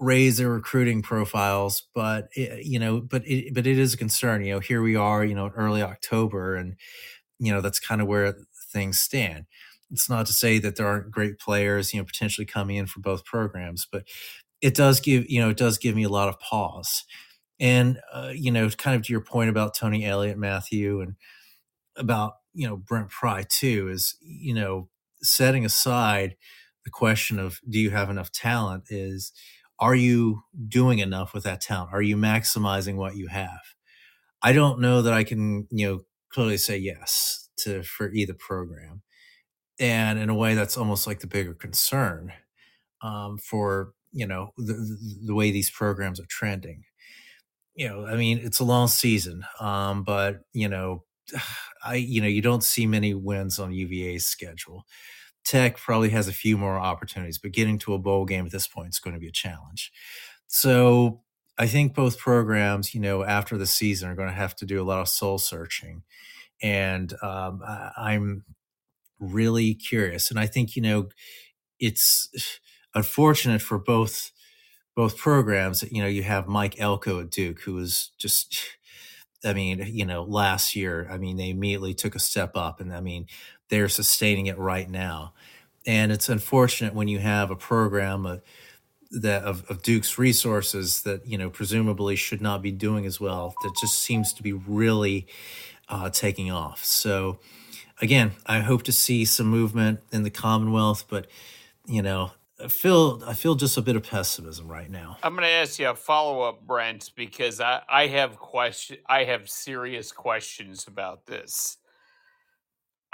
raise 0.00 0.38
their 0.38 0.50
recruiting 0.50 1.02
profiles 1.02 1.84
but 1.94 2.28
it, 2.34 2.64
you 2.66 2.78
know 2.78 3.00
but 3.00 3.26
it, 3.26 3.54
but 3.54 3.66
it 3.66 3.78
is 3.78 3.94
a 3.94 3.96
concern 3.96 4.44
you 4.44 4.52
know 4.52 4.60
here 4.60 4.82
we 4.82 4.96
are 4.96 5.24
you 5.24 5.34
know 5.34 5.50
early 5.56 5.82
october 5.82 6.56
and 6.56 6.74
you 7.38 7.52
know 7.52 7.60
that's 7.60 7.80
kind 7.80 8.00
of 8.00 8.06
where 8.06 8.34
things 8.72 8.98
stand. 9.00 9.46
It's 9.90 10.10
not 10.10 10.26
to 10.26 10.32
say 10.32 10.58
that 10.58 10.76
there 10.76 10.86
aren't 10.86 11.10
great 11.10 11.38
players 11.38 11.92
you 11.92 12.00
know 12.00 12.04
potentially 12.04 12.46
coming 12.46 12.76
in 12.76 12.86
for 12.86 13.00
both 13.00 13.24
programs 13.24 13.86
but 13.90 14.04
it 14.60 14.74
does 14.74 15.00
give 15.00 15.28
you 15.30 15.40
know 15.40 15.50
it 15.50 15.56
does 15.56 15.78
give 15.78 15.94
me 15.96 16.04
a 16.04 16.08
lot 16.08 16.28
of 16.28 16.38
pause. 16.40 17.04
And 17.60 18.00
uh, 18.12 18.32
you 18.34 18.50
know 18.50 18.68
kind 18.70 18.96
of 18.96 19.02
to 19.04 19.12
your 19.12 19.22
point 19.22 19.50
about 19.50 19.74
tony 19.74 20.04
elliott 20.04 20.38
matthew 20.38 21.00
and 21.00 21.14
about 21.96 22.34
you 22.54 22.66
know 22.66 22.76
brent 22.76 23.10
pry 23.10 23.44
too 23.48 23.88
is 23.90 24.16
you 24.20 24.54
know 24.54 24.88
setting 25.22 25.64
aside 25.64 26.36
the 26.84 26.90
question 26.90 27.38
of 27.38 27.60
do 27.68 27.78
you 27.78 27.90
have 27.90 28.10
enough 28.10 28.30
talent? 28.30 28.84
is 28.90 29.32
are 29.80 29.94
you 29.94 30.42
doing 30.68 30.98
enough 31.00 31.34
with 31.34 31.44
that 31.44 31.60
talent? 31.60 31.90
Are 31.92 32.02
you 32.02 32.16
maximizing 32.16 32.96
what 32.96 33.16
you 33.16 33.28
have? 33.28 33.60
I 34.42 34.52
don't 34.52 34.80
know 34.80 35.02
that 35.02 35.12
I 35.14 35.24
can, 35.24 35.66
you 35.70 35.86
know, 35.88 36.00
clearly 36.30 36.58
say 36.58 36.78
yes 36.78 37.48
to 37.58 37.82
for 37.82 38.12
either 38.12 38.34
program. 38.34 39.02
And 39.80 40.18
in 40.18 40.28
a 40.30 40.34
way, 40.34 40.54
that's 40.54 40.76
almost 40.76 41.06
like 41.06 41.20
the 41.20 41.26
bigger 41.26 41.54
concern 41.54 42.32
um, 43.02 43.38
for 43.38 43.92
you 44.12 44.26
know 44.26 44.50
the, 44.56 44.74
the 45.26 45.34
way 45.34 45.50
these 45.50 45.70
programs 45.70 46.20
are 46.20 46.26
trending. 46.28 46.84
You 47.74 47.88
know, 47.88 48.06
I 48.06 48.16
mean, 48.16 48.38
it's 48.42 48.60
a 48.60 48.64
long 48.64 48.88
season, 48.88 49.44
um, 49.60 50.04
but 50.04 50.40
you 50.52 50.68
know, 50.68 51.04
I 51.84 51.96
you 51.96 52.20
know 52.20 52.28
you 52.28 52.42
don't 52.42 52.64
see 52.64 52.86
many 52.86 53.14
wins 53.14 53.58
on 53.58 53.72
UVA's 53.72 54.26
schedule. 54.26 54.84
Tech 55.44 55.76
probably 55.76 56.10
has 56.10 56.28
a 56.28 56.32
few 56.32 56.56
more 56.56 56.78
opportunities, 56.78 57.38
but 57.38 57.52
getting 57.52 57.78
to 57.78 57.94
a 57.94 57.98
bowl 57.98 58.24
game 58.24 58.46
at 58.46 58.52
this 58.52 58.66
point 58.66 58.90
is 58.90 58.98
going 58.98 59.14
to 59.14 59.20
be 59.20 59.28
a 59.28 59.32
challenge. 59.32 59.92
So 60.46 61.22
I 61.58 61.66
think 61.66 61.94
both 61.94 62.18
programs, 62.18 62.94
you 62.94 63.00
know, 63.00 63.22
after 63.22 63.56
the 63.56 63.66
season 63.66 64.08
are 64.08 64.14
going 64.14 64.28
to 64.28 64.34
have 64.34 64.56
to 64.56 64.66
do 64.66 64.82
a 64.82 64.84
lot 64.84 65.00
of 65.00 65.08
soul 65.08 65.38
searching. 65.38 66.02
And 66.62 67.12
um, 67.22 67.60
I, 67.64 68.14
am 68.14 68.44
really 69.20 69.74
curious. 69.74 70.30
And 70.30 70.40
I 70.40 70.46
think, 70.46 70.76
you 70.76 70.82
know, 70.82 71.08
it's 71.78 72.28
unfortunate 72.94 73.60
for 73.60 73.78
both 73.78 74.30
both 74.96 75.18
programs 75.18 75.82
you 75.90 76.00
know, 76.00 76.08
you 76.08 76.22
have 76.22 76.46
Mike 76.46 76.80
Elko 76.80 77.20
at 77.20 77.30
Duke, 77.30 77.60
who 77.62 77.74
was 77.74 78.12
just 78.16 78.56
I 79.44 79.52
mean, 79.52 79.84
you 79.92 80.06
know, 80.06 80.22
last 80.22 80.74
year, 80.74 81.06
I 81.10 81.18
mean, 81.18 81.36
they 81.36 81.50
immediately 81.50 81.92
took 81.92 82.14
a 82.14 82.20
step 82.20 82.52
up 82.56 82.80
and 82.80 82.94
I 82.94 83.00
mean, 83.00 83.26
they're 83.74 83.88
sustaining 83.88 84.46
it 84.46 84.56
right 84.56 84.88
now. 84.88 85.32
And 85.84 86.12
it's 86.12 86.28
unfortunate 86.28 86.94
when 86.94 87.08
you 87.08 87.18
have 87.18 87.50
a 87.50 87.56
program 87.56 88.24
uh, 88.24 88.36
that 89.10 89.42
of, 89.42 89.68
of 89.68 89.82
Duke's 89.82 90.16
resources 90.16 91.02
that, 91.02 91.26
you 91.26 91.36
know, 91.36 91.50
presumably 91.50 92.14
should 92.14 92.40
not 92.40 92.62
be 92.62 92.70
doing 92.70 93.04
as 93.04 93.20
well, 93.20 93.54
that 93.62 93.74
just 93.80 93.98
seems 93.98 94.32
to 94.34 94.44
be 94.44 94.52
really 94.52 95.26
uh, 95.88 96.08
taking 96.08 96.52
off. 96.52 96.84
So, 96.84 97.40
again, 98.00 98.32
I 98.46 98.60
hope 98.60 98.84
to 98.84 98.92
see 98.92 99.24
some 99.24 99.46
movement 99.48 100.00
in 100.12 100.22
the 100.22 100.30
Commonwealth, 100.30 101.06
but, 101.08 101.26
you 101.84 102.00
know, 102.00 102.30
I 102.62 102.68
feel 102.68 103.20
I 103.26 103.34
feel 103.34 103.56
just 103.56 103.76
a 103.76 103.82
bit 103.82 103.96
of 103.96 104.04
pessimism 104.04 104.68
right 104.68 104.88
now. 104.88 105.18
I'm 105.24 105.32
going 105.32 105.42
to 105.42 105.50
ask 105.50 105.80
you 105.80 105.88
a 105.88 105.94
follow 105.96 106.42
up, 106.42 106.64
Brent, 106.64 107.10
because 107.16 107.60
I, 107.60 107.82
I 107.88 108.06
have 108.06 108.38
question 108.38 108.98
I 109.08 109.24
have 109.24 109.50
serious 109.50 110.12
questions 110.12 110.86
about 110.86 111.26
this. 111.26 111.78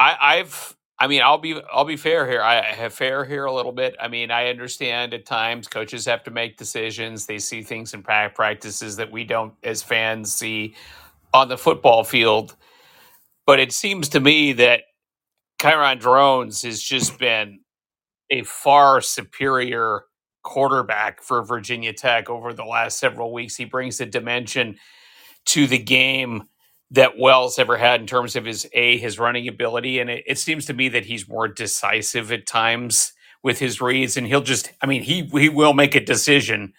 I, 0.01 0.17
I've 0.21 0.77
I 1.01 1.09
mean 1.09 1.23
I'll 1.23 1.39
be 1.39 1.61
I'll 1.73 1.87
be 1.87 1.99
fair 1.99 2.31
here. 2.31 2.43
I 2.43 2.63
have 2.63 2.95
fair 2.95 3.27
here 3.27 3.47
a 3.47 3.55
little 3.55 3.73
bit. 3.73 3.97
I 4.01 4.09
mean 4.09 4.33
I 4.33 4.51
understand 4.51 5.15
at 5.15 5.27
times 5.27 5.69
coaches 5.69 6.07
have 6.07 6.25
to 6.25 6.33
make 6.33 6.59
decisions. 6.59 7.27
They 7.27 7.41
see 7.41 7.63
things 7.63 7.95
in 7.95 8.05
practices 8.05 8.97
that 8.99 9.13
we 9.13 9.25
don't 9.25 9.55
as 9.65 9.85
fans 9.85 10.35
see 10.35 10.77
on 11.35 11.49
the 11.49 11.59
football 11.59 12.05
field. 12.05 12.57
But 13.47 13.61
it 13.61 13.73
seems 13.73 14.11
to 14.11 14.21
me 14.21 14.53
that 14.55 14.83
Kyron 15.61 16.01
Drones 16.01 16.63
has 16.63 16.83
just 16.83 17.19
been 17.19 17.61
a 18.31 18.43
far 18.45 19.01
superior 19.01 20.05
quarterback 20.43 21.23
for 21.23 21.43
Virginia 21.45 21.93
Tech 21.93 22.31
over 22.31 22.53
the 22.53 22.65
last 22.65 22.99
several 22.99 23.33
weeks. 23.33 23.57
He 23.57 23.65
brings 23.67 24.01
a 24.01 24.07
dimension 24.07 24.77
to 25.47 25.67
the 25.67 25.79
game 25.79 26.45
that 26.93 27.19
Wells 27.19 27.59
ever 27.59 27.77
had 27.77 28.01
in 28.01 28.07
terms 28.07 28.37
of 28.37 28.45
his 28.47 28.69
a 28.73 28.99
his 28.99 29.19
running 29.19 29.49
ability, 29.49 30.01
and 30.01 30.11
it, 30.11 30.25
it 30.27 30.39
seems 30.39 30.67
to 30.67 30.75
me 30.75 30.89
that 30.91 31.07
he's 31.07 31.29
more 31.29 31.49
decisive 31.49 32.33
at 32.33 32.47
times 32.47 33.13
with 33.43 33.59
his 33.61 33.81
reads, 33.81 34.17
and 34.17 34.27
he'll 34.27 34.43
just 34.43 34.73
I 34.83 34.87
mean 34.87 35.03
he 35.03 35.25
he 35.33 35.49
will 35.49 35.75
make 35.75 35.95
a 35.95 36.05
decision 36.05 36.75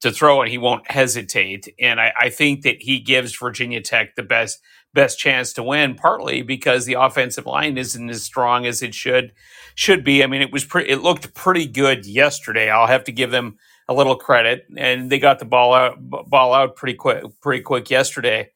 to 0.00 0.12
throw 0.12 0.42
and 0.42 0.50
he 0.50 0.58
won't 0.58 0.90
hesitate, 0.90 1.68
and 1.80 2.00
I, 2.00 2.12
I 2.20 2.30
think 2.30 2.62
that 2.62 2.82
he 2.82 3.00
gives 3.00 3.36
Virginia 3.36 3.80
Tech 3.82 4.16
the 4.16 4.22
best 4.24 4.60
best 4.94 5.18
chance 5.18 5.52
to 5.54 5.62
win, 5.62 5.94
partly 5.96 6.42
because 6.42 6.86
the 6.86 6.94
offensive 6.94 7.46
line 7.46 7.78
isn't 7.78 8.10
as 8.10 8.22
strong 8.24 8.66
as 8.66 8.82
it 8.82 8.94
should 8.94 9.32
should 9.74 10.04
be. 10.04 10.24
I 10.24 10.28
mean, 10.28 10.42
it 10.42 10.52
was 10.52 10.64
pretty. 10.64 10.90
It 10.90 11.02
looked 11.02 11.34
pretty 11.34 11.66
good 11.66 12.06
yesterday. 12.06 12.70
I'll 12.70 12.86
have 12.88 13.04
to 13.04 13.12
give 13.12 13.30
them 13.30 13.58
a 13.88 13.94
little 13.94 14.16
credit, 14.16 14.66
and 14.76 15.10
they 15.10 15.18
got 15.18 15.38
the 15.40 15.46
ball 15.46 15.74
out 15.74 15.98
ball 16.00 16.54
out 16.54 16.76
pretty 16.76 16.94
quick 16.94 17.24
pretty 17.42 17.62
quick 17.62 17.90
yesterday. 17.90 18.50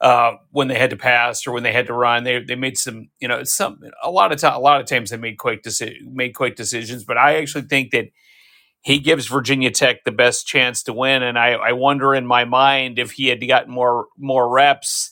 Uh, 0.00 0.32
when 0.50 0.68
they 0.68 0.78
had 0.78 0.90
to 0.90 0.96
pass 0.96 1.46
or 1.46 1.52
when 1.52 1.62
they 1.62 1.72
had 1.72 1.86
to 1.86 1.94
run, 1.94 2.24
they 2.24 2.40
they 2.42 2.56
made 2.56 2.78
some 2.78 3.08
you 3.20 3.28
know 3.28 3.44
some 3.44 3.80
a 4.02 4.10
lot 4.10 4.32
of 4.32 4.38
time 4.38 4.54
a 4.54 4.58
lot 4.60 4.80
of 4.80 4.86
times 4.86 5.10
they 5.10 5.16
made 5.16 5.38
quick 5.38 5.62
deci- 5.62 6.00
made 6.02 6.34
quick 6.34 6.56
decisions. 6.56 7.04
But 7.04 7.18
I 7.18 7.36
actually 7.36 7.64
think 7.64 7.92
that 7.92 8.06
he 8.82 8.98
gives 9.00 9.26
Virginia 9.28 9.70
Tech 9.70 10.04
the 10.04 10.12
best 10.12 10.46
chance 10.46 10.82
to 10.84 10.92
win, 10.94 11.22
and 11.22 11.38
I, 11.38 11.52
I 11.52 11.72
wonder 11.72 12.14
in 12.14 12.26
my 12.26 12.44
mind 12.44 12.98
if 12.98 13.12
he 13.12 13.28
had 13.28 13.46
gotten 13.48 13.72
more 13.72 14.06
more 14.18 14.48
reps 14.52 15.10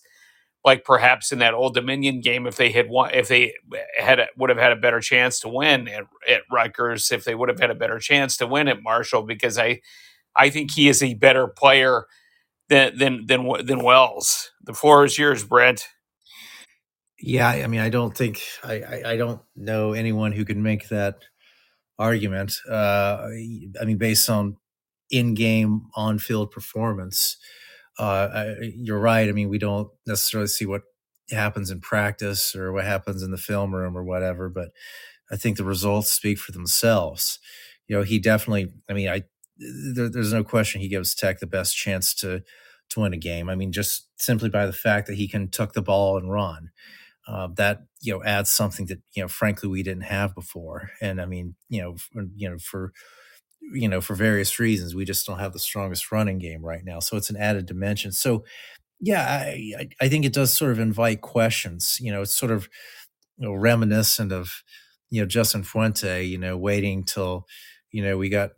like 0.65 0.85
perhaps 0.85 1.33
in 1.33 1.39
that 1.41 1.55
Old 1.55 1.75
Dominion 1.75 2.21
game, 2.21 2.47
if 2.47 2.57
they 2.57 2.71
had 2.71 2.89
won, 2.89 3.11
if 3.15 3.29
they 3.29 3.55
had 3.99 4.21
a, 4.21 4.27
would 4.37 4.51
have 4.51 4.59
had 4.59 4.73
a 4.73 4.77
better 4.77 5.01
chance 5.01 5.41
to 5.41 5.49
win 5.49 5.89
at, 5.89 6.05
at 6.29 6.43
Rutgers, 6.53 7.11
if 7.13 7.25
they 7.25 7.35
would 7.35 7.49
have 7.49 7.61
had 7.61 7.71
a 7.71 7.75
better 7.77 7.99
chance 7.99 8.37
to 8.39 8.47
win 8.47 8.69
at 8.69 8.83
Marshall, 8.83 9.23
because 9.23 9.59
I, 9.59 9.81
I 10.37 10.51
think 10.51 10.73
he 10.73 10.89
is 10.89 11.03
a 11.03 11.15
better 11.15 11.47
player 11.49 12.07
than 12.69 12.99
than 12.99 13.27
than 13.27 13.67
than 13.67 13.83
Wells. 13.85 14.53
The 14.65 14.75
floor 14.75 15.05
is 15.05 15.19
yours, 15.19 15.45
Brent. 15.45 15.89
Yeah, 17.21 17.49
I 17.49 17.67
mean, 17.69 17.81
I 17.81 17.91
don't 17.91 18.17
think 18.17 18.43
I, 18.65 18.83
I, 18.83 19.03
I 19.13 19.17
don't 19.17 19.41
know 19.57 19.93
anyone 19.93 20.33
who 20.33 20.45
can 20.45 20.63
make 20.63 20.89
that 20.91 21.17
argument. 21.99 22.59
Uh, 22.69 23.29
I 23.81 23.85
mean, 23.85 23.99
based 23.99 24.31
on 24.31 24.57
in-game 25.11 25.83
on-field 25.97 26.51
performance 26.51 27.37
uh, 27.99 28.29
I, 28.35 28.73
you're 28.77 28.99
right. 28.99 29.29
I 29.29 29.33
mean, 29.33 29.49
we 29.49 29.59
don't 29.59 29.89
necessarily 30.07 30.49
see 30.49 30.67
what 30.67 30.83
happens 31.31 31.71
in 31.71 31.81
practice 31.81 32.55
or 32.57 32.73
what 32.73 32.85
happens 32.85 33.23
in 33.23 33.31
the 33.31 33.39
film 33.39 33.75
room 33.75 33.97
or 33.97 34.05
whatever, 34.05 34.49
but 34.49 34.71
I 35.31 35.37
think 35.37 35.57
the 35.57 35.65
results 35.65 36.11
speak 36.11 36.39
for 36.39 36.53
themselves. 36.53 37.39
You 37.89 37.97
know, 37.97 38.03
he 38.03 38.19
definitely. 38.19 38.73
I 38.91 38.95
mean, 38.95 39.09
I 39.09 39.23
there, 39.95 40.09
there's 40.09 40.33
no 40.33 40.45
question 40.45 40.81
he 40.81 40.89
gives 40.89 41.15
Tech 41.15 41.41
the 41.41 41.47
best 41.47 41.77
chance 41.77 42.15
to 42.17 42.43
to 42.95 43.01
win 43.01 43.13
a 43.13 43.19
game. 43.19 43.49
I 43.49 43.55
mean, 43.55 43.73
just 43.73 44.09
simply 44.17 44.49
by 44.49 44.67
the 44.67 44.73
fact 44.73 45.07
that 45.07 45.17
he 45.17 45.29
can 45.29 45.49
tuck 45.49 45.73
the 45.73 45.83
ball 45.83 46.17
and 46.17 46.31
run. 46.31 46.71
Uh, 47.27 47.49
that 47.57 47.79
you 48.03 48.13
know 48.13 48.23
adds 48.23 48.51
something 48.51 48.85
that 48.85 49.01
you 49.15 49.23
know 49.23 49.29
frankly 49.29 49.67
we 49.67 49.83
didn't 49.83 50.03
have 50.03 50.35
before 50.35 50.91
and 51.01 51.23
i 51.23 51.25
mean 51.25 51.55
you 51.71 51.81
know 51.81 51.97
for, 51.97 52.27
you 52.37 52.51
know 52.51 52.59
for 52.59 52.93
you 53.73 53.89
know, 53.89 54.01
for 54.01 54.15
various 54.15 54.59
reasons, 54.59 54.95
we 54.95 55.05
just 55.05 55.27
don't 55.27 55.39
have 55.39 55.53
the 55.53 55.59
strongest 55.59 56.13
running 56.13 56.39
game 56.39 56.65
right 56.65 56.85
now. 56.85 57.01
So 57.01 57.17
it's 57.17 57.31
an 57.31 57.37
added 57.37 57.67
dimension. 57.67 58.13
So, 58.13 58.45
yeah, 59.01 59.25
I, 59.25 59.89
I 60.01 60.09
think 60.09 60.25
it 60.25 60.33
does 60.33 60.53
sort 60.53 60.73
of 60.73 60.79
invite 60.79 61.21
questions. 61.21 61.99
You 62.01 62.13
know, 62.13 62.23
it's 62.23 62.37
sort 62.37 62.53
of 62.53 62.69
you 63.39 63.47
know, 63.47 63.55
reminiscent 63.55 64.33
of, 64.33 64.51
you 65.11 65.21
know, 65.21 65.27
Justin 65.27 65.63
Fuente, 65.63 66.25
you 66.25 66.39
know, 66.39 66.57
waiting 66.57 67.05
till, 67.05 67.47
you 67.91 68.03
know, 68.03 68.17
we 68.17 68.29
got 68.29 68.51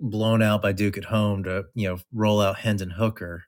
blown 0.00 0.42
out 0.42 0.62
by 0.62 0.72
Duke 0.72 0.98
at 0.98 1.04
home 1.04 1.44
to, 1.44 1.64
you 1.74 1.88
know, 1.88 1.98
roll 2.12 2.40
out 2.40 2.58
Hendon 2.58 2.90
Hooker 2.90 3.44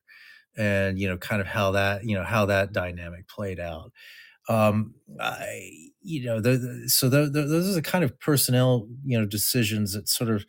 and, 0.57 0.99
you 0.99 1.09
know, 1.09 1.17
kind 1.17 1.41
of 1.41 1.47
how 1.47 1.73
that, 1.73 2.05
you 2.05 2.17
know, 2.17 2.25
how 2.25 2.47
that 2.47 2.73
dynamic 2.73 3.29
played 3.29 3.61
out. 3.61 3.93
Um, 4.49 4.95
I, 5.21 5.71
you 6.03 6.25
know, 6.25 6.41
the, 6.41 6.51
the, 6.59 6.89
so 6.89 7.09
the, 7.09 7.29
those 7.31 7.69
are 7.71 7.75
the 7.75 7.83
kind 7.83 8.05
of 8.05 8.19
personnel, 8.21 8.89
you 9.05 9.19
know, 9.19 9.27
decisions 9.27 9.93
that 9.95 10.09
sort 10.09 10.31
of, 10.31 10.45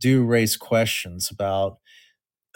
do 0.00 0.24
raise 0.24 0.56
questions 0.56 1.28
about 1.30 1.78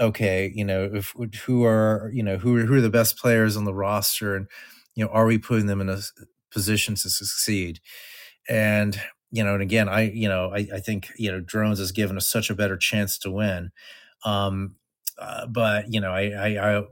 okay, 0.01 0.53
you 0.55 0.65
know, 0.65 0.91
if 0.93 1.15
who 1.45 1.65
are 1.65 2.11
you 2.15 2.23
know 2.23 2.37
who 2.39 2.59
who 2.67 2.75
are 2.75 2.81
the 2.81 2.91
best 2.91 3.19
players 3.19 3.57
on 3.57 3.65
the 3.65 3.75
roster, 3.75 4.37
and 4.37 4.47
you 4.95 5.05
know, 5.05 5.11
are 5.11 5.27
we 5.27 5.39
putting 5.39 5.67
them 5.67 5.81
in 5.81 5.89
a 5.89 5.99
position 6.53 6.95
to 6.97 7.11
succeed? 7.11 7.81
And 8.49 9.01
you 9.31 9.45
know, 9.45 9.55
and 9.55 9.63
again, 9.63 9.89
I 9.89 10.11
you 10.11 10.29
know, 10.29 10.53
I, 10.55 10.69
I 10.75 10.81
think 10.81 11.11
you 11.19 11.31
know, 11.33 11.41
drones 11.41 11.79
has 11.79 11.93
given 11.93 12.17
us 12.17 12.29
such 12.29 12.51
a 12.51 12.55
better 12.55 12.77
chance 12.77 13.19
to 13.21 13.31
win. 13.31 13.71
Um, 14.25 14.77
uh, 15.23 15.47
but 15.47 15.87
you 15.89 16.01
know, 16.01 16.13
I, 16.13 16.23
I, 16.31 16.79
I 16.79 16.83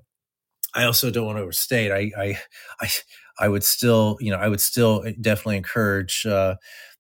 I 0.75 0.85
also 0.85 1.11
don't 1.11 1.27
want 1.27 1.39
to 1.39 1.43
overstate. 1.43 1.91
I, 1.91 2.13
I, 2.17 2.39
I, 2.81 2.89
I 3.41 3.49
would 3.49 3.65
still, 3.65 4.17
you 4.21 4.31
know, 4.31 4.39
I 4.39 4.49
would 4.49 4.61
still 4.61 5.05
definitely 5.21 5.57
encourage, 5.57 6.25
uh, 6.27 6.55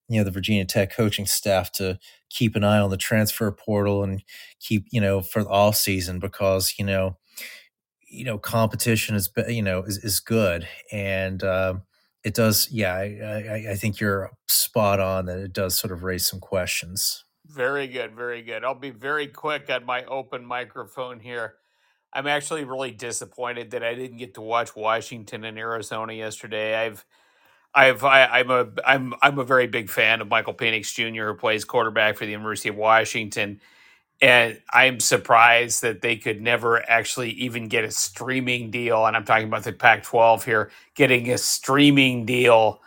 you 0.08 0.18
know, 0.18 0.24
the 0.24 0.32
Virginia 0.32 0.64
Tech 0.64 0.92
coaching 0.92 1.26
staff 1.26 1.70
to 1.72 1.96
keep 2.30 2.56
an 2.56 2.64
eye 2.64 2.80
on 2.80 2.90
the 2.90 2.96
transfer 2.96 3.52
portal 3.52 4.02
and 4.02 4.24
keep, 4.58 4.86
you 4.90 5.00
know, 5.00 5.20
for 5.20 5.44
the 5.44 5.50
off 5.50 5.76
season 5.76 6.18
because, 6.18 6.74
you 6.78 6.84
know, 6.84 7.16
you 8.08 8.24
know, 8.24 8.38
competition 8.38 9.14
is, 9.14 9.30
you 9.46 9.62
know, 9.62 9.84
is, 9.84 9.98
is 9.98 10.18
good. 10.18 10.66
And, 10.90 11.44
uh, 11.44 11.74
it 12.24 12.34
does. 12.34 12.68
Yeah. 12.72 12.94
I, 12.94 13.04
I, 13.06 13.70
I 13.70 13.74
think 13.76 14.00
you're 14.00 14.32
spot 14.48 14.98
on 14.98 15.26
that 15.26 15.38
it 15.38 15.52
does 15.52 15.78
sort 15.78 15.92
of 15.92 16.02
raise 16.02 16.26
some 16.26 16.40
questions. 16.40 17.24
Very 17.50 17.88
good. 17.88 18.14
Very 18.14 18.42
good. 18.42 18.64
I'll 18.64 18.74
be 18.74 18.90
very 18.90 19.26
quick 19.26 19.70
on 19.70 19.84
my 19.84 20.04
open 20.04 20.44
microphone 20.44 21.18
here. 21.20 21.54
I'm 22.12 22.26
actually 22.26 22.64
really 22.64 22.92
disappointed 22.92 23.72
that 23.72 23.82
I 23.82 23.94
didn't 23.94 24.18
get 24.18 24.34
to 24.34 24.40
watch 24.40 24.76
Washington 24.76 25.44
and 25.44 25.58
Arizona 25.58 26.12
yesterday. 26.12 26.76
I've 26.76 27.04
I've 27.74 28.04
I, 28.04 28.40
am 28.40 28.50
a 28.50 28.68
I'm 28.84 29.14
I'm 29.22 29.38
a 29.38 29.44
very 29.44 29.66
big 29.66 29.90
fan 29.90 30.20
of 30.20 30.28
Michael 30.28 30.54
Penix 30.54 30.94
Jr. 30.94 31.26
who 31.28 31.34
plays 31.34 31.64
quarterback 31.64 32.16
for 32.16 32.24
the 32.24 32.32
University 32.32 32.68
of 32.68 32.76
Washington, 32.76 33.60
and 34.20 34.60
I'm 34.72 35.00
surprised 35.00 35.82
that 35.82 36.02
they 36.02 36.16
could 36.16 36.40
never 36.42 36.88
actually 36.90 37.30
even 37.32 37.68
get 37.68 37.84
a 37.84 37.90
streaming 37.90 38.70
deal. 38.70 39.06
And 39.06 39.16
I'm 39.16 39.24
talking 39.24 39.48
about 39.48 39.64
the 39.64 39.72
Pac-12 39.72 40.44
here, 40.44 40.70
getting 40.94 41.30
a 41.30 41.38
streaming 41.38 42.26
deal 42.26 42.80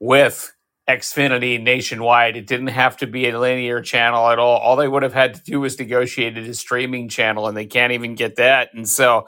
with 0.00 0.52
Xfinity 0.88 1.62
nationwide. 1.62 2.36
It 2.36 2.46
didn't 2.46 2.68
have 2.68 2.98
to 2.98 3.06
be 3.06 3.28
a 3.28 3.38
linear 3.38 3.80
channel 3.80 4.28
at 4.28 4.38
all. 4.38 4.58
All 4.58 4.76
they 4.76 4.88
would 4.88 5.02
have 5.02 5.14
had 5.14 5.34
to 5.34 5.42
do 5.42 5.60
was 5.60 5.78
negotiate 5.78 6.36
a 6.36 6.54
streaming 6.54 7.08
channel, 7.08 7.48
and 7.48 7.56
they 7.56 7.66
can't 7.66 7.92
even 7.92 8.14
get 8.14 8.36
that. 8.36 8.70
And 8.74 8.86
so 8.86 9.26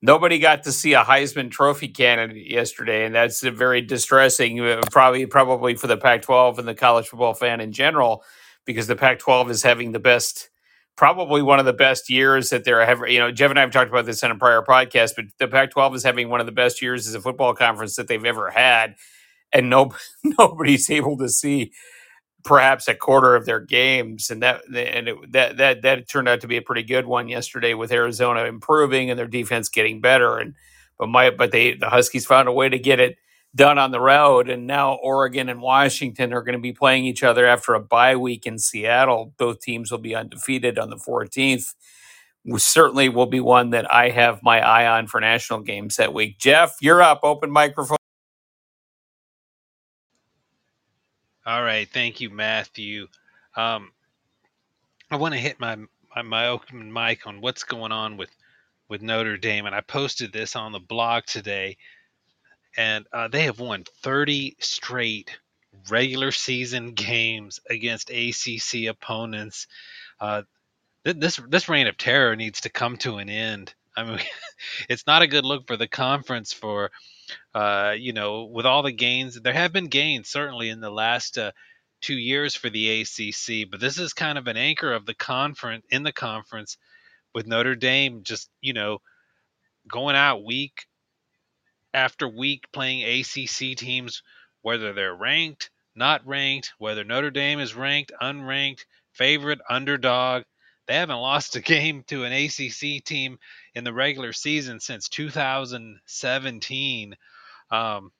nobody 0.00 0.38
got 0.38 0.62
to 0.62 0.72
see 0.72 0.94
a 0.94 1.04
Heisman 1.04 1.50
Trophy 1.50 1.88
candidate 1.88 2.50
yesterday, 2.50 3.04
and 3.04 3.14
that's 3.14 3.42
very 3.42 3.82
distressing. 3.82 4.60
Uh, 4.60 4.80
probably, 4.90 5.26
probably 5.26 5.74
for 5.74 5.88
the 5.88 5.98
Pac-12 5.98 6.58
and 6.58 6.66
the 6.66 6.74
college 6.74 7.08
football 7.08 7.34
fan 7.34 7.60
in 7.60 7.72
general, 7.72 8.24
because 8.64 8.86
the 8.86 8.96
Pac-12 8.96 9.50
is 9.50 9.62
having 9.62 9.92
the 9.92 10.00
best. 10.00 10.48
Probably 10.96 11.42
one 11.42 11.58
of 11.58 11.66
the 11.66 11.72
best 11.72 12.08
years 12.08 12.50
that 12.50 12.62
they're 12.62 12.80
ever. 12.80 13.08
You 13.08 13.18
know, 13.18 13.32
Jeff 13.32 13.50
and 13.50 13.58
I 13.58 13.62
have 13.62 13.72
talked 13.72 13.90
about 13.90 14.06
this 14.06 14.22
in 14.22 14.30
a 14.30 14.36
prior 14.36 14.62
podcast, 14.62 15.16
but 15.16 15.24
the 15.40 15.48
Pac-12 15.48 15.96
is 15.96 16.04
having 16.04 16.28
one 16.28 16.38
of 16.38 16.46
the 16.46 16.52
best 16.52 16.80
years 16.80 17.08
as 17.08 17.16
a 17.16 17.20
football 17.20 17.52
conference 17.52 17.96
that 17.96 18.06
they've 18.06 18.24
ever 18.24 18.48
had 18.50 18.94
and 19.54 19.70
no 19.70 19.94
nobody's 20.38 20.90
able 20.90 21.18
to 21.18 21.30
see 21.30 21.72
perhaps 22.44 22.88
a 22.88 22.94
quarter 22.94 23.36
of 23.36 23.46
their 23.46 23.60
games 23.60 24.30
and 24.30 24.42
that 24.42 24.62
and 24.74 25.08
it, 25.08 25.32
that 25.32 25.58
that 25.58 25.82
that 25.82 26.08
turned 26.08 26.28
out 26.28 26.40
to 26.42 26.48
be 26.48 26.58
a 26.58 26.62
pretty 26.62 26.84
good 26.84 27.06
one 27.06 27.28
yesterday 27.28 27.74
with 27.74 27.92
Arizona 27.92 28.44
improving 28.44 29.10
and 29.10 29.18
their 29.18 29.28
defense 29.28 29.68
getting 29.70 30.00
better 30.00 30.38
and 30.38 30.54
but 30.98 31.08
my 31.08 31.30
but 31.30 31.52
they 31.52 31.74
the 31.74 31.90
Huskies 31.90 32.26
found 32.26 32.48
a 32.48 32.52
way 32.52 32.68
to 32.68 32.78
get 32.78 33.00
it 33.00 33.16
done 33.54 33.78
on 33.78 33.92
the 33.92 34.00
road 34.00 34.50
and 34.50 34.66
now 34.66 34.94
Oregon 34.94 35.48
and 35.48 35.62
Washington 35.62 36.34
are 36.34 36.42
going 36.42 36.54
to 36.54 36.60
be 36.62 36.72
playing 36.72 37.06
each 37.06 37.22
other 37.24 37.46
after 37.46 37.74
a 37.74 37.80
bye 37.80 38.16
week 38.16 38.46
in 38.46 38.58
Seattle. 38.58 39.34
Both 39.38 39.60
teams 39.60 39.90
will 39.90 39.98
be 39.98 40.14
undefeated 40.14 40.78
on 40.78 40.90
the 40.90 40.96
14th 40.96 41.74
certainly 42.56 43.08
will 43.08 43.26
be 43.26 43.40
one 43.40 43.70
that 43.70 43.92
I 43.92 44.10
have 44.10 44.42
my 44.42 44.60
eye 44.60 44.86
on 44.98 45.06
for 45.06 45.20
national 45.20 45.60
games 45.60 45.96
that 45.96 46.14
week. 46.14 46.38
Jeff 46.38 46.76
you're 46.80 47.02
up. 47.02 47.20
Open 47.22 47.50
microphone 47.50 47.96
All 51.46 51.62
right, 51.62 51.86
thank 51.92 52.20
you, 52.22 52.30
Matthew. 52.30 53.06
Um, 53.54 53.92
I 55.10 55.16
want 55.16 55.34
to 55.34 55.40
hit 55.40 55.60
my, 55.60 55.76
my 56.16 56.22
my 56.22 56.48
open 56.48 56.90
mic 56.90 57.26
on 57.26 57.42
what's 57.42 57.64
going 57.64 57.92
on 57.92 58.16
with 58.16 58.30
with 58.88 59.02
Notre 59.02 59.36
Dame, 59.36 59.66
and 59.66 59.74
I 59.74 59.82
posted 59.82 60.32
this 60.32 60.56
on 60.56 60.72
the 60.72 60.80
blog 60.80 61.24
today, 61.26 61.76
and 62.78 63.06
uh, 63.12 63.28
they 63.28 63.44
have 63.44 63.60
won 63.60 63.84
30 64.02 64.56
straight 64.58 65.38
regular 65.90 66.32
season 66.32 66.92
games 66.94 67.60
against 67.68 68.10
ACC 68.10 68.86
opponents. 68.88 69.66
Uh, 70.20 70.42
th- 71.04 71.18
this 71.18 71.38
this 71.48 71.68
reign 71.68 71.88
of 71.88 71.98
terror 71.98 72.36
needs 72.36 72.62
to 72.62 72.70
come 72.70 72.96
to 72.98 73.18
an 73.18 73.28
end. 73.28 73.74
I 73.98 74.04
mean, 74.04 74.20
it's 74.88 75.06
not 75.06 75.20
a 75.20 75.26
good 75.26 75.44
look 75.44 75.66
for 75.66 75.76
the 75.76 75.88
conference 75.88 76.54
for 76.54 76.90
uh, 77.54 77.94
you 77.96 78.12
know, 78.12 78.44
with 78.44 78.66
all 78.66 78.82
the 78.82 78.92
gains, 78.92 79.40
there 79.40 79.52
have 79.52 79.72
been 79.72 79.88
gains 79.88 80.28
certainly 80.28 80.68
in 80.68 80.80
the 80.80 80.90
last 80.90 81.38
uh, 81.38 81.52
two 82.00 82.16
years 82.16 82.54
for 82.54 82.70
the 82.70 83.00
ACC, 83.00 83.70
but 83.70 83.80
this 83.80 83.98
is 83.98 84.12
kind 84.12 84.38
of 84.38 84.46
an 84.46 84.56
anchor 84.56 84.92
of 84.92 85.06
the 85.06 85.14
conference 85.14 85.84
in 85.90 86.02
the 86.02 86.12
conference 86.12 86.76
with 87.34 87.46
Notre 87.46 87.74
Dame 87.74 88.22
just 88.22 88.48
you 88.60 88.72
know 88.72 88.98
going 89.88 90.16
out 90.16 90.44
week 90.44 90.86
after 91.92 92.28
week 92.28 92.64
playing 92.72 93.02
ACC 93.02 93.76
teams, 93.76 94.22
whether 94.62 94.92
they're 94.92 95.14
ranked, 95.14 95.70
not 95.94 96.26
ranked, 96.26 96.72
whether 96.78 97.04
Notre 97.04 97.30
Dame 97.30 97.60
is 97.60 97.74
ranked, 97.74 98.12
unranked, 98.20 98.84
favorite, 99.12 99.60
underdog. 99.70 100.42
They 100.86 100.94
haven't 100.94 101.16
lost 101.16 101.56
a 101.56 101.60
game 101.60 102.04
to 102.08 102.24
an 102.24 102.32
ACC 102.32 103.04
team 103.04 103.38
in 103.74 103.84
the 103.84 103.92
regular 103.92 104.32
season 104.32 104.80
since 104.80 105.08
2017. 105.08 107.16
Um, 107.70 108.12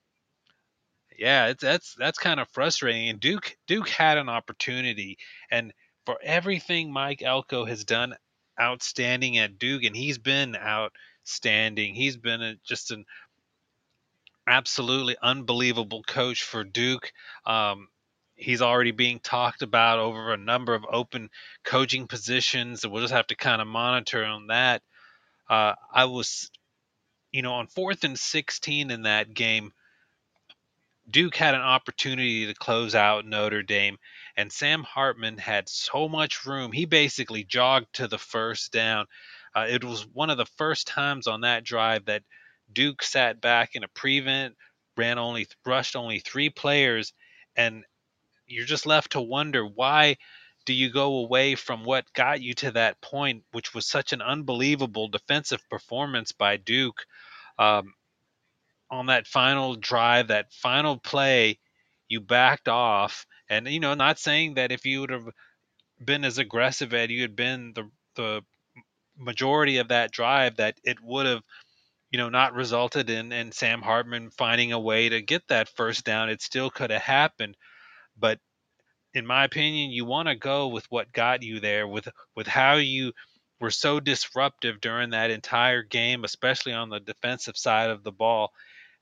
yeah, 1.17 1.53
that's 1.53 1.95
that's 1.95 2.19
kind 2.19 2.39
of 2.39 2.49
frustrating. 2.49 3.09
And 3.09 3.19
Duke 3.19 3.57
Duke 3.67 3.89
had 3.89 4.17
an 4.17 4.29
opportunity, 4.29 5.17
and 5.49 5.73
for 6.05 6.19
everything 6.21 6.91
Mike 6.91 7.21
Elko 7.21 7.65
has 7.65 7.85
done 7.85 8.15
outstanding 8.59 9.37
at 9.37 9.59
Duke, 9.59 9.83
and 9.83 9.95
he's 9.95 10.17
been 10.17 10.55
outstanding. 10.55 11.95
He's 11.95 12.17
been 12.17 12.41
a, 12.41 12.55
just 12.65 12.91
an 12.91 13.05
absolutely 14.47 15.15
unbelievable 15.21 16.03
coach 16.03 16.43
for 16.43 16.63
Duke. 16.63 17.11
Um, 17.45 17.87
he's 18.35 18.61
already 18.61 18.91
being 18.91 19.19
talked 19.19 19.61
about 19.61 19.99
over 19.99 20.33
a 20.33 20.37
number 20.37 20.73
of 20.73 20.85
open 20.89 21.29
coaching 21.63 22.07
positions, 22.07 22.83
and 22.83 22.91
we'll 22.91 23.01
just 23.01 23.13
have 23.13 23.27
to 23.27 23.35
kind 23.35 23.61
of 23.61 23.67
monitor 23.67 24.23
on 24.23 24.47
that. 24.47 24.81
Uh, 25.49 25.73
I 25.93 26.05
was, 26.05 26.51
you 27.31 27.41
know, 27.41 27.53
on 27.53 27.67
fourth 27.67 28.03
and 28.03 28.17
16 28.17 28.91
in 28.91 29.03
that 29.03 29.33
game, 29.33 29.71
Duke 31.09 31.35
had 31.35 31.53
an 31.53 31.61
opportunity 31.61 32.47
to 32.47 32.53
close 32.55 32.95
out 32.95 33.25
Notre 33.25 33.61
Dame, 33.61 33.97
and 34.35 34.51
Sam 34.51 34.83
Hartman 34.83 35.37
had 35.37 35.69
so 35.69 36.09
much 36.09 36.45
room. 36.45 36.71
He 36.71 36.85
basically 36.85 37.43
jogged 37.43 37.93
to 37.93 38.07
the 38.07 38.17
first 38.17 38.71
down. 38.71 39.05
Uh, 39.55 39.67
it 39.69 39.83
was 39.83 40.07
one 40.13 40.29
of 40.29 40.37
the 40.37 40.47
first 40.57 40.87
times 40.87 41.27
on 41.27 41.41
that 41.41 41.63
drive 41.63 42.05
that 42.05 42.23
Duke 42.73 43.03
sat 43.03 43.39
back 43.39 43.75
in 43.75 43.83
a 43.83 43.87
prevent, 43.87 44.55
ran 44.97 45.19
only 45.19 45.47
rushed 45.63 45.95
only 45.95 46.19
three 46.19 46.49
players, 46.49 47.13
and 47.55 47.83
you're 48.47 48.65
just 48.65 48.85
left 48.85 49.13
to 49.13 49.21
wonder 49.21 49.65
why 49.65 50.17
do 50.65 50.73
you 50.73 50.91
go 50.91 51.17
away 51.17 51.55
from 51.55 51.83
what 51.83 52.11
got 52.13 52.41
you 52.41 52.53
to 52.55 52.71
that 52.71 52.99
point, 53.01 53.43
which 53.51 53.73
was 53.73 53.87
such 53.87 54.13
an 54.13 54.21
unbelievable 54.21 55.07
defensive 55.07 55.61
performance 55.69 56.31
by 56.31 56.57
Duke. 56.57 57.05
Um, 57.59 57.93
on 58.89 59.07
that 59.07 59.27
final 59.27 59.75
drive, 59.75 60.27
that 60.27 60.53
final 60.53 60.97
play, 60.97 61.59
you 62.07 62.19
backed 62.21 62.67
off. 62.67 63.25
And 63.49 63.67
you 63.67 63.79
know, 63.79 63.93
not 63.93 64.19
saying 64.19 64.55
that 64.55 64.71
if 64.71 64.85
you 64.85 65.01
would 65.01 65.09
have 65.11 65.27
been 66.03 66.23
as 66.25 66.37
aggressive 66.37 66.93
as 66.93 67.09
you 67.09 67.21
had 67.21 67.35
been 67.35 67.73
the 67.73 67.89
the 68.15 68.41
majority 69.17 69.77
of 69.77 69.89
that 69.89 70.11
drive, 70.11 70.57
that 70.57 70.77
it 70.83 70.97
would 71.01 71.25
have, 71.25 71.41
you 72.11 72.17
know, 72.17 72.29
not 72.29 72.53
resulted 72.53 73.09
in 73.09 73.31
in 73.31 73.51
Sam 73.51 73.81
Hartman 73.81 74.31
finding 74.31 74.71
a 74.73 74.79
way 74.79 75.09
to 75.09 75.21
get 75.21 75.47
that 75.49 75.69
first 75.69 76.05
down. 76.05 76.29
It 76.29 76.41
still 76.41 76.69
could 76.69 76.91
have 76.91 77.01
happened, 77.01 77.55
but 78.17 78.39
in 79.13 79.25
my 79.25 79.45
opinion, 79.45 79.91
you 79.91 80.05
want 80.05 80.27
to 80.27 80.35
go 80.35 80.67
with 80.67 80.85
what 80.91 81.13
got 81.13 81.41
you 81.43 81.59
there, 81.59 81.87
with 81.87 82.07
with 82.35 82.47
how 82.47 82.75
you 82.75 83.13
were 83.59 83.71
so 83.71 83.99
disruptive 83.99 84.81
during 84.81 85.11
that 85.11 85.31
entire 85.31 85.81
game, 85.81 86.23
especially 86.23 86.73
on 86.73 86.89
the 86.89 86.99
defensive 86.99 87.57
side 87.57 87.89
of 87.89 88.03
the 88.03 88.11
ball. 88.11 88.51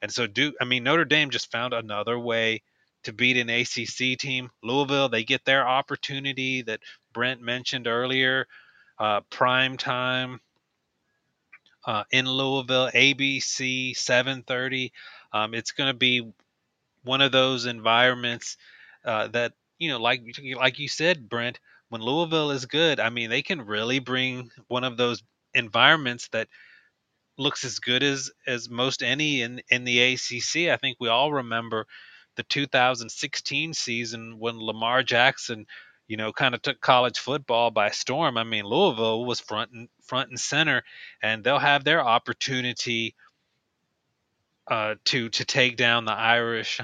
And 0.01 0.11
so 0.11 0.27
Duke, 0.27 0.55
I 0.61 0.65
mean 0.65 0.83
Notre 0.83 1.05
Dame 1.05 1.31
just 1.31 1.51
found 1.51 1.73
another 1.73 2.17
way 2.19 2.61
to 3.03 3.13
beat 3.13 3.37
an 3.37 3.49
ACC 3.49 4.17
team. 4.17 4.49
Louisville, 4.61 5.09
they 5.09 5.23
get 5.23 5.43
their 5.45 5.67
opportunity 5.67 6.61
that 6.63 6.79
Brent 7.11 7.41
mentioned 7.41 7.87
earlier, 7.87 8.47
uh, 8.99 9.21
prime 9.29 9.77
time 9.77 10.39
uh, 11.85 12.03
in 12.11 12.29
Louisville, 12.29 12.89
ABC 12.93 13.95
7:30. 13.95 14.91
Um, 15.33 15.53
it's 15.53 15.71
going 15.71 15.89
to 15.89 15.97
be 15.97 16.31
one 17.03 17.21
of 17.21 17.31
those 17.31 17.65
environments 17.65 18.57
uh, 19.05 19.27
that 19.29 19.53
you 19.79 19.89
know, 19.89 19.99
like 19.99 20.21
like 20.57 20.79
you 20.79 20.87
said, 20.87 21.29
Brent, 21.29 21.59
when 21.89 22.01
Louisville 22.01 22.51
is 22.51 22.65
good, 22.65 22.99
I 22.99 23.09
mean, 23.09 23.29
they 23.29 23.41
can 23.41 23.61
really 23.65 23.99
bring 23.99 24.51
one 24.67 24.83
of 24.83 24.97
those 24.97 25.23
environments 25.53 26.29
that 26.29 26.47
looks 27.37 27.63
as 27.63 27.79
good 27.79 28.03
as 28.03 28.31
as 28.47 28.69
most 28.69 29.03
any 29.03 29.41
in 29.41 29.61
in 29.69 29.83
the 29.83 29.99
ACC. 30.13 30.69
I 30.71 30.77
think 30.77 30.97
we 30.99 31.09
all 31.09 31.31
remember 31.31 31.87
the 32.35 32.43
2016 32.43 33.73
season 33.73 34.39
when 34.39 34.59
Lamar 34.59 35.03
Jackson, 35.03 35.65
you 36.07 36.17
know, 36.17 36.31
kind 36.31 36.55
of 36.55 36.61
took 36.61 36.79
college 36.81 37.19
football 37.19 37.71
by 37.71 37.89
storm. 37.91 38.37
I 38.37 38.43
mean, 38.43 38.65
Louisville 38.65 39.25
was 39.25 39.39
front 39.39 39.71
and 39.71 39.89
front 40.03 40.29
and 40.29 40.39
center, 40.39 40.83
and 41.21 41.43
they'll 41.43 41.59
have 41.59 41.83
their 41.83 42.03
opportunity 42.03 43.15
uh, 44.67 44.95
to 45.05 45.29
to 45.29 45.45
take 45.45 45.77
down 45.77 46.05
the 46.05 46.13
Irish 46.13 46.79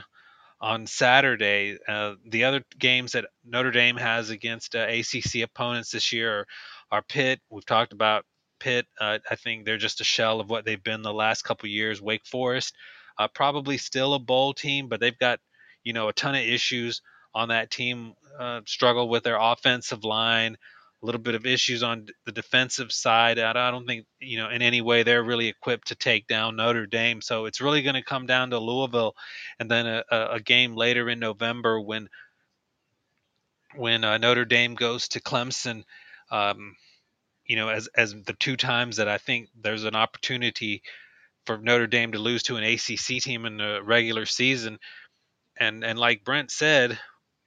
on 0.61 0.87
Saturday. 0.87 1.77
Uh, 1.87 2.15
the 2.27 2.45
other 2.45 2.63
games 2.77 3.13
that 3.13 3.25
Notre 3.45 3.71
Dame 3.71 3.97
has 3.97 4.29
against 4.29 4.75
uh, 4.75 4.87
ACC 4.87 5.41
opponents 5.43 5.91
this 5.91 6.11
year 6.11 6.39
are, 6.39 6.45
are 6.91 7.01
Pitt. 7.01 7.39
We've 7.49 7.65
talked 7.65 7.93
about 7.93 8.25
Pitt. 8.59 8.87
Uh, 8.99 9.19
I 9.29 9.35
think 9.35 9.65
they're 9.65 9.77
just 9.77 10.01
a 10.01 10.05
shell 10.05 10.39
of 10.39 10.49
what 10.49 10.65
they've 10.65 10.83
been 10.83 11.01
the 11.01 11.13
last 11.13 11.43
couple 11.43 11.69
years. 11.69 12.01
Wake 12.01 12.25
Forest, 12.25 12.75
uh, 13.17 13.27
probably 13.27 13.77
still 13.77 14.13
a 14.13 14.19
bowl 14.19 14.53
team, 14.53 14.89
but 14.89 14.99
they've 14.99 15.17
got 15.17 15.39
you 15.83 15.93
know 15.93 16.09
a 16.09 16.13
ton 16.13 16.35
of 16.35 16.41
issues 16.41 17.01
on 17.33 17.49
that 17.49 17.71
team. 17.71 18.13
Uh, 18.37 18.61
struggle 18.65 19.09
with 19.09 19.23
their 19.23 19.37
offensive 19.39 20.03
line, 20.03 20.57
a 21.01 21.05
little 21.05 21.21
bit 21.21 21.35
of 21.35 21.45
issues 21.45 21.81
on 21.81 22.07
the 22.25 22.31
defensive 22.31 22.91
side. 22.91 23.39
I 23.39 23.71
don't 23.71 23.87
think 23.87 24.05
you 24.19 24.37
know 24.37 24.49
in 24.49 24.61
any 24.61 24.81
way 24.81 25.03
they're 25.03 25.23
really 25.23 25.47
equipped 25.47 25.89
to 25.89 25.95
take 25.95 26.27
down 26.27 26.55
Notre 26.55 26.85
Dame. 26.85 27.21
So 27.21 27.45
it's 27.45 27.61
really 27.61 27.81
going 27.81 27.95
to 27.95 28.03
come 28.03 28.25
down 28.25 28.49
to 28.49 28.59
Louisville, 28.59 29.15
and 29.59 29.69
then 29.71 29.85
a, 29.85 30.03
a 30.11 30.39
game 30.39 30.75
later 30.75 31.09
in 31.09 31.19
November 31.19 31.79
when 31.79 32.09
when 33.75 34.03
uh, 34.03 34.17
Notre 34.17 34.45
Dame 34.45 34.75
goes 34.75 35.07
to 35.09 35.21
Clemson. 35.21 35.83
Um, 36.31 36.75
you 37.45 37.55
know, 37.55 37.69
as 37.69 37.87
as 37.95 38.13
the 38.13 38.33
two 38.33 38.57
times 38.57 38.97
that 38.97 39.07
I 39.07 39.17
think 39.17 39.49
there's 39.59 39.85
an 39.85 39.95
opportunity 39.95 40.83
for 41.45 41.57
Notre 41.57 41.87
Dame 41.87 42.11
to 42.11 42.19
lose 42.19 42.43
to 42.43 42.57
an 42.57 42.63
ACC 42.63 43.23
team 43.23 43.45
in 43.45 43.57
the 43.57 43.81
regular 43.83 44.25
season, 44.25 44.79
and 45.57 45.83
and 45.83 45.97
like 45.97 46.23
Brent 46.23 46.51
said, 46.51 46.99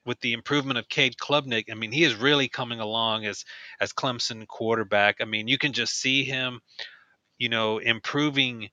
with 0.04 0.20
the 0.20 0.32
improvement 0.32 0.78
of 0.78 0.88
Cade 0.88 1.16
Klubnik, 1.16 1.70
I 1.70 1.74
mean, 1.74 1.92
he 1.92 2.04
is 2.04 2.14
really 2.14 2.48
coming 2.48 2.80
along 2.80 3.26
as 3.26 3.44
as 3.80 3.92
Clemson 3.92 4.46
quarterback. 4.46 5.16
I 5.20 5.24
mean, 5.24 5.48
you 5.48 5.58
can 5.58 5.72
just 5.72 5.94
see 5.94 6.24
him, 6.24 6.60
you 7.38 7.48
know, 7.48 7.78
improving 7.78 8.70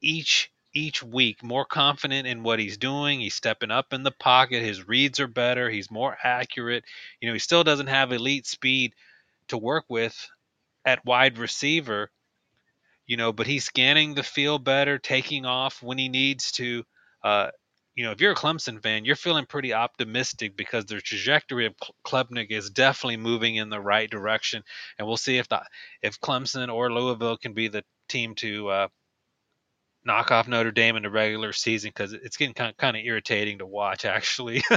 each 0.00 0.50
each 0.72 1.02
week, 1.02 1.42
more 1.42 1.64
confident 1.64 2.26
in 2.26 2.42
what 2.42 2.58
he's 2.58 2.76
doing. 2.78 3.20
He's 3.20 3.34
stepping 3.34 3.70
up 3.70 3.92
in 3.92 4.02
the 4.02 4.10
pocket. 4.10 4.62
His 4.62 4.88
reads 4.88 5.20
are 5.20 5.28
better. 5.28 5.70
He's 5.70 5.90
more 5.90 6.16
accurate. 6.22 6.84
You 7.20 7.28
know, 7.28 7.32
he 7.32 7.38
still 7.38 7.62
doesn't 7.62 7.86
have 7.86 8.10
elite 8.12 8.46
speed, 8.46 8.92
to 9.48 9.58
work 9.58 9.84
with 9.88 10.28
at 10.84 11.04
wide 11.04 11.38
receiver, 11.38 12.10
you 13.06 13.16
know, 13.16 13.32
but 13.32 13.46
he's 13.46 13.64
scanning 13.64 14.14
the 14.14 14.22
field 14.22 14.64
better, 14.64 14.98
taking 14.98 15.46
off 15.46 15.82
when 15.82 15.98
he 15.98 16.08
needs 16.08 16.52
to. 16.52 16.84
Uh, 17.22 17.50
you 17.94 18.04
know, 18.04 18.10
if 18.10 18.20
you're 18.20 18.32
a 18.32 18.36
Clemson 18.36 18.82
fan, 18.82 19.04
you're 19.04 19.14
feeling 19.14 19.46
pretty 19.46 19.72
optimistic 19.72 20.56
because 20.56 20.84
the 20.86 21.00
trajectory 21.00 21.66
of 21.66 21.74
Klubnik 22.04 22.50
is 22.50 22.70
definitely 22.70 23.18
moving 23.18 23.56
in 23.56 23.70
the 23.70 23.80
right 23.80 24.10
direction, 24.10 24.62
and 24.98 25.06
we'll 25.06 25.16
see 25.16 25.38
if 25.38 25.48
the 25.48 25.62
if 26.02 26.20
Clemson 26.20 26.72
or 26.72 26.92
Louisville 26.92 27.36
can 27.36 27.52
be 27.52 27.68
the 27.68 27.84
team 28.08 28.34
to 28.36 28.68
uh, 28.68 28.88
knock 30.04 30.30
off 30.32 30.48
Notre 30.48 30.72
Dame 30.72 30.96
in 30.96 31.04
the 31.04 31.10
regular 31.10 31.52
season 31.52 31.90
because 31.90 32.12
it's 32.12 32.36
getting 32.36 32.54
kind 32.54 32.70
of, 32.70 32.76
kind 32.76 32.96
of 32.96 33.04
irritating 33.04 33.58
to 33.58 33.66
watch, 33.66 34.04
actually. 34.04 34.62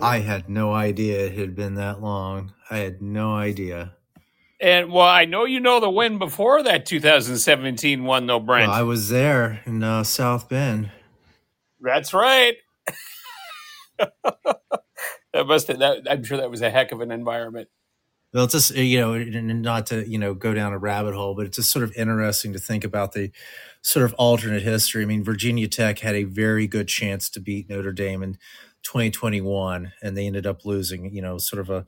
I 0.00 0.18
had 0.18 0.48
no 0.48 0.72
idea 0.72 1.26
it 1.26 1.32
had 1.34 1.56
been 1.56 1.74
that 1.74 2.00
long. 2.00 2.52
I 2.70 2.78
had 2.78 3.02
no 3.02 3.34
idea. 3.34 3.94
And 4.60 4.92
well, 4.92 5.08
I 5.08 5.24
know 5.24 5.46
you 5.46 5.58
know 5.58 5.80
the 5.80 5.90
win 5.90 6.18
before 6.18 6.62
that 6.62 6.84
2017 6.84 8.04
one, 8.04 8.26
though, 8.26 8.38
Brent. 8.38 8.68
Well, 8.68 8.78
I 8.78 8.82
was 8.82 9.08
there 9.08 9.62
in 9.64 9.82
uh, 9.82 10.04
South 10.04 10.50
Bend. 10.50 10.90
That's 11.80 12.12
right. 12.12 12.54
that 13.98 15.46
must 15.46 15.68
have, 15.68 15.78
that 15.78 16.02
I'm 16.08 16.24
sure 16.24 16.38
that 16.38 16.50
was 16.50 16.62
a 16.62 16.70
heck 16.70 16.92
of 16.92 17.00
an 17.00 17.10
environment. 17.10 17.68
Well, 18.32 18.44
it's 18.44 18.54
just 18.54 18.76
eh, 18.76 18.82
you 18.82 19.00
know, 19.00 19.18
not 19.18 19.86
to 19.86 20.08
you 20.08 20.18
know 20.18 20.34
go 20.34 20.54
down 20.54 20.72
a 20.72 20.78
rabbit 20.78 21.14
hole, 21.14 21.34
but 21.34 21.46
it's 21.46 21.56
just 21.56 21.72
sort 21.72 21.82
of 21.84 21.92
interesting 21.96 22.52
to 22.52 22.58
think 22.58 22.84
about 22.84 23.12
the 23.12 23.30
sort 23.82 24.04
of 24.04 24.14
alternate 24.14 24.62
history. 24.62 25.02
I 25.02 25.06
mean, 25.06 25.24
Virginia 25.24 25.68
Tech 25.68 25.98
had 26.00 26.14
a 26.14 26.24
very 26.24 26.66
good 26.66 26.88
chance 26.88 27.28
to 27.30 27.40
beat 27.40 27.68
Notre 27.68 27.92
Dame 27.92 28.22
in 28.22 28.34
2021, 28.84 29.92
and 30.02 30.16
they 30.16 30.26
ended 30.26 30.46
up 30.46 30.64
losing. 30.64 31.12
You 31.12 31.22
know, 31.22 31.38
sort 31.38 31.60
of 31.60 31.70
a 31.70 31.86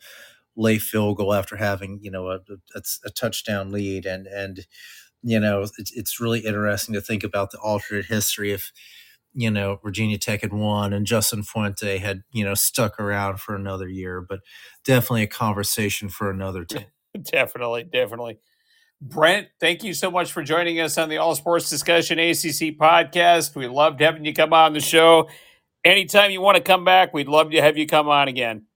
late 0.57 0.83
field 0.83 1.17
goal 1.19 1.35
after 1.35 1.57
having 1.57 2.01
you 2.03 2.11
know 2.11 2.29
a, 2.29 2.41
a, 2.75 2.83
a 3.05 3.11
touchdown 3.11 3.71
lead, 3.71 4.07
and 4.07 4.27
and 4.27 4.67
you 5.23 5.39
know 5.41 5.63
it's, 5.63 5.93
it's 5.93 6.21
really 6.21 6.41
interesting 6.41 6.95
to 6.95 7.01
think 7.01 7.25
about 7.25 7.53
the 7.53 7.59
alternate 7.59 8.07
history 8.07 8.53
if 8.53 8.73
you 9.35 9.51
know 9.51 9.79
Virginia 9.83 10.19
Tech 10.19 10.43
had 10.43 10.53
won 10.53 10.93
and 10.93 11.07
Justin 11.07 11.43
Fuente 11.43 11.99
had 11.99 12.23
you 12.33 12.45
know 12.45 12.55
stuck 12.55 13.01
around 13.01 13.41
for 13.41 13.55
another 13.55 13.89
year, 13.89 14.21
but 14.21 14.41
definitely 14.85 15.23
a 15.23 15.29
conversation 15.29 16.09
for 16.09 16.31
another 16.31 16.65
time. 16.67 16.87
definitely, 17.23 17.85
definitely. 17.85 18.39
Brent, 19.01 19.49
thank 19.59 19.83
you 19.83 19.95
so 19.95 20.11
much 20.13 20.31
for 20.31 20.45
joining 20.45 20.79
us 20.79 20.97
on 20.97 21.09
the 21.09 21.17
All 21.17 21.35
Sports 21.35 21.69
Discussion 21.69 22.21
ACC 22.21 22.79
podcast. 22.79 23.57
We 23.57 23.67
loved 23.67 24.01
having 24.01 24.25
you 24.25 24.33
come 24.33 24.53
on 24.53 24.75
the 24.75 24.81
show 24.81 25.29
anytime 25.85 26.31
you 26.31 26.41
want 26.41 26.57
to 26.57 26.63
come 26.63 26.85
back, 26.85 27.13
we'd 27.13 27.29
love 27.29 27.51
to 27.51 27.61
have 27.61 27.77
you 27.77 27.87
come 27.87 28.09
on 28.09 28.29
again. 28.29 28.67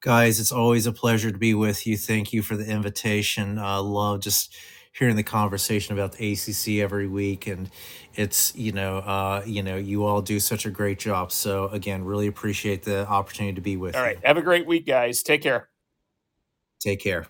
Guys, 0.00 0.40
it's 0.40 0.52
always 0.52 0.86
a 0.86 0.92
pleasure 0.92 1.30
to 1.30 1.38
be 1.38 1.52
with 1.52 1.86
you. 1.86 1.96
Thank 1.96 2.32
you 2.32 2.42
for 2.42 2.56
the 2.56 2.64
invitation. 2.64 3.58
Uh, 3.58 3.82
love 3.82 4.20
just 4.20 4.56
hearing 4.92 5.16
the 5.16 5.22
conversation 5.22 5.94
about 5.94 6.12
the 6.12 6.32
ACC 6.32 6.82
every 6.82 7.06
week, 7.06 7.46
and 7.46 7.70
it's 8.14 8.54
you 8.54 8.72
know 8.72 8.98
uh, 8.98 9.42
you 9.46 9.62
know 9.62 9.76
you 9.76 10.04
all 10.04 10.22
do 10.22 10.40
such 10.40 10.66
a 10.66 10.70
great 10.70 10.98
job. 10.98 11.32
So 11.32 11.68
again, 11.68 12.04
really 12.04 12.26
appreciate 12.26 12.84
the 12.84 13.06
opportunity 13.06 13.54
to 13.54 13.60
be 13.60 13.76
with. 13.76 13.94
All 13.94 14.02
you. 14.02 14.08
right, 14.08 14.18
have 14.24 14.36
a 14.36 14.42
great 14.42 14.66
week, 14.66 14.86
guys. 14.86 15.22
Take 15.22 15.42
care. 15.42 15.68
Take 16.80 17.00
care. 17.00 17.26